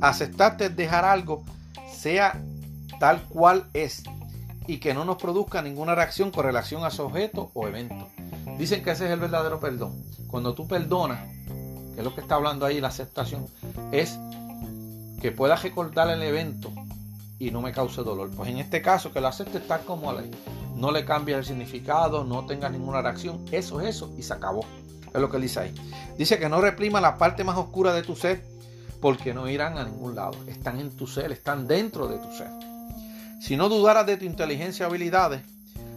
Aceptarte 0.00 0.66
es 0.66 0.76
dejar 0.76 1.04
algo 1.04 1.44
sea 1.94 2.42
tal 2.98 3.22
cual 3.24 3.66
es 3.74 4.02
y 4.66 4.78
que 4.78 4.94
no 4.94 5.04
nos 5.04 5.18
produzca 5.18 5.60
ninguna 5.60 5.94
reacción 5.94 6.30
con 6.30 6.44
relación 6.44 6.84
a 6.86 6.90
su 6.90 7.02
objeto 7.02 7.50
o 7.52 7.68
evento. 7.68 8.08
Dicen 8.58 8.82
que 8.82 8.92
ese 8.92 9.04
es 9.04 9.10
el 9.10 9.20
verdadero 9.20 9.60
perdón. 9.60 10.02
Cuando 10.26 10.54
tú 10.54 10.66
perdonas, 10.66 11.20
que 11.94 11.98
es 11.98 12.04
lo 12.04 12.14
que 12.14 12.22
está 12.22 12.36
hablando 12.36 12.64
ahí 12.64 12.80
la 12.80 12.88
aceptación, 12.88 13.46
es 13.92 14.18
que 15.20 15.32
puedas 15.32 15.62
recordar 15.62 16.08
el 16.08 16.22
evento 16.22 16.72
y 17.42 17.50
no 17.50 17.60
me 17.60 17.72
cause 17.72 18.02
dolor. 18.02 18.30
Pues 18.30 18.50
en 18.50 18.58
este 18.58 18.80
caso, 18.80 19.12
que 19.12 19.20
lo 19.20 19.26
aceptes 19.26 19.66
tal 19.66 19.80
como 19.84 20.12
ley. 20.12 20.30
No 20.76 20.92
le 20.92 21.04
cambies 21.04 21.38
el 21.38 21.44
significado, 21.44 22.22
no 22.22 22.46
tengas 22.46 22.70
ninguna 22.70 23.02
reacción. 23.02 23.44
Eso 23.50 23.80
es 23.80 23.96
eso 23.96 24.12
y 24.16 24.22
se 24.22 24.32
acabó. 24.32 24.64
Es 25.12 25.20
lo 25.20 25.28
que 25.28 25.36
él 25.38 25.42
dice 25.42 25.58
ahí. 25.58 25.74
Dice 26.16 26.38
que 26.38 26.48
no 26.48 26.60
reprima 26.60 27.00
la 27.00 27.18
parte 27.18 27.42
más 27.42 27.58
oscura 27.58 27.92
de 27.94 28.02
tu 28.04 28.14
ser 28.14 28.44
porque 29.00 29.34
no 29.34 29.48
irán 29.48 29.76
a 29.76 29.84
ningún 29.84 30.14
lado. 30.14 30.36
Están 30.46 30.78
en 30.78 30.96
tu 30.96 31.08
ser, 31.08 31.32
están 31.32 31.66
dentro 31.66 32.06
de 32.06 32.18
tu 32.18 32.32
ser. 32.32 32.48
Si 33.40 33.56
no 33.56 33.68
dudaras 33.68 34.06
de 34.06 34.16
tu 34.16 34.24
inteligencia 34.24 34.86
o 34.86 34.90
habilidades, 34.90 35.42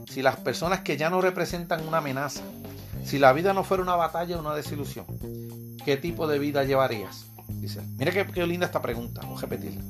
si 0.09 0.23
las 0.23 0.37
personas 0.37 0.79
que 0.79 0.97
ya 0.97 1.11
no 1.11 1.21
representan 1.21 1.87
una 1.87 1.99
amenaza, 1.99 2.41
si 3.03 3.19
la 3.19 3.33
vida 3.33 3.53
no 3.53 3.63
fuera 3.63 3.83
una 3.83 3.95
batalla 3.95 4.35
o 4.35 4.39
una 4.39 4.55
desilusión, 4.55 5.05
¿qué 5.85 5.95
tipo 5.95 6.27
de 6.27 6.39
vida 6.39 6.63
llevarías? 6.63 7.27
Dice, 7.49 7.81
mira 7.97 8.11
qué, 8.11 8.47
linda 8.47 8.65
esta 8.65 8.81
pregunta, 8.81 9.21
vamos 9.21 9.43
a 9.43 9.45
repetirla. 9.45 9.81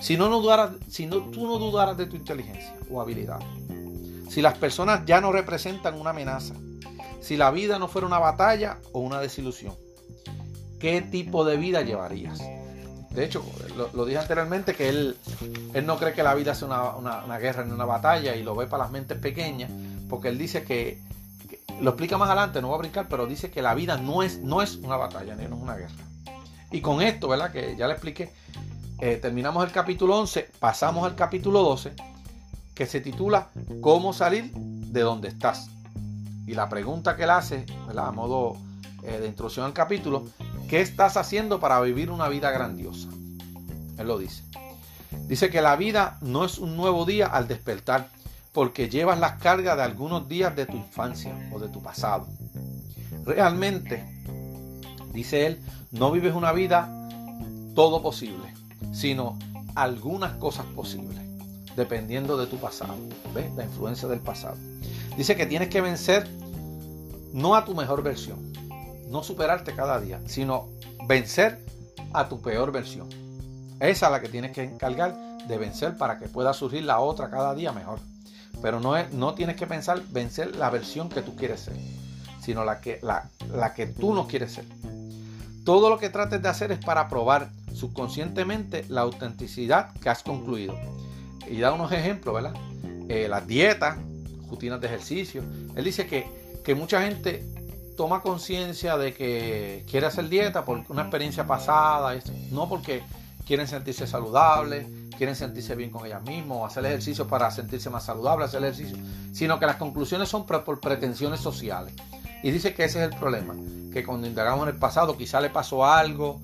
Si, 0.00 0.16
no, 0.16 0.28
dudaras, 0.28 0.72
si 0.88 1.06
no, 1.06 1.18
tú 1.30 1.46
no 1.46 1.58
dudaras 1.58 1.96
de 1.96 2.06
tu 2.06 2.16
inteligencia 2.16 2.74
o 2.90 3.00
habilidad, 3.00 3.40
si 4.28 4.42
las 4.42 4.58
personas 4.58 5.04
ya 5.06 5.20
no 5.20 5.32
representan 5.32 5.98
una 6.00 6.10
amenaza, 6.10 6.54
si 7.20 7.36
la 7.36 7.50
vida 7.50 7.78
no 7.78 7.88
fuera 7.88 8.06
una 8.06 8.18
batalla 8.18 8.78
o 8.92 9.00
una 9.00 9.20
desilusión, 9.20 9.74
¿qué 10.78 11.00
tipo 11.02 11.44
de 11.44 11.56
vida 11.56 11.82
llevarías? 11.82 12.40
De 13.10 13.24
hecho, 13.24 13.42
lo, 13.94 14.04
dije 14.04 14.18
anteriormente 14.18 14.74
que 14.74 14.90
él, 14.90 15.16
él 15.72 15.86
no 15.86 15.96
cree 15.96 16.12
que 16.12 16.22
la 16.22 16.34
vida 16.34 16.54
sea 16.54 16.68
una, 16.68 17.38
guerra 17.38 17.64
ni 17.64 17.72
una 17.72 17.86
batalla 17.86 18.36
y 18.36 18.42
lo 18.42 18.54
ve 18.54 18.66
para 18.66 18.84
las 18.84 18.92
mentes 18.92 19.16
pequeñas, 19.18 19.70
porque 20.08 20.28
él 20.28 20.36
dice 20.36 20.64
que, 20.64 21.00
lo 21.80 21.90
explica 21.90 22.18
más 22.18 22.28
adelante, 22.28 22.60
no 22.60 22.68
voy 22.68 22.76
a 22.76 22.78
brincar, 22.80 23.06
pero 23.08 23.26
dice 23.26 23.50
que 23.50 23.62
la 23.62 23.74
vida 23.74 23.96
no 23.96 24.22
es, 24.22 24.38
no 24.40 24.62
es 24.62 24.76
una 24.76 24.96
batalla 24.96 25.34
ni 25.34 25.46
no 25.46 25.56
es 25.56 25.62
una 25.62 25.76
guerra. 25.76 25.94
Y 26.70 26.80
con 26.80 27.00
esto, 27.00 27.28
¿verdad? 27.28 27.52
Que 27.52 27.74
ya 27.76 27.86
le 27.86 27.94
expliqué, 27.94 28.32
eh, 28.98 29.16
terminamos 29.16 29.64
el 29.64 29.72
capítulo 29.72 30.18
11, 30.18 30.50
pasamos 30.58 31.04
al 31.04 31.14
capítulo 31.14 31.62
12, 31.62 31.92
que 32.74 32.86
se 32.86 33.00
titula 33.00 33.48
¿Cómo 33.80 34.12
salir 34.12 34.52
de 34.54 35.00
donde 35.00 35.28
estás? 35.28 35.68
Y 36.46 36.54
la 36.54 36.68
pregunta 36.68 37.16
que 37.16 37.24
él 37.24 37.30
hace, 37.30 37.66
¿verdad? 37.86 38.08
A 38.08 38.12
modo 38.12 38.56
eh, 39.02 39.18
de 39.18 39.26
introducción 39.26 39.66
al 39.66 39.72
capítulo, 39.72 40.26
¿Qué 40.68 40.80
estás 40.80 41.16
haciendo 41.16 41.60
para 41.60 41.80
vivir 41.80 42.10
una 42.10 42.28
vida 42.28 42.50
grandiosa? 42.50 43.08
Él 43.98 44.08
lo 44.08 44.18
dice. 44.18 44.42
Dice 45.28 45.48
que 45.48 45.62
la 45.62 45.76
vida 45.76 46.18
no 46.22 46.44
es 46.44 46.58
un 46.58 46.76
nuevo 46.76 47.04
día 47.04 47.26
al 47.26 47.46
despertar, 47.46 48.08
porque 48.52 48.88
llevas 48.88 49.20
las 49.20 49.34
cargas 49.34 49.76
de 49.76 49.84
algunos 49.84 50.28
días 50.28 50.56
de 50.56 50.66
tu 50.66 50.76
infancia 50.76 51.36
o 51.52 51.60
de 51.60 51.68
tu 51.68 51.82
pasado. 51.82 52.26
Realmente, 53.24 54.04
dice 55.12 55.46
él, 55.46 55.60
no 55.92 56.10
vives 56.10 56.34
una 56.34 56.52
vida 56.52 56.90
todo 57.76 58.02
posible, 58.02 58.54
sino 58.96 59.38
algunas 59.74 60.32
cosas 60.38 60.64
posibles, 60.74 61.20
dependiendo 61.76 62.38
de 62.38 62.46
tu 62.46 62.56
pasado. 62.56 62.96
¿Ves? 63.34 63.54
La 63.54 63.64
influencia 63.64 64.08
del 64.08 64.20
pasado. 64.20 64.56
Dice 65.18 65.36
que 65.36 65.44
tienes 65.44 65.68
que 65.68 65.82
vencer 65.82 66.26
no 67.34 67.54
a 67.56 67.66
tu 67.66 67.74
mejor 67.74 68.02
versión, 68.02 68.52
no 69.10 69.22
superarte 69.22 69.74
cada 69.74 70.00
día, 70.00 70.20
sino 70.24 70.68
vencer 71.06 71.62
a 72.14 72.28
tu 72.28 72.40
peor 72.40 72.72
versión. 72.72 73.08
Esa 73.80 74.06
es 74.06 74.12
la 74.12 74.22
que 74.22 74.30
tienes 74.30 74.52
que 74.52 74.62
encargar 74.62 75.14
de 75.46 75.58
vencer 75.58 75.98
para 75.98 76.18
que 76.18 76.28
pueda 76.28 76.54
surgir 76.54 76.84
la 76.84 77.00
otra 77.00 77.28
cada 77.28 77.54
día 77.54 77.72
mejor. 77.72 77.98
Pero 78.62 78.80
no, 78.80 78.96
es, 78.96 79.12
no 79.12 79.34
tienes 79.34 79.56
que 79.56 79.66
pensar 79.66 80.00
vencer 80.08 80.56
la 80.56 80.70
versión 80.70 81.10
que 81.10 81.20
tú 81.20 81.36
quieres 81.36 81.60
ser, 81.60 81.76
sino 82.40 82.64
la 82.64 82.80
que, 82.80 82.98
la, 83.02 83.28
la 83.52 83.74
que 83.74 83.86
tú 83.86 84.14
no 84.14 84.26
quieres 84.26 84.54
ser. 84.54 84.64
Todo 85.66 85.90
lo 85.90 85.98
que 85.98 86.08
trates 86.08 86.40
de 86.40 86.48
hacer 86.48 86.72
es 86.72 86.78
para 86.78 87.10
probar 87.10 87.50
subconscientemente 87.76 88.84
la 88.88 89.02
autenticidad 89.02 89.92
que 90.00 90.08
has 90.08 90.22
concluido. 90.22 90.74
Y 91.48 91.58
da 91.60 91.72
unos 91.72 91.92
ejemplos, 91.92 92.34
¿verdad? 92.34 92.54
Eh, 93.08 93.28
las 93.28 93.46
dietas, 93.46 93.98
rutinas 94.48 94.80
de 94.80 94.86
ejercicio. 94.86 95.42
Él 95.76 95.84
dice 95.84 96.06
que, 96.06 96.26
que 96.64 96.74
mucha 96.74 97.02
gente 97.02 97.44
toma 97.96 98.22
conciencia 98.22 98.96
de 98.96 99.12
que 99.14 99.84
quiere 99.90 100.06
hacer 100.06 100.28
dieta 100.28 100.64
por 100.64 100.84
una 100.88 101.02
experiencia 101.02 101.46
pasada, 101.46 102.18
no 102.50 102.68
porque 102.68 103.02
quieren 103.46 103.68
sentirse 103.68 104.06
saludables, 104.06 104.86
quieren 105.16 105.36
sentirse 105.36 105.74
bien 105.76 105.90
con 105.90 106.04
ellas 106.06 106.22
mismas, 106.22 106.72
hacer 106.72 106.86
ejercicio 106.86 107.26
para 107.26 107.50
sentirse 107.50 107.90
más 107.90 108.04
saludable, 108.04 108.44
hacer 108.44 108.62
ejercicio, 108.62 108.96
sino 109.32 109.58
que 109.58 109.66
las 109.66 109.76
conclusiones 109.76 110.28
son 110.28 110.46
por 110.46 110.80
pretensiones 110.80 111.40
sociales. 111.40 111.94
Y 112.42 112.50
dice 112.50 112.74
que 112.74 112.84
ese 112.84 113.04
es 113.04 113.12
el 113.12 113.18
problema, 113.18 113.54
que 113.92 114.04
cuando 114.04 114.26
indagamos 114.26 114.68
en 114.68 114.74
el 114.74 114.78
pasado 114.78 115.16
quizá 115.16 115.40
le 115.40 115.50
pasó 115.50 115.86
algo, 115.86 116.40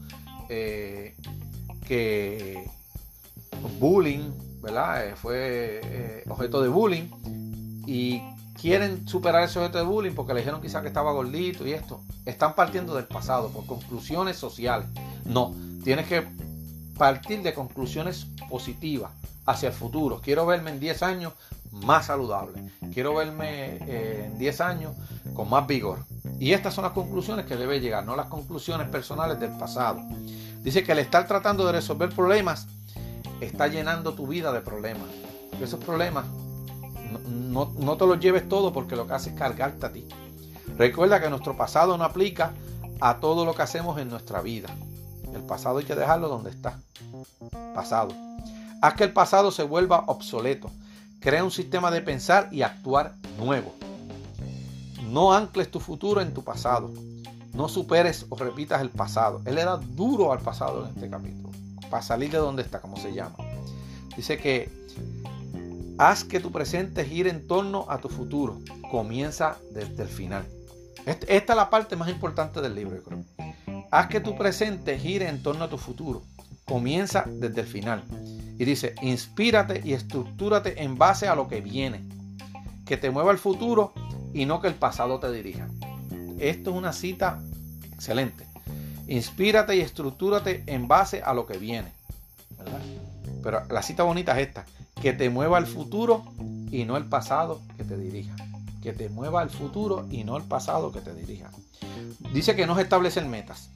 eh, 0.54 1.16
que 1.86 2.70
bullying, 3.78 4.30
¿verdad? 4.60 5.08
Eh, 5.08 5.16
fue 5.16 5.80
eh, 5.82 6.24
objeto 6.28 6.62
de 6.62 6.68
bullying 6.68 7.08
y 7.86 8.22
quieren 8.60 9.08
superar 9.08 9.44
ese 9.44 9.58
objeto 9.58 9.78
de 9.78 9.84
bullying 9.84 10.12
porque 10.12 10.34
le 10.34 10.40
dijeron 10.40 10.60
quizá 10.60 10.82
que 10.82 10.88
estaba 10.88 11.12
gordito 11.12 11.66
y 11.66 11.72
esto. 11.72 12.00
Están 12.26 12.54
partiendo 12.54 12.94
del 12.94 13.06
pasado 13.06 13.50
por 13.50 13.66
conclusiones 13.66 14.36
sociales. 14.36 14.86
No, 15.24 15.54
tienes 15.82 16.06
que 16.06 16.26
partir 16.98 17.42
de 17.42 17.54
conclusiones 17.54 18.26
positivas 18.50 19.12
hacia 19.46 19.70
el 19.70 19.74
futuro. 19.74 20.20
Quiero 20.22 20.46
verme 20.46 20.70
en 20.70 20.80
10 20.80 21.02
años 21.02 21.32
más 21.72 22.06
saludable. 22.06 22.70
Quiero 22.92 23.14
verme 23.14 23.78
eh, 23.86 24.26
en 24.26 24.38
10 24.38 24.60
años 24.60 24.92
con 25.34 25.48
más 25.50 25.66
vigor. 25.66 26.04
Y 26.38 26.52
estas 26.52 26.74
son 26.74 26.84
las 26.84 26.92
conclusiones 26.92 27.46
que 27.46 27.56
debe 27.56 27.80
llegar, 27.80 28.04
no 28.04 28.16
las 28.16 28.26
conclusiones 28.26 28.88
personales 28.88 29.40
del 29.40 29.56
pasado. 29.58 30.00
Dice 30.62 30.84
que 30.84 30.92
el 30.92 30.98
estar 30.98 31.26
tratando 31.26 31.66
de 31.66 31.72
resolver 31.72 32.10
problemas 32.10 32.68
está 33.40 33.66
llenando 33.66 34.14
tu 34.14 34.26
vida 34.26 34.52
de 34.52 34.60
problemas. 34.60 35.08
Esos 35.60 35.82
problemas 35.82 36.24
no, 37.28 37.72
no, 37.78 37.96
te 37.96 38.06
los 38.06 38.20
lleves 38.20 38.48
todo 38.48 38.72
porque 38.72 38.96
lo 38.96 39.06
que 39.06 39.14
hace 39.14 39.30
es 39.30 39.36
cargarte 39.36 39.86
a 39.86 39.92
ti. 39.92 40.06
Recuerda 40.76 41.20
que 41.20 41.28
nuestro 41.28 41.56
pasado 41.56 41.98
no 41.98 42.04
aplica 42.04 42.52
a 43.00 43.18
todo 43.18 43.44
lo 43.44 43.54
que 43.54 43.62
hacemos 43.62 43.98
en 43.98 44.08
nuestra 44.08 44.40
vida. 44.40 44.68
El 45.34 45.42
pasado 45.42 45.78
hay 45.78 45.84
que 45.84 45.94
dejarlo 45.94 46.28
donde 46.28 46.50
está. 46.50 46.78
Pasado. 47.74 48.12
Haz 48.80 48.94
que 48.94 49.04
el 49.04 49.12
pasado 49.12 49.50
se 49.50 49.62
vuelva 49.62 50.04
obsoleto. 50.06 50.70
Crea 51.22 51.44
un 51.44 51.52
sistema 51.52 51.92
de 51.92 52.02
pensar 52.02 52.48
y 52.50 52.62
actuar 52.62 53.14
nuevo. 53.38 53.72
No 55.08 55.32
ancles 55.32 55.70
tu 55.70 55.78
futuro 55.78 56.20
en 56.20 56.34
tu 56.34 56.42
pasado. 56.42 56.90
No 57.54 57.68
superes 57.68 58.26
o 58.28 58.34
repitas 58.34 58.80
el 58.80 58.90
pasado. 58.90 59.40
Él 59.44 59.54
le 59.54 59.64
da 59.64 59.76
duro 59.76 60.32
al 60.32 60.40
pasado 60.40 60.84
en 60.84 60.96
este 60.96 61.08
capítulo. 61.08 61.50
Para 61.88 62.02
salir 62.02 62.32
de 62.32 62.38
donde 62.38 62.62
está, 62.62 62.80
como 62.80 62.96
se 62.96 63.12
llama. 63.12 63.36
Dice 64.16 64.36
que 64.36 64.68
haz 65.96 66.24
que 66.24 66.40
tu 66.40 66.50
presente 66.50 67.04
gire 67.04 67.30
en 67.30 67.46
torno 67.46 67.86
a 67.88 67.98
tu 67.98 68.08
futuro. 68.08 68.58
Comienza 68.90 69.58
desde 69.70 70.02
el 70.02 70.08
final. 70.08 70.44
Esta 71.06 71.52
es 71.52 71.56
la 71.56 71.70
parte 71.70 71.94
más 71.94 72.08
importante 72.08 72.60
del 72.60 72.74
libro, 72.74 72.96
yo 72.96 73.02
creo. 73.04 73.24
Haz 73.92 74.08
que 74.08 74.18
tu 74.18 74.36
presente 74.36 74.98
gire 74.98 75.28
en 75.28 75.40
torno 75.40 75.62
a 75.62 75.70
tu 75.70 75.78
futuro. 75.78 76.22
Comienza 76.64 77.24
desde 77.26 77.62
el 77.62 77.66
final. 77.66 78.02
Y 78.58 78.64
dice, 78.64 78.94
inspírate 79.02 79.82
y 79.84 79.92
estructúrate 79.92 80.82
en 80.82 80.96
base 80.96 81.28
a 81.28 81.34
lo 81.34 81.48
que 81.48 81.60
viene. 81.60 82.00
Que 82.86 82.96
te 82.96 83.10
mueva 83.10 83.32
el 83.32 83.38
futuro 83.38 83.92
y 84.32 84.46
no 84.46 84.60
que 84.60 84.68
el 84.68 84.74
pasado 84.74 85.18
te 85.18 85.30
dirija. 85.32 85.68
Esto 86.38 86.70
es 86.70 86.76
una 86.76 86.92
cita 86.92 87.40
excelente. 87.92 88.46
Inspírate 89.06 89.76
y 89.76 89.80
estructúrate 89.80 90.64
en 90.66 90.88
base 90.88 91.22
a 91.22 91.34
lo 91.34 91.46
que 91.46 91.58
viene. 91.58 91.92
Pero 93.42 93.62
la 93.68 93.82
cita 93.82 94.04
bonita 94.04 94.38
es 94.38 94.48
esta. 94.48 94.64
Que 95.00 95.12
te 95.12 95.30
mueva 95.30 95.58
el 95.58 95.66
futuro 95.66 96.24
y 96.70 96.84
no 96.84 96.96
el 96.96 97.04
pasado 97.04 97.60
que 97.76 97.84
te 97.84 97.96
dirija. 97.96 98.34
Que 98.82 98.92
te 98.92 99.08
mueva 99.08 99.42
el 99.42 99.50
futuro 99.50 100.06
y 100.10 100.24
no 100.24 100.36
el 100.36 100.44
pasado 100.44 100.92
que 100.92 101.00
te 101.00 101.14
dirija. 101.14 101.50
Dice 102.32 102.56
que 102.56 102.66
no 102.66 102.76
se 102.76 102.82
establecen 102.82 103.30
metas. 103.30 103.70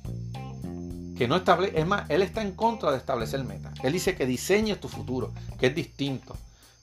Que 1.16 1.28
no 1.28 1.36
establece, 1.36 1.78
es 1.78 1.86
más, 1.86 2.08
él 2.10 2.22
está 2.22 2.42
en 2.42 2.52
contra 2.52 2.90
de 2.90 2.98
establecer 2.98 3.42
metas. 3.44 3.72
Él 3.82 3.92
dice 3.92 4.14
que 4.14 4.26
diseñes 4.26 4.80
tu 4.80 4.88
futuro, 4.88 5.32
que 5.58 5.68
es 5.68 5.74
distinto. 5.74 6.36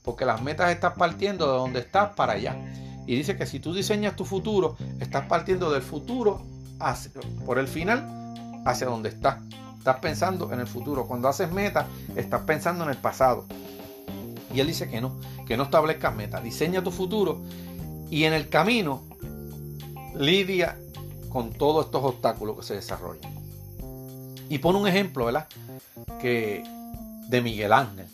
Porque 0.03 0.25
las 0.25 0.41
metas 0.41 0.71
estás 0.71 0.93
partiendo 0.93 1.51
de 1.51 1.57
donde 1.57 1.79
estás 1.79 2.13
para 2.15 2.33
allá. 2.33 2.57
Y 3.05 3.15
dice 3.15 3.37
que 3.37 3.45
si 3.45 3.59
tú 3.59 3.73
diseñas 3.73 4.15
tu 4.15 4.25
futuro, 4.25 4.75
estás 4.99 5.25
partiendo 5.27 5.71
del 5.71 5.81
futuro 5.81 6.41
por 7.45 7.59
el 7.59 7.67
final 7.67 8.63
hacia 8.65 8.87
donde 8.87 9.09
estás. 9.09 9.37
Estás 9.77 9.97
pensando 9.99 10.51
en 10.51 10.59
el 10.59 10.67
futuro. 10.67 11.05
Cuando 11.05 11.27
haces 11.27 11.51
metas, 11.51 11.85
estás 12.15 12.41
pensando 12.41 12.83
en 12.83 12.89
el 12.89 12.97
pasado. 12.97 13.45
Y 14.53 14.59
él 14.59 14.67
dice 14.67 14.89
que 14.89 15.01
no, 15.01 15.19
que 15.45 15.57
no 15.57 15.63
establezcas 15.63 16.15
metas. 16.15 16.43
Diseña 16.43 16.83
tu 16.83 16.91
futuro 16.91 17.41
y 18.09 18.25
en 18.25 18.33
el 18.33 18.49
camino 18.49 19.03
lidia 20.15 20.77
con 21.29 21.51
todos 21.51 21.85
estos 21.85 22.03
obstáculos 22.03 22.57
que 22.57 22.63
se 22.63 22.75
desarrollan. 22.75 23.42
Y 24.53 24.59
pone 24.59 24.77
un 24.77 24.87
ejemplo, 24.87 25.25
¿verdad? 25.25 25.47
Que 26.21 26.63
de 27.27 27.41
Miguel 27.41 27.73
Ángel. 27.73 28.05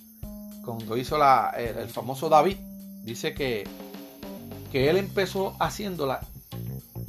Cuando 0.64 0.96
hizo 0.96 1.18
la, 1.18 1.50
el, 1.50 1.90
famoso 1.90 2.30
David, 2.30 2.56
dice 3.04 3.34
que, 3.34 3.68
que 4.72 4.90
él 4.90 4.96
empezó 4.96 5.58
haciéndola 5.60 6.22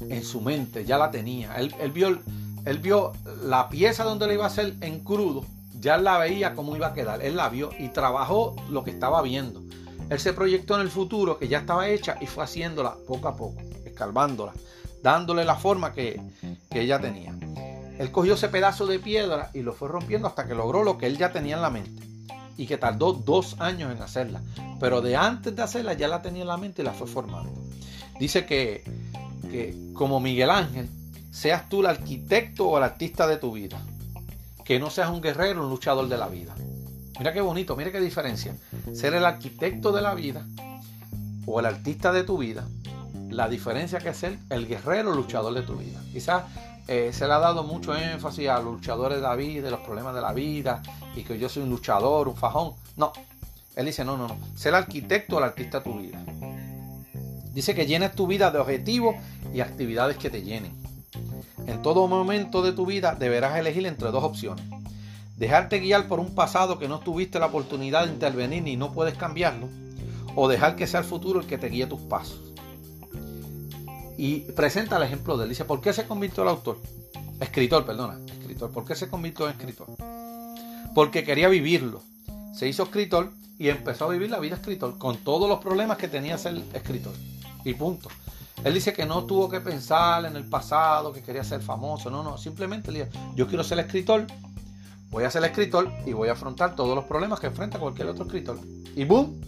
en 0.09 0.25
su 0.25 0.41
mente, 0.41 0.85
ya 0.85 0.99
la 0.99 1.13
tenía. 1.13 1.55
Él, 1.55 1.93
vio, 1.93 2.19
él 2.65 2.79
vio 2.79 3.13
la 3.45 3.69
pieza 3.69 4.03
donde 4.03 4.27
le 4.27 4.35
iba 4.35 4.43
a 4.43 4.49
hacer 4.49 4.75
en 4.81 4.99
crudo, 4.99 5.45
ya 5.79 5.97
la 5.97 6.19
veía 6.19 6.57
cómo 6.57 6.75
iba 6.75 6.89
a 6.89 6.93
quedar. 6.93 7.23
Él 7.23 7.37
la 7.37 7.49
vio 7.51 7.71
y 7.79 7.91
trabajó 7.91 8.57
lo 8.69 8.83
que 8.83 8.91
estaba 8.91 9.23
viendo. 9.23 9.63
Él 10.09 10.19
se 10.19 10.33
proyectó 10.33 10.75
en 10.75 10.81
el 10.81 10.91
futuro 10.91 11.39
que 11.39 11.47
ya 11.47 11.59
estaba 11.59 11.89
hecha 11.89 12.17
y 12.21 12.27
fue 12.27 12.43
haciéndola 12.43 12.97
poco 13.07 13.29
a 13.29 13.37
poco, 13.37 13.63
escarbándola 13.85 14.55
dándole 15.03 15.45
la 15.45 15.57
forma 15.57 15.93
que, 15.93 16.21
ella 16.71 17.01
tenía. 17.01 17.35
Él 18.01 18.11
cogió 18.11 18.33
ese 18.33 18.49
pedazo 18.49 18.87
de 18.87 18.99
piedra 18.99 19.51
y 19.53 19.61
lo 19.61 19.75
fue 19.75 19.87
rompiendo 19.87 20.27
hasta 20.27 20.47
que 20.47 20.55
logró 20.55 20.85
lo 20.85 20.97
que 20.97 21.05
él 21.05 21.19
ya 21.19 21.33
tenía 21.33 21.57
en 21.57 21.61
la 21.61 21.69
mente. 21.69 22.03
Y 22.57 22.67
que 22.67 22.79
tardó 22.79 23.13
dos 23.13 23.61
años 23.61 23.95
en 23.95 24.01
hacerla. 24.01 24.41
Pero 24.81 25.03
de 25.03 25.17
antes 25.17 25.55
de 25.55 25.61
hacerla 25.61 25.93
ya 25.93 26.09
la 26.09 26.23
tenía 26.23 26.41
en 26.41 26.49
la 26.49 26.57
mente 26.57 26.81
y 26.81 26.85
la 26.87 26.95
fue 26.95 27.07
formando. 27.07 27.53
Dice 28.19 28.47
que, 28.47 28.85
que 29.51 29.77
como 29.93 30.19
Miguel 30.19 30.49
Ángel, 30.49 30.89
seas 31.31 31.69
tú 31.69 31.81
el 31.81 31.89
arquitecto 31.89 32.71
o 32.71 32.79
el 32.79 32.85
artista 32.85 33.27
de 33.27 33.37
tu 33.37 33.53
vida. 33.53 33.79
Que 34.65 34.81
no 34.81 34.89
seas 34.89 35.11
un 35.11 35.21
guerrero, 35.21 35.63
un 35.63 35.69
luchador 35.69 36.09
de 36.09 36.17
la 36.17 36.29
vida. 36.29 36.55
Mira 37.19 37.35
qué 37.35 37.43
bonito, 37.43 37.77
mira 37.77 37.93
qué 37.93 38.01
diferencia. 38.01 38.57
Ser 38.95 39.13
el 39.13 39.27
arquitecto 39.27 39.93
de 39.93 40.01
la 40.01 40.15
vida 40.15 40.47
o 41.45 41.61
el 41.61 41.67
artista 41.67 42.13
de 42.13 42.25
tu 42.25 42.39
vida 42.39 42.67
la 43.31 43.49
diferencia 43.49 44.01
que 44.01 44.09
es 44.11 44.17
ser 44.17 44.39
el 44.51 44.67
guerrero 44.67 45.15
luchador 45.15 45.55
de 45.55 45.63
tu 45.63 45.77
vida. 45.77 46.01
Quizás 46.13 46.45
eh, 46.93 47.13
se 47.13 47.29
le 47.29 47.35
ha 47.35 47.39
dado 47.39 47.63
mucho 47.63 47.95
énfasis 47.95 48.49
a 48.49 48.57
los 48.57 48.75
luchadores 48.75 49.19
de 49.19 49.23
la 49.23 49.37
vida, 49.37 49.63
de 49.63 49.71
los 49.71 49.79
problemas 49.79 50.13
de 50.13 50.21
la 50.21 50.33
vida, 50.33 50.83
y 51.15 51.23
que 51.23 51.39
yo 51.39 51.49
soy 51.49 51.63
un 51.63 51.71
luchador, 51.71 52.27
un 52.27 52.35
fajón. 52.35 52.73
No, 52.97 53.13
él 53.77 53.87
dice, 53.87 54.05
no, 54.05 54.17
no, 54.17 54.27
no, 54.27 54.37
ser 54.57 54.71
el 54.71 54.75
arquitecto 54.75 55.37
o 55.37 55.39
el 55.39 55.45
artista 55.45 55.79
de 55.79 55.85
tu 55.85 56.01
vida. 56.01 56.19
Dice 57.55 57.77
que 57.77 57.87
llenes 57.87 58.17
tu 58.17 58.27
vida 58.27 58.51
de 58.51 58.59
objetivos 58.59 59.15
y 59.55 59.61
actividades 59.61 60.17
que 60.17 60.31
te 60.31 60.43
llenen. 60.43 60.73
En 61.69 61.81
todo 61.81 62.09
momento 62.09 62.61
de 62.61 62.73
tu 62.73 62.87
vida 62.87 63.15
deberás 63.15 63.57
elegir 63.57 63.87
entre 63.87 64.11
dos 64.11 64.25
opciones. 64.25 64.65
Dejarte 65.37 65.79
guiar 65.79 66.09
por 66.09 66.19
un 66.19 66.35
pasado 66.35 66.81
que 66.81 66.89
no 66.89 66.99
tuviste 66.99 67.39
la 67.39 67.47
oportunidad 67.47 68.07
de 68.07 68.15
intervenir 68.15 68.67
y 68.67 68.77
no 68.77 68.93
puedes 68.93 69.15
cambiarlo. 69.15 69.69
O 70.35 70.49
dejar 70.49 70.75
que 70.75 70.89
sea 70.89 71.01
el 71.01 71.07
futuro 71.07 71.39
el 71.39 71.47
que 71.47 71.57
te 71.57 71.69
guíe 71.69 71.87
tus 71.87 72.01
pasos 72.01 72.50
y 74.21 74.41
presenta 74.41 74.99
el 74.99 75.03
ejemplo 75.05 75.39
de 75.39 75.45
él. 75.45 75.49
Dice, 75.49 75.65
¿por 75.65 75.81
qué 75.81 75.95
se 75.95 76.07
convirtió 76.07 76.43
el 76.43 76.51
autor? 76.51 76.79
Escritor, 77.41 77.87
perdona, 77.87 78.21
escritor. 78.27 78.71
¿Por 78.71 78.85
qué 78.85 78.95
se 78.95 79.09
convirtió 79.09 79.47
en 79.47 79.53
escritor? 79.53 79.87
Porque 80.95 81.25
quería 81.25 81.49
vivirlo. 81.49 82.03
Se 82.53 82.69
hizo 82.69 82.83
escritor 82.83 83.33
y 83.59 83.71
empezó 83.71 84.05
a 84.05 84.09
vivir 84.11 84.29
la 84.29 84.39
vida 84.39 84.57
escritor 84.57 84.99
con 84.99 85.17
todos 85.17 85.49
los 85.49 85.61
problemas 85.61 85.97
que 85.97 86.07
tenía 86.07 86.37
ser 86.37 86.63
escritor. 86.75 87.15
Y 87.65 87.73
punto. 87.73 88.11
Él 88.63 88.75
dice 88.75 88.93
que 88.93 89.07
no 89.07 89.25
tuvo 89.25 89.49
que 89.49 89.63
pensar 89.63 90.27
en 90.27 90.37
el 90.37 90.47
pasado, 90.47 91.15
que 91.15 91.23
quería 91.23 91.43
ser 91.43 91.63
famoso. 91.63 92.11
No, 92.11 92.23
no, 92.23 92.37
simplemente 92.37 92.93
dice, 92.93 93.09
yo 93.37 93.47
quiero 93.47 93.65
ser 93.65 93.79
escritor, 93.79 94.27
voy 95.09 95.25
a 95.25 95.31
ser 95.31 95.43
escritor 95.45 95.91
y 96.05 96.13
voy 96.13 96.29
a 96.29 96.33
afrontar 96.33 96.77
todos 96.77 96.95
los 96.95 97.07
problemas 97.07 97.41
que 97.41 97.47
enfrenta 97.47 97.79
cualquier 97.79 98.09
otro 98.09 98.25
escritor. 98.25 98.59
Y 98.95 99.07
boom, 99.07 99.41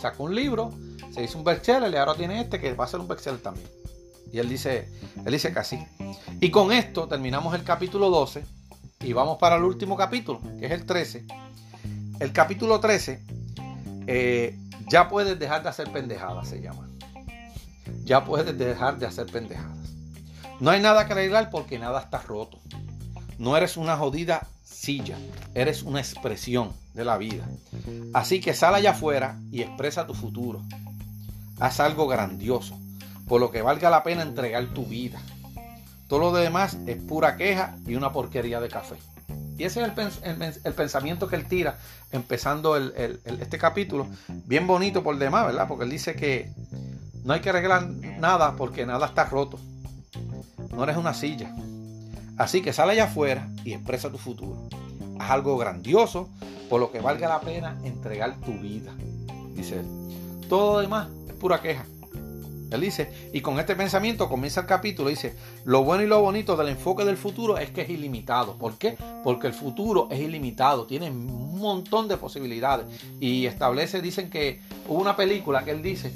sacó 0.00 0.22
un 0.22 0.34
libro, 0.36 0.72
se 1.12 1.24
hizo 1.24 1.38
un 1.38 1.42
bestseller 1.42 1.92
y 1.92 1.96
ahora 1.96 2.14
tiene 2.14 2.40
este 2.40 2.60
que 2.60 2.72
va 2.72 2.84
a 2.84 2.88
ser 2.88 3.00
un 3.00 3.08
bestseller 3.08 3.40
también. 3.40 3.66
Y 4.32 4.38
él 4.38 4.48
dice, 4.48 4.88
él 5.24 5.32
dice 5.32 5.52
que 5.52 5.58
así. 5.58 5.78
Y 6.40 6.50
con 6.50 6.72
esto 6.72 7.08
terminamos 7.08 7.54
el 7.54 7.64
capítulo 7.64 8.10
12 8.10 8.44
y 9.00 9.12
vamos 9.12 9.38
para 9.38 9.56
el 9.56 9.62
último 9.62 9.96
capítulo, 9.96 10.40
que 10.58 10.66
es 10.66 10.72
el 10.72 10.84
13. 10.84 11.26
El 12.18 12.32
capítulo 12.32 12.80
13, 12.80 13.22
eh, 14.06 14.58
ya 14.88 15.08
puedes 15.08 15.38
dejar 15.38 15.62
de 15.62 15.68
hacer 15.68 15.90
pendejadas, 15.92 16.48
se 16.48 16.60
llama. 16.60 16.88
Ya 18.04 18.24
puedes 18.24 18.56
dejar 18.56 18.98
de 18.98 19.06
hacer 19.06 19.26
pendejadas. 19.26 19.76
No 20.60 20.70
hay 20.70 20.80
nada 20.80 21.06
que 21.06 21.12
arreglar 21.12 21.50
porque 21.50 21.78
nada 21.78 22.00
está 22.00 22.18
roto. 22.22 22.58
No 23.38 23.56
eres 23.56 23.76
una 23.76 23.96
jodida 23.96 24.46
silla, 24.64 25.18
eres 25.54 25.82
una 25.82 26.00
expresión 26.00 26.72
de 26.94 27.04
la 27.04 27.18
vida. 27.18 27.46
Así 28.14 28.40
que 28.40 28.54
sal 28.54 28.74
allá 28.74 28.92
afuera 28.92 29.38
y 29.50 29.62
expresa 29.62 30.06
tu 30.06 30.14
futuro. 30.14 30.62
Haz 31.60 31.80
algo 31.80 32.06
grandioso, 32.06 32.78
por 33.28 33.40
lo 33.40 33.50
que 33.50 33.62
valga 33.62 33.90
la 33.90 34.02
pena 34.02 34.22
entregar 34.22 34.66
tu 34.66 34.86
vida. 34.86 35.20
Todo 36.08 36.20
lo 36.20 36.32
demás 36.32 36.78
es 36.86 36.96
pura 36.96 37.36
queja 37.36 37.76
y 37.86 37.96
una 37.96 38.12
porquería 38.12 38.60
de 38.60 38.68
café. 38.68 38.96
Y 39.58 39.64
ese 39.64 39.82
es 39.82 40.20
el, 40.64 40.74
pensamiento 40.74 41.28
que 41.28 41.36
él 41.36 41.46
tira 41.46 41.78
empezando 42.12 42.76
este 42.76 43.58
capítulo. 43.58 44.06
Bien 44.28 44.66
bonito 44.66 45.02
por 45.02 45.16
demás, 45.18 45.46
¿verdad? 45.46 45.66
Porque 45.66 45.84
él 45.84 45.90
dice 45.90 46.14
que 46.14 46.52
no 47.24 47.32
hay 47.32 47.40
que 47.40 47.48
arreglar 47.48 47.88
nada 47.88 48.54
porque 48.56 48.84
nada 48.86 49.06
está 49.06 49.24
roto. 49.24 49.58
No 50.70 50.84
eres 50.84 50.96
una 50.96 51.14
silla. 51.14 51.54
Así 52.36 52.60
que 52.60 52.74
sale 52.74 52.92
allá 52.92 53.04
afuera 53.04 53.48
y 53.64 53.72
expresa 53.72 54.10
tu 54.10 54.18
futuro. 54.18 54.68
Haz 55.18 55.30
algo 55.30 55.56
grandioso 55.56 56.28
por 56.68 56.78
lo 56.78 56.92
que 56.92 57.00
valga 57.00 57.28
la 57.28 57.40
pena 57.40 57.78
entregar 57.82 58.36
tu 58.44 58.52
vida. 58.52 58.92
Dice 59.54 59.80
él. 59.80 59.86
Todo 60.50 60.74
lo 60.74 60.80
demás 60.80 61.08
es 61.28 61.34
pura 61.34 61.62
queja. 61.62 61.86
Él 62.70 62.80
dice, 62.80 63.30
y 63.32 63.40
con 63.42 63.60
este 63.60 63.76
pensamiento 63.76 64.28
comienza 64.28 64.62
el 64.62 64.66
capítulo, 64.66 65.08
dice, 65.08 65.36
lo 65.64 65.84
bueno 65.84 66.02
y 66.02 66.06
lo 66.06 66.20
bonito 66.20 66.56
del 66.56 66.68
enfoque 66.68 67.04
del 67.04 67.16
futuro 67.16 67.58
es 67.58 67.70
que 67.70 67.82
es 67.82 67.90
ilimitado. 67.90 68.56
¿Por 68.56 68.76
qué? 68.76 68.96
Porque 69.22 69.46
el 69.46 69.54
futuro 69.54 70.08
es 70.10 70.20
ilimitado, 70.20 70.86
tiene 70.86 71.10
un 71.10 71.58
montón 71.58 72.08
de 72.08 72.16
posibilidades. 72.16 72.86
Y 73.20 73.46
establece, 73.46 74.02
dicen 74.02 74.30
que 74.30 74.60
hubo 74.88 75.00
una 75.00 75.14
película 75.14 75.64
que 75.64 75.70
él 75.70 75.82
dice 75.82 76.12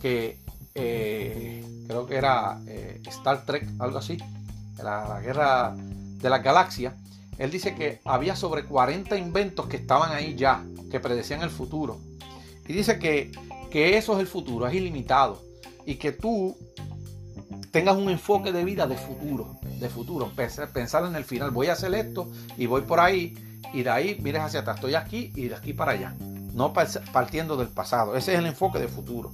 que 0.00 0.38
eh, 0.74 1.64
creo 1.86 2.06
que 2.06 2.16
era 2.16 2.60
eh, 2.66 3.00
Star 3.06 3.46
Trek, 3.46 3.68
algo 3.78 3.98
así, 3.98 4.18
la, 4.78 5.08
la 5.08 5.20
guerra 5.20 5.76
de 5.76 6.30
las 6.30 6.42
galaxias. 6.42 6.94
Él 7.38 7.50
dice 7.50 7.76
que 7.76 8.00
había 8.04 8.34
sobre 8.34 8.64
40 8.64 9.16
inventos 9.16 9.66
que 9.66 9.76
estaban 9.76 10.10
ahí 10.10 10.34
ya, 10.34 10.64
que 10.90 10.98
predecían 10.98 11.42
el 11.42 11.50
futuro. 11.50 12.00
Y 12.66 12.72
dice 12.72 12.98
que, 12.98 13.30
que 13.70 13.96
eso 13.96 14.14
es 14.14 14.20
el 14.20 14.26
futuro, 14.26 14.66
es 14.66 14.74
ilimitado 14.74 15.45
y 15.86 15.94
que 15.94 16.12
tú 16.12 16.56
tengas 17.70 17.96
un 17.96 18.10
enfoque 18.10 18.52
de 18.52 18.64
vida 18.64 18.86
de 18.86 18.96
futuro, 18.96 19.58
de 19.78 19.88
futuro, 19.88 20.32
pensar 20.34 21.04
en 21.04 21.14
el 21.14 21.24
final, 21.24 21.50
voy 21.50 21.68
a 21.68 21.74
hacer 21.74 21.94
esto 21.94 22.30
y 22.58 22.66
voy 22.66 22.82
por 22.82 23.00
ahí 23.00 23.34
y 23.72 23.82
de 23.82 23.90
ahí 23.90 24.18
mires 24.20 24.42
hacia 24.42 24.60
atrás, 24.60 24.76
estoy 24.76 24.94
aquí 24.94 25.32
y 25.34 25.48
de 25.48 25.54
aquí 25.54 25.72
para 25.72 25.92
allá, 25.92 26.14
no 26.52 26.72
partiendo 26.72 27.56
del 27.56 27.68
pasado, 27.68 28.16
ese 28.16 28.32
es 28.32 28.38
el 28.40 28.46
enfoque 28.46 28.78
de 28.78 28.88
futuro. 28.88 29.32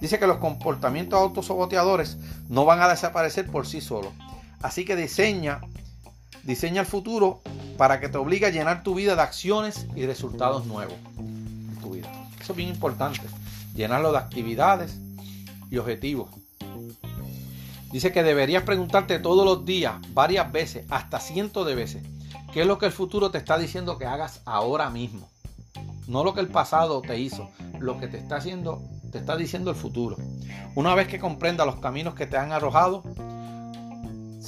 Dice 0.00 0.18
que 0.20 0.28
los 0.28 0.36
comportamientos 0.36 1.18
autosaboteadores 1.18 2.18
no 2.48 2.64
van 2.64 2.80
a 2.80 2.88
desaparecer 2.88 3.46
por 3.46 3.66
sí 3.66 3.80
solos, 3.80 4.12
así 4.62 4.84
que 4.84 4.94
diseña, 4.94 5.60
diseña 6.44 6.82
el 6.82 6.86
futuro 6.86 7.40
para 7.76 7.98
que 8.00 8.08
te 8.08 8.18
obligue 8.18 8.46
a 8.46 8.50
llenar 8.50 8.82
tu 8.82 8.94
vida 8.94 9.16
de 9.16 9.22
acciones 9.22 9.86
y 9.96 10.06
resultados 10.06 10.66
nuevos 10.66 10.96
tu 11.80 11.90
vida. 11.94 12.08
Eso 12.40 12.52
es 12.52 12.56
bien 12.56 12.68
importante, 12.68 13.22
llenarlo 13.74 14.12
de 14.12 14.18
actividades, 14.18 14.98
y 15.70 15.78
objetivos. 15.78 16.30
Dice 17.90 18.12
que 18.12 18.22
deberías 18.22 18.64
preguntarte 18.64 19.18
todos 19.18 19.44
los 19.44 19.64
días, 19.64 19.94
varias 20.12 20.52
veces, 20.52 20.84
hasta 20.90 21.20
cientos 21.20 21.66
de 21.66 21.74
veces, 21.74 22.02
qué 22.52 22.60
es 22.60 22.66
lo 22.66 22.78
que 22.78 22.86
el 22.86 22.92
futuro 22.92 23.30
te 23.30 23.38
está 23.38 23.58
diciendo 23.58 23.96
que 23.96 24.04
hagas 24.04 24.42
ahora 24.44 24.90
mismo. 24.90 25.28
No 26.06 26.24
lo 26.24 26.34
que 26.34 26.40
el 26.40 26.48
pasado 26.48 27.00
te 27.00 27.18
hizo, 27.18 27.50
lo 27.78 27.98
que 27.98 28.08
te 28.08 28.18
está 28.18 28.36
haciendo, 28.36 28.82
te 29.10 29.18
está 29.18 29.36
diciendo 29.36 29.70
el 29.70 29.76
futuro. 29.76 30.16
Una 30.74 30.94
vez 30.94 31.08
que 31.08 31.18
comprendas 31.18 31.66
los 31.66 31.80
caminos 31.80 32.14
que 32.14 32.26
te 32.26 32.36
han 32.36 32.52
arrojado, 32.52 33.02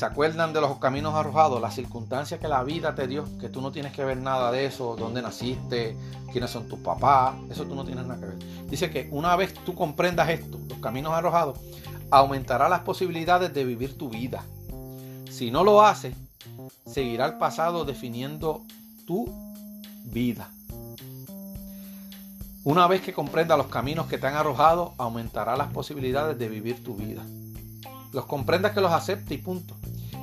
se 0.00 0.06
acuerdan 0.06 0.54
de 0.54 0.62
los 0.62 0.78
caminos 0.78 1.14
arrojados, 1.14 1.60
las 1.60 1.74
circunstancias 1.74 2.40
que 2.40 2.48
la 2.48 2.64
vida 2.64 2.94
te 2.94 3.06
dio, 3.06 3.26
que 3.38 3.50
tú 3.50 3.60
no 3.60 3.70
tienes 3.70 3.92
que 3.92 4.02
ver 4.02 4.16
nada 4.16 4.50
de 4.50 4.64
eso, 4.64 4.96
dónde 4.96 5.20
naciste, 5.20 5.94
quiénes 6.32 6.50
son 6.50 6.66
tus 6.68 6.78
papás, 6.78 7.34
eso 7.50 7.66
tú 7.66 7.74
no 7.74 7.84
tienes 7.84 8.06
nada 8.06 8.18
que 8.18 8.24
ver. 8.28 8.38
Dice 8.70 8.90
que 8.90 9.10
una 9.12 9.36
vez 9.36 9.52
tú 9.52 9.74
comprendas 9.74 10.30
esto, 10.30 10.58
los 10.70 10.78
caminos 10.78 11.12
arrojados, 11.12 11.58
aumentará 12.10 12.70
las 12.70 12.80
posibilidades 12.80 13.52
de 13.52 13.62
vivir 13.62 13.98
tu 13.98 14.08
vida. 14.08 14.42
Si 15.30 15.50
no 15.50 15.64
lo 15.64 15.82
haces, 15.82 16.16
seguirá 16.86 17.26
el 17.26 17.34
pasado 17.36 17.84
definiendo 17.84 18.62
tu 19.06 19.30
vida. 20.04 20.48
Una 22.64 22.86
vez 22.86 23.02
que 23.02 23.12
comprendas 23.12 23.58
los 23.58 23.66
caminos 23.66 24.06
que 24.06 24.16
te 24.16 24.26
han 24.26 24.36
arrojado, 24.36 24.94
aumentará 24.96 25.58
las 25.58 25.70
posibilidades 25.70 26.38
de 26.38 26.48
vivir 26.48 26.82
tu 26.82 26.94
vida. 26.94 27.22
Los 28.14 28.24
comprendas 28.24 28.72
que 28.72 28.80
los 28.80 28.92
acepte 28.92 29.34
y 29.34 29.38
punto. 29.38 29.76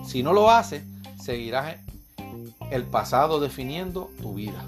Si 0.07 0.23
no 0.23 0.31
lo 0.31 0.49
hace, 0.49 0.85
seguirás 1.21 1.75
el 2.71 2.83
pasado 2.83 3.41
definiendo 3.41 4.09
tu 4.21 4.35
vida. 4.35 4.65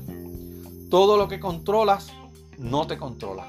Todo 0.90 1.16
lo 1.16 1.30
que 1.30 1.40
controlas 1.40 2.10
no 2.58 2.88
te 2.88 2.98
controla. 2.98 3.48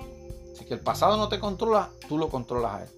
Si 0.56 0.64
que 0.66 0.74
el 0.74 0.80
pasado 0.80 1.16
no 1.16 1.28
te 1.28 1.40
controla, 1.40 1.90
tú 2.08 2.16
lo 2.16 2.28
controlas 2.28 2.74
a 2.74 2.82
él. 2.84 2.88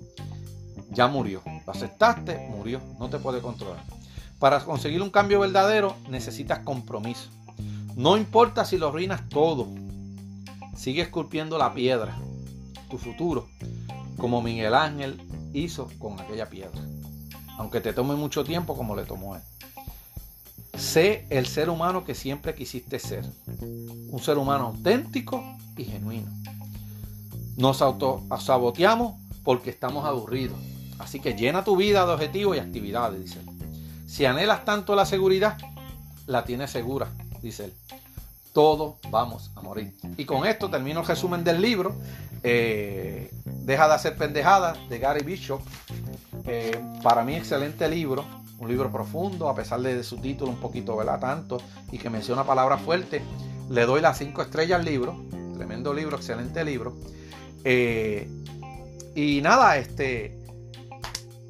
Ya 0.90 1.06
murió. 1.06 1.40
Lo 1.64 1.72
aceptaste, 1.72 2.46
murió. 2.50 2.82
No 2.98 3.08
te 3.08 3.18
puede 3.18 3.40
controlar. 3.40 3.82
Para 4.38 4.62
conseguir 4.62 5.00
un 5.00 5.08
cambio 5.08 5.40
verdadero 5.40 5.96
necesitas 6.10 6.58
compromiso. 6.58 7.30
No 7.96 8.18
importa 8.18 8.66
si 8.66 8.76
lo 8.76 8.88
arruinas 8.88 9.26
todo. 9.30 9.68
Sigue 10.76 11.00
esculpiendo 11.00 11.56
la 11.56 11.72
piedra. 11.72 12.18
Tu 12.90 12.98
futuro. 12.98 13.48
Como 14.18 14.42
Miguel 14.42 14.74
Ángel 14.74 15.18
hizo 15.54 15.88
con 15.98 16.20
aquella 16.20 16.50
piedra 16.50 16.82
aunque 17.58 17.80
te 17.80 17.92
tome 17.92 18.14
mucho 18.14 18.44
tiempo 18.44 18.76
como 18.76 18.94
le 18.96 19.04
tomó 19.04 19.36
él. 19.36 19.42
Sé 20.76 21.26
el 21.30 21.46
ser 21.46 21.68
humano 21.68 22.04
que 22.04 22.14
siempre 22.14 22.54
quisiste 22.54 22.98
ser, 22.98 23.24
un 23.60 24.20
ser 24.20 24.38
humano 24.38 24.66
auténtico 24.66 25.44
y 25.76 25.84
genuino. 25.84 26.30
Nos 27.56 27.82
autosaboteamos 27.82 29.20
porque 29.44 29.70
estamos 29.70 30.06
aburridos, 30.06 30.58
así 30.98 31.20
que 31.20 31.34
llena 31.34 31.64
tu 31.64 31.76
vida 31.76 32.06
de 32.06 32.12
objetivos 32.12 32.56
y 32.56 32.60
actividades, 32.60 33.20
dice 33.20 33.40
él. 33.40 33.46
Si 34.06 34.24
anhelas 34.24 34.64
tanto 34.64 34.94
la 34.94 35.04
seguridad, 35.04 35.58
la 36.26 36.44
tienes 36.44 36.70
segura, 36.70 37.10
dice 37.42 37.66
él. 37.66 37.74
Todos 38.52 38.96
vamos 39.10 39.50
a 39.54 39.62
morir. 39.62 39.94
Y 40.18 40.24
con 40.24 40.46
esto 40.46 40.68
termino 40.68 41.00
el 41.00 41.06
resumen 41.06 41.42
del 41.42 41.62
libro. 41.62 41.94
Eh, 42.42 43.30
Deja 43.64 43.86
de 43.86 43.94
hacer 43.94 44.16
pendejadas 44.16 44.76
de 44.88 44.98
Gary 44.98 45.24
Bishop. 45.24 45.60
Eh, 46.46 46.80
para 47.02 47.24
mí, 47.24 47.34
excelente 47.34 47.88
libro. 47.88 48.24
Un 48.58 48.68
libro 48.68 48.92
profundo, 48.92 49.48
a 49.48 49.54
pesar 49.54 49.80
de, 49.80 50.02
su 50.04 50.18
título 50.18 50.52
un 50.52 50.58
poquito, 50.58 50.96
¿verdad? 50.96 51.18
Tanto 51.18 51.58
y 51.90 51.98
que 51.98 52.10
menciona 52.10 52.44
palabras 52.44 52.80
fuertes. 52.80 53.22
Le 53.68 53.86
doy 53.86 54.00
las 54.00 54.18
cinco 54.18 54.42
estrellas 54.42 54.78
al 54.80 54.84
libro. 54.84 55.20
Tremendo 55.54 55.92
libro, 55.92 56.16
excelente 56.16 56.64
libro. 56.64 56.96
Eh, 57.64 58.28
y 59.14 59.40
nada, 59.42 59.76
este. 59.78 60.38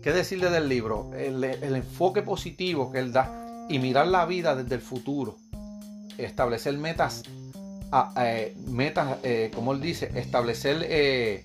¿Qué 0.03 0.12
decirle 0.12 0.51
del 0.51 0.68
libro? 0.68 1.11
El, 1.14 1.45
enfoque 1.45 2.22
positivo 2.22 2.90
que 2.90 2.99
él 2.99 3.12
da 3.12 3.66
y 3.68 3.78
mirar 3.78 4.09
la 4.09 4.24
vida 4.26 4.57
desde 4.57 4.74
el 4.74 4.80
futuro. 4.80 5.36
Establecer 6.18 6.76
metas, 6.76 7.22
eh, 8.16 8.57
metas, 8.66 9.18
como 9.55 9.72
él 9.72 9.80
dice, 9.80 10.11
establecer 10.14 11.45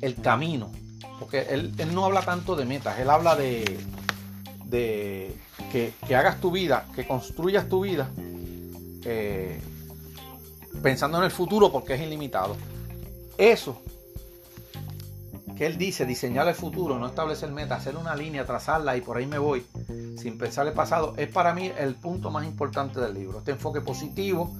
el 0.00 0.14
camino. 0.22 0.70
Porque 1.18 1.46
él, 1.50 1.72
no 1.92 2.04
habla 2.04 2.22
tanto 2.22 2.56
de 2.56 2.64
metas, 2.64 2.98
él 2.98 3.08
habla 3.10 3.36
de, 3.36 3.78
que, 5.70 5.92
hagas 6.14 6.40
tu 6.40 6.50
vida, 6.50 6.86
que 6.94 7.06
construyas 7.06 7.68
tu 7.68 7.82
vida 7.82 8.10
eh, 9.04 9.60
pensando 10.82 11.18
en 11.18 11.24
el 11.24 11.30
futuro 11.30 11.70
porque 11.70 11.94
es 11.94 12.00
ilimitado. 12.00 12.56
Eso 13.38 13.80
que 15.56 15.66
él 15.66 15.78
dice, 15.78 16.04
diseñar 16.04 16.48
el 16.48 16.54
futuro, 16.54 16.98
no 16.98 17.06
establecer 17.06 17.50
metas, 17.50 17.80
hacer 17.80 17.96
una 17.96 18.16
línea, 18.16 18.44
trazarla 18.44 18.96
y 18.96 19.00
por 19.00 19.16
ahí 19.16 19.26
me 19.26 19.38
voy, 19.38 19.64
sin 20.18 20.36
pensar 20.36 20.66
el 20.66 20.72
pasado, 20.72 21.14
es 21.16 21.28
para 21.28 21.54
mí 21.54 21.70
el 21.78 21.94
punto 21.94 22.30
más 22.30 22.44
importante 22.44 23.00
del 23.00 23.14
libro. 23.14 23.38
Este 23.38 23.52
enfoque 23.52 23.80
positivo 23.80 24.52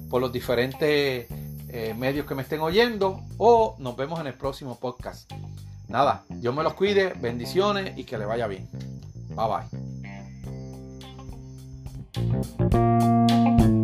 por 0.09 0.21
los 0.21 0.33
diferentes 0.33 1.29
eh, 1.69 1.95
medios 1.97 2.27
que 2.27 2.35
me 2.35 2.43
estén 2.43 2.61
oyendo 2.61 3.23
o 3.39 3.77
nos 3.79 3.97
vemos 3.97 4.19
en 4.21 4.27
el 4.27 4.35
próximo 4.35 4.77
podcast. 4.79 5.31
Nada, 5.89 6.25
Dios 6.29 6.55
me 6.55 6.65
los 6.65 6.75
cuide, 6.75 7.15
bendiciones 7.21 7.97
y 7.97 8.05
que 8.05 8.19
le 8.19 8.27
vaya 8.27 8.49
bien. 8.49 8.69
Bye 9.31 9.47
bye. 13.49 13.80